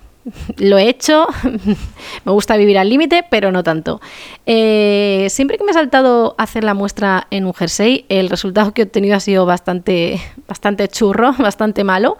Lo 0.59 0.79
he 0.79 0.88
hecho, 0.88 1.27
me 2.25 2.33
gusta 2.33 2.57
vivir 2.57 2.79
al 2.79 2.88
límite, 2.88 3.25
pero 3.29 3.51
no 3.51 3.65
tanto. 3.65 4.01
Eh, 4.47 5.27
siempre 5.31 5.59
que 5.59 5.65
me 5.65 5.73
he 5.73 5.75
saltado 5.75 6.37
hacer 6.38 6.62
la 6.62 6.75
muestra 6.75 7.27
en 7.31 7.45
un 7.45 7.55
jersey, 7.55 8.07
el 8.09 8.31
resultado 8.31 8.73
que 8.73 8.83
he 8.83 8.85
obtenido 8.85 9.17
ha 9.17 9.21
sido 9.21 9.47
bastante, 9.47 10.21
bastante 10.47 10.87
churro, 10.87 11.33
bastante 11.38 11.83
malo. 11.83 12.19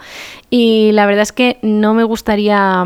Y 0.51 0.90
la 0.92 1.07
verdad 1.07 1.23
es 1.23 1.33
que 1.33 1.59
no 1.62 1.95
me 1.95 2.05
gustaría. 2.05 2.85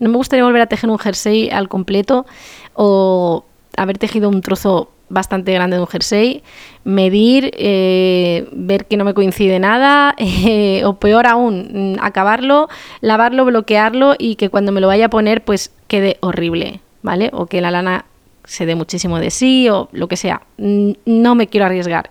No 0.00 0.10
me 0.10 0.16
gustaría 0.16 0.44
volver 0.44 0.62
a 0.62 0.66
tejer 0.66 0.90
un 0.90 0.98
jersey 0.98 1.50
al 1.50 1.68
completo 1.68 2.26
o 2.74 3.44
haber 3.76 3.96
tejido 3.98 4.28
un 4.28 4.40
trozo 4.40 4.90
bastante 5.14 5.52
grande 5.54 5.76
de 5.76 5.80
un 5.80 5.88
jersey, 5.88 6.42
medir, 6.84 7.50
eh, 7.56 8.46
ver 8.52 8.84
que 8.86 8.98
no 8.98 9.04
me 9.04 9.14
coincide 9.14 9.58
nada, 9.58 10.14
eh, 10.18 10.82
o 10.84 10.96
peor 10.96 11.26
aún, 11.26 11.94
mm, 11.94 11.96
acabarlo, 12.00 12.68
lavarlo, 13.00 13.46
bloquearlo 13.46 14.14
y 14.18 14.34
que 14.36 14.50
cuando 14.50 14.72
me 14.72 14.80
lo 14.80 14.88
vaya 14.88 15.06
a 15.06 15.10
poner 15.10 15.42
pues 15.42 15.72
quede 15.86 16.18
horrible, 16.20 16.80
¿vale? 17.02 17.30
O 17.32 17.46
que 17.46 17.62
la 17.62 17.70
lana 17.70 18.04
se 18.44 18.66
dé 18.66 18.74
muchísimo 18.74 19.18
de 19.18 19.30
sí 19.30 19.68
o 19.70 19.88
lo 19.92 20.08
que 20.08 20.16
sea. 20.16 20.42
No 20.58 21.34
me 21.34 21.46
quiero 21.46 21.64
arriesgar. 21.64 22.10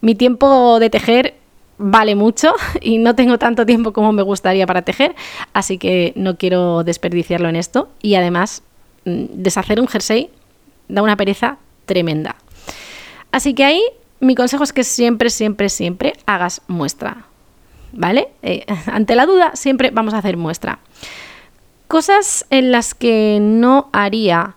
Mi 0.00 0.14
tiempo 0.14 0.78
de 0.78 0.90
tejer 0.90 1.34
vale 1.78 2.14
mucho 2.14 2.54
y 2.80 2.98
no 2.98 3.14
tengo 3.14 3.38
tanto 3.38 3.66
tiempo 3.66 3.92
como 3.92 4.12
me 4.12 4.22
gustaría 4.22 4.66
para 4.66 4.82
tejer, 4.82 5.14
así 5.52 5.78
que 5.78 6.12
no 6.14 6.36
quiero 6.36 6.84
desperdiciarlo 6.84 7.48
en 7.48 7.56
esto. 7.56 7.88
Y 8.00 8.14
además, 8.14 8.62
mm, 9.04 9.24
deshacer 9.34 9.80
un 9.80 9.88
jersey 9.88 10.30
da 10.88 11.02
una 11.02 11.16
pereza 11.16 11.58
tremenda. 11.86 12.36
Así 13.32 13.54
que 13.54 13.64
ahí 13.64 13.82
mi 14.20 14.36
consejo 14.36 14.62
es 14.62 14.72
que 14.72 14.84
siempre, 14.84 15.30
siempre, 15.30 15.68
siempre 15.68 16.12
hagas 16.26 16.62
muestra. 16.68 17.24
¿Vale? 17.92 18.28
Eh, 18.42 18.64
ante 18.86 19.14
la 19.16 19.26
duda, 19.26 19.50
siempre 19.54 19.90
vamos 19.90 20.14
a 20.14 20.18
hacer 20.18 20.36
muestra. 20.36 20.78
Cosas 21.88 22.46
en 22.50 22.70
las 22.70 22.94
que 22.94 23.38
no 23.40 23.90
haría 23.92 24.54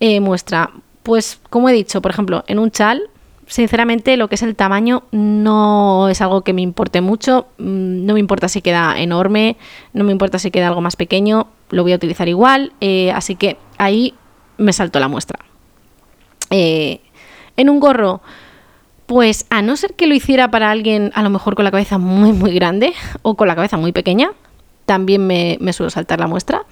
eh, 0.00 0.20
muestra. 0.20 0.70
Pues 1.02 1.40
como 1.50 1.68
he 1.68 1.72
dicho, 1.72 2.02
por 2.02 2.10
ejemplo, 2.10 2.44
en 2.46 2.58
un 2.58 2.70
chal, 2.70 3.08
sinceramente 3.46 4.16
lo 4.16 4.28
que 4.28 4.34
es 4.34 4.42
el 4.42 4.56
tamaño 4.56 5.04
no 5.12 6.08
es 6.08 6.20
algo 6.20 6.42
que 6.42 6.52
me 6.52 6.62
importe 6.62 7.00
mucho. 7.00 7.46
Mm, 7.58 8.04
no 8.06 8.14
me 8.14 8.20
importa 8.20 8.48
si 8.48 8.62
queda 8.62 8.98
enorme, 8.98 9.56
no 9.92 10.04
me 10.04 10.12
importa 10.12 10.38
si 10.38 10.50
queda 10.50 10.68
algo 10.68 10.80
más 10.80 10.96
pequeño, 10.96 11.46
lo 11.70 11.82
voy 11.82 11.92
a 11.92 11.96
utilizar 11.96 12.28
igual. 12.28 12.72
Eh, 12.80 13.12
así 13.12 13.36
que 13.36 13.56
ahí 13.78 14.14
me 14.58 14.72
salto 14.72 14.98
la 15.00 15.08
muestra. 15.08 15.38
Eh, 16.50 17.00
en 17.56 17.70
un 17.70 17.80
gorro, 17.80 18.20
pues 19.06 19.46
a 19.50 19.62
no 19.62 19.76
ser 19.76 19.94
que 19.94 20.06
lo 20.06 20.14
hiciera 20.14 20.50
para 20.50 20.70
alguien 20.70 21.12
a 21.14 21.22
lo 21.22 21.30
mejor 21.30 21.54
con 21.54 21.64
la 21.64 21.70
cabeza 21.70 21.98
muy 21.98 22.32
muy 22.32 22.54
grande 22.54 22.94
o 23.22 23.36
con 23.36 23.48
la 23.48 23.54
cabeza 23.54 23.76
muy 23.76 23.92
pequeña, 23.92 24.32
también 24.86 25.26
me, 25.26 25.72
suelo 25.72 25.90
saltar 25.90 26.20
la 26.20 26.26
muestra. 26.26 26.62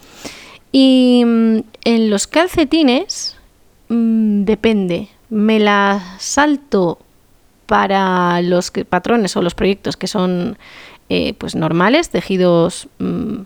Y 0.70 1.22
mm, 1.24 1.58
en 1.84 2.10
los 2.10 2.26
calcetines, 2.26 3.36
mm, 3.88 4.44
depende, 4.44 5.08
me 5.28 5.58
la 5.58 6.16
salto 6.18 6.98
para 7.66 8.42
los 8.42 8.70
patrones 8.70 9.36
o 9.36 9.42
los 9.42 9.54
proyectos 9.54 9.96
que 9.96 10.06
son 10.06 10.58
eh, 11.08 11.34
pues 11.34 11.54
normales, 11.54 12.10
tejidos, 12.10 12.88
mm, 12.98 13.42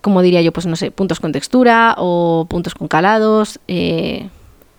como 0.00 0.22
diría 0.22 0.40
yo, 0.42 0.52
pues 0.52 0.66
no 0.66 0.76
sé, 0.76 0.90
puntos 0.90 1.20
con 1.20 1.32
textura 1.32 1.94
o 1.98 2.46
puntos 2.48 2.74
con 2.74 2.88
calados, 2.88 3.60
eh, 3.68 4.28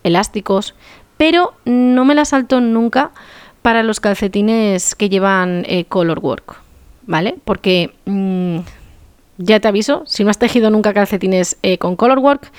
elásticos, 0.04 0.74
pero 1.22 1.54
no 1.66 2.04
me 2.04 2.16
la 2.16 2.26
salto 2.26 2.62
nunca 2.62 3.12
para 3.62 3.84
los 3.84 4.00
calcetines 4.00 4.96
que 4.96 5.08
llevan 5.08 5.66
eh, 5.68 5.86
color 5.86 6.18
work, 6.18 6.56
¿vale? 7.06 7.36
Porque 7.46 7.94
mm, 8.06 8.62
ya 9.38 9.60
te 9.60 9.68
aviso, 9.68 10.02
si 10.08 10.24
no 10.24 10.32
has 10.32 10.40
tejido 10.40 10.72
nunca 10.72 10.96
calcetines 10.96 11.58
con 11.78 11.96
color 11.96 12.18
work, 12.18 12.52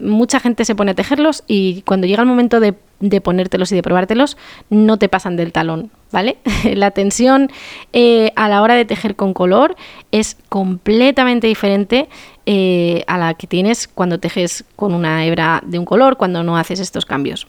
mucha 0.00 0.40
gente 0.40 0.64
se 0.64 0.74
pone 0.74 0.92
a 0.92 0.94
tejerlos 0.94 1.44
y 1.46 1.82
cuando 1.82 2.06
llega 2.06 2.22
el 2.22 2.28
momento 2.28 2.60
de, 2.60 2.74
ponértelos 3.20 3.72
y 3.72 3.74
de 3.74 3.82
probártelos, 3.82 4.36
no 4.70 4.98
te 4.98 5.08
pasan 5.08 5.36
del 5.36 5.52
talón, 5.52 5.90
¿vale? 6.12 6.38
la 6.74 6.90
tensión 6.90 7.50
eh, 7.92 8.32
a 8.36 8.48
la 8.48 8.62
hora 8.62 8.74
de 8.74 8.84
tejer 8.84 9.16
con 9.16 9.34
color 9.34 9.76
es 10.12 10.36
completamente 10.48 11.46
diferente 11.46 12.08
eh, 12.46 13.04
a 13.06 13.18
la 13.18 13.34
que 13.34 13.46
tienes 13.46 13.88
cuando 13.88 14.20
tejes 14.20 14.64
con 14.76 14.94
una 14.94 15.24
hebra 15.24 15.62
de 15.66 15.78
un 15.78 15.84
color, 15.84 16.16
cuando 16.16 16.42
no 16.42 16.56
haces 16.56 16.80
estos 16.80 17.04
cambios. 17.06 17.46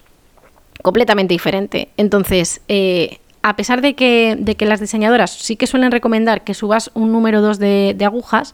Completamente 0.81 1.33
diferente. 1.33 1.89
Entonces, 1.97 2.61
eh, 2.67 3.19
a 3.41 3.55
pesar 3.55 3.81
de 3.81 3.95
que, 3.95 4.35
de 4.39 4.55
que, 4.55 4.65
las 4.65 4.79
diseñadoras 4.79 5.31
sí 5.31 5.55
que 5.55 5.67
suelen 5.67 5.91
recomendar 5.91 6.43
que 6.43 6.53
subas 6.53 6.91
un 6.93 7.11
número 7.11 7.41
2 7.41 7.59
de, 7.59 7.95
de 7.97 8.05
agujas, 8.05 8.53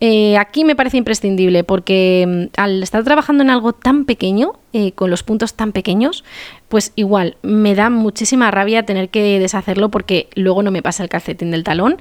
eh, 0.00 0.36
aquí 0.38 0.64
me 0.64 0.76
parece 0.76 0.96
imprescindible 0.96 1.64
porque 1.64 2.24
mm, 2.26 2.60
al 2.60 2.82
estar 2.82 3.04
trabajando 3.04 3.42
en 3.42 3.50
algo 3.50 3.72
tan 3.72 4.04
pequeño, 4.04 4.52
eh, 4.72 4.92
con 4.92 5.10
los 5.10 5.22
puntos 5.22 5.54
tan 5.54 5.72
pequeños, 5.72 6.24
pues 6.68 6.92
igual 6.96 7.36
me 7.42 7.74
da 7.74 7.90
muchísima 7.90 8.50
rabia 8.50 8.84
tener 8.84 9.08
que 9.08 9.38
deshacerlo 9.38 9.90
porque 9.90 10.28
luego 10.34 10.62
no 10.62 10.70
me 10.70 10.82
pasa 10.82 11.02
el 11.02 11.08
calcetín 11.08 11.50
del 11.50 11.64
talón. 11.64 11.98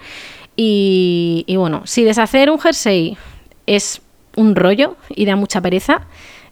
Y, 0.55 1.45
bueno, 1.57 1.81
si 1.85 2.03
deshacer 2.03 2.51
un 2.51 2.59
jersey 2.59 3.17
es 3.65 4.01
un 4.35 4.55
rollo 4.55 4.97
y 5.09 5.25
da 5.25 5.35
mucha 5.35 5.61
pereza, 5.61 6.05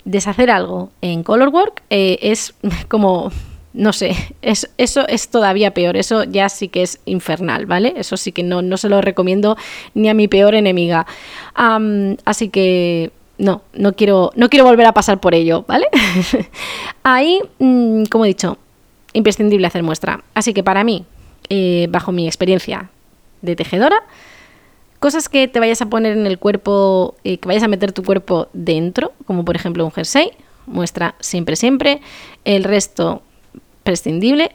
deshacer 0.06 0.50
algo 0.50 0.92
en 1.02 1.24
Colorwork 1.24 1.84
eh, 1.92 2.18
es 2.22 2.56
como 2.88 3.32
no 3.74 3.94
sé, 3.94 4.16
es, 4.42 4.70
eso 4.78 5.08
es 5.08 5.30
todavía 5.30 5.74
peor, 5.74 5.96
eso 5.96 6.24
ya 6.26 6.50
sí 6.50 6.68
que 6.68 6.84
es 6.84 7.00
infernal, 7.06 7.66
¿vale? 7.66 7.94
Eso 7.96 8.18
sí 8.18 8.32
que 8.32 8.44
no, 8.44 8.62
no 8.62 8.78
se 8.78 8.90
lo 8.90 9.02
recomiendo 9.02 9.58
ni 9.94 10.10
a 10.10 10.14
mi 10.14 10.28
peor 10.28 10.56
enemiga. 10.56 11.06
así 12.26 12.50
que 12.50 13.12
no, 13.38 13.64
no 13.74 13.94
quiero, 13.94 14.32
no 14.36 14.50
quiero 14.50 14.66
volver 14.66 14.86
a 14.86 14.94
pasar 14.94 15.20
por 15.20 15.34
ello, 15.34 15.66
¿vale? 15.68 15.88
Ahí, 17.04 17.40
mm, 17.60 18.04
como 18.06 18.26
he 18.26 18.30
dicho, 18.30 18.58
imprescindible 19.14 19.68
hacer 19.68 19.84
muestra. 19.84 20.24
Así 20.34 20.54
que 20.54 20.64
para 20.64 20.84
mí, 20.84 21.06
eh, 21.50 21.88
bajo 21.90 22.12
mi 22.12 22.28
experiencia 22.28 22.90
de 23.42 23.56
tejedora, 23.56 24.04
cosas 25.00 25.30
que 25.30 25.48
te 25.48 25.60
vayas 25.60 25.82
a 25.82 25.88
poner 25.88 26.16
en 26.18 26.28
el 26.28 26.38
cuerpo, 26.38 27.16
eh, 27.24 27.38
que 27.38 27.48
vayas 27.48 27.64
a 27.64 27.68
meter 27.68 27.92
tu 27.94 28.04
cuerpo 28.04 28.50
dentro, 28.54 29.14
como 29.26 29.44
por 29.44 29.56
ejemplo 29.56 29.84
un 29.84 29.92
jersey, 29.92 30.32
muestra 30.68 31.16
siempre, 31.20 31.56
siempre. 31.56 32.02
El 32.46 32.64
resto, 32.64 33.24
prescindible, 33.84 34.52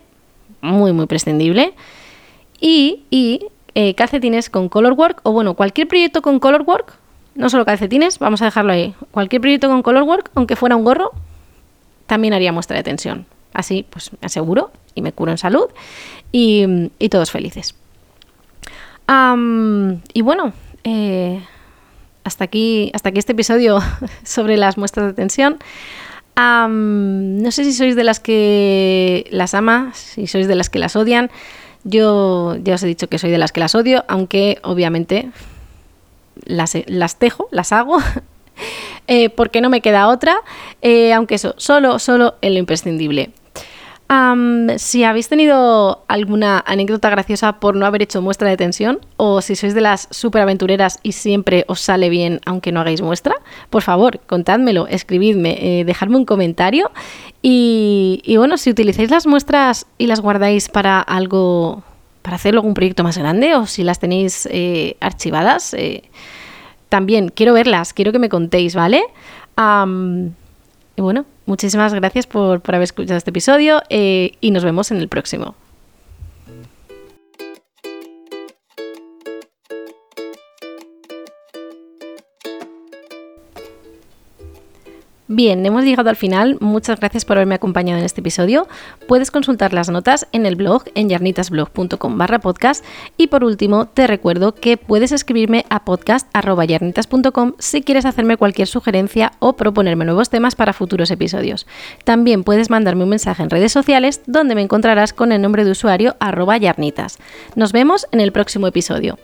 muy, 0.60 0.92
muy 0.92 1.06
prescindible. 1.06 1.74
Y, 2.60 3.04
y 3.10 3.46
eh, 3.74 3.94
calcetines 3.94 4.48
con 4.48 4.68
Colorwork, 4.68 5.20
o 5.22 5.32
bueno, 5.32 5.54
cualquier 5.54 5.88
proyecto 5.88 6.22
con 6.22 6.38
Colorwork, 6.40 6.94
no 7.34 7.50
solo 7.50 7.64
calcetines, 7.64 8.18
vamos 8.18 8.40
a 8.42 8.46
dejarlo 8.46 8.72
ahí. 8.72 8.94
Cualquier 9.10 9.42
proyecto 9.42 9.68
con 9.68 9.82
Colorwork, 9.82 10.30
aunque 10.34 10.56
fuera 10.56 10.76
un 10.76 10.84
gorro, 10.84 11.12
también 12.06 12.32
haría 12.32 12.52
muestra 12.52 12.76
de 12.76 12.82
tensión. 12.82 13.26
Así, 13.52 13.86
pues 13.88 14.12
me 14.12 14.26
aseguro 14.26 14.70
y 14.94 15.02
me 15.02 15.12
curo 15.12 15.30
en 15.30 15.38
salud 15.38 15.66
y, 16.32 16.90
todos 17.10 17.30
felices. 17.30 17.74
y 19.08 20.22
bueno, 20.22 20.52
eh, 20.84 21.42
hasta, 22.24 22.44
aquí, 22.44 22.90
hasta 22.94 23.10
aquí 23.10 23.18
este 23.18 23.32
episodio 23.32 23.80
sobre 24.24 24.56
las 24.56 24.78
muestras 24.78 25.06
de 25.06 25.12
tensión 25.12 25.58
no 26.36 27.50
sé 27.50 27.64
si 27.64 27.72
sois 27.72 27.96
de 27.96 28.04
las 28.04 28.20
que 28.20 29.26
las 29.30 29.54
ama, 29.54 29.92
si 29.94 30.26
sois 30.26 30.48
de 30.48 30.54
las 30.54 30.70
que 30.70 30.78
las 30.78 30.96
odian. 30.96 31.30
Yo 31.84 32.56
ya 32.62 32.74
os 32.74 32.82
he 32.82 32.86
dicho 32.86 33.08
que 33.08 33.18
soy 33.18 33.30
de 33.30 33.38
las 33.38 33.52
que 33.52 33.60
las 33.60 33.74
odio, 33.74 34.04
aunque 34.08 34.58
obviamente 34.62 35.30
las, 36.44 36.76
las 36.86 37.18
tejo, 37.18 37.48
las 37.52 37.72
hago, 37.72 37.98
eh, 39.06 39.30
porque 39.30 39.60
no 39.60 39.70
me 39.70 39.80
queda 39.80 40.08
otra, 40.08 40.36
eh, 40.82 41.12
aunque 41.12 41.36
eso, 41.36 41.54
solo, 41.58 41.98
solo 41.98 42.34
en 42.42 42.54
lo 42.54 42.58
imprescindible 42.58 43.30
si 44.78 45.02
habéis 45.02 45.28
tenido 45.28 46.04
alguna 46.06 46.62
anécdota 46.64 47.10
graciosa 47.10 47.58
por 47.58 47.74
no 47.74 47.86
haber 47.86 48.02
hecho 48.02 48.22
muestra 48.22 48.48
de 48.48 48.56
tensión 48.56 49.00
o 49.16 49.40
si 49.40 49.56
sois 49.56 49.74
de 49.74 49.80
las 49.80 50.06
superaventureras 50.12 51.00
y 51.02 51.12
siempre 51.12 51.64
os 51.66 51.80
sale 51.80 52.08
bien 52.08 52.40
aunque 52.46 52.70
no 52.70 52.80
hagáis 52.80 53.02
muestra, 53.02 53.34
por 53.68 53.82
favor, 53.82 54.20
contádmelo, 54.26 54.86
escribidme, 54.86 55.58
eh, 55.60 55.84
dejadme 55.84 56.16
un 56.16 56.24
comentario 56.24 56.90
y, 57.42 58.34
bueno, 58.36 58.56
si 58.58 58.70
utilizáis 58.70 59.10
las 59.10 59.26
muestras 59.26 59.86
y 59.98 60.06
las 60.06 60.20
guardáis 60.20 60.68
para 60.68 61.00
algo, 61.00 61.82
para 62.22 62.36
hacer 62.36 62.54
algún 62.54 62.74
proyecto 62.74 63.04
más 63.04 63.18
grande 63.18 63.54
o 63.54 63.66
si 63.66 63.84
las 63.84 63.98
tenéis 63.98 64.48
eh, 64.50 64.96
archivadas, 65.00 65.74
eh, 65.74 66.04
también 66.88 67.28
quiero 67.28 67.52
verlas, 67.52 67.92
quiero 67.92 68.12
que 68.12 68.18
me 68.18 68.28
contéis, 68.28 68.74
¿vale? 68.74 69.02
Y 70.96 71.02
bueno, 71.02 71.26
Muchísimas 71.46 71.94
gracias 71.94 72.26
por, 72.26 72.60
haber 72.66 72.82
escuchado 72.82 73.16
este 73.16 73.30
episodio 73.30 73.80
eh, 73.88 74.32
y 74.40 74.50
nos 74.50 74.64
vemos 74.64 74.90
en 74.90 74.98
el 74.98 75.08
próximo. 75.08 75.54
Bien, 85.36 85.66
hemos 85.66 85.84
llegado 85.84 86.08
al 86.08 86.16
final. 86.16 86.56
Muchas 86.60 86.98
gracias 86.98 87.26
por 87.26 87.36
haberme 87.36 87.56
acompañado 87.56 87.98
en 87.98 88.06
este 88.06 88.22
episodio. 88.22 88.66
Puedes 89.06 89.30
consultar 89.30 89.74
las 89.74 89.90
notas 89.90 90.26
en 90.32 90.46
el 90.46 90.56
blog 90.56 90.84
en 90.94 91.10
yarnitasblog.com 91.10 92.16
barra 92.16 92.38
podcast. 92.38 92.82
Y 93.18 93.26
por 93.26 93.44
último, 93.44 93.84
te 93.84 94.06
recuerdo 94.06 94.54
que 94.54 94.78
puedes 94.78 95.12
escribirme 95.12 95.66
a 95.68 95.84
podcast.yarnitas.com 95.84 97.52
si 97.58 97.82
quieres 97.82 98.06
hacerme 98.06 98.38
cualquier 98.38 98.66
sugerencia 98.66 99.32
o 99.38 99.58
proponerme 99.58 100.06
nuevos 100.06 100.30
temas 100.30 100.54
para 100.54 100.72
futuros 100.72 101.10
episodios. 101.10 101.66
También 102.04 102.42
puedes 102.42 102.70
mandarme 102.70 103.02
un 103.02 103.10
mensaje 103.10 103.42
en 103.42 103.50
redes 103.50 103.72
sociales 103.72 104.22
donde 104.26 104.54
me 104.54 104.62
encontrarás 104.62 105.12
con 105.12 105.32
el 105.32 105.42
nombre 105.42 105.66
de 105.66 105.72
usuario 105.72 106.16
arroba 106.18 106.56
yarnitas. 106.56 107.18
Nos 107.56 107.72
vemos 107.72 108.06
en 108.10 108.20
el 108.22 108.32
próximo 108.32 108.68
episodio. 108.68 109.18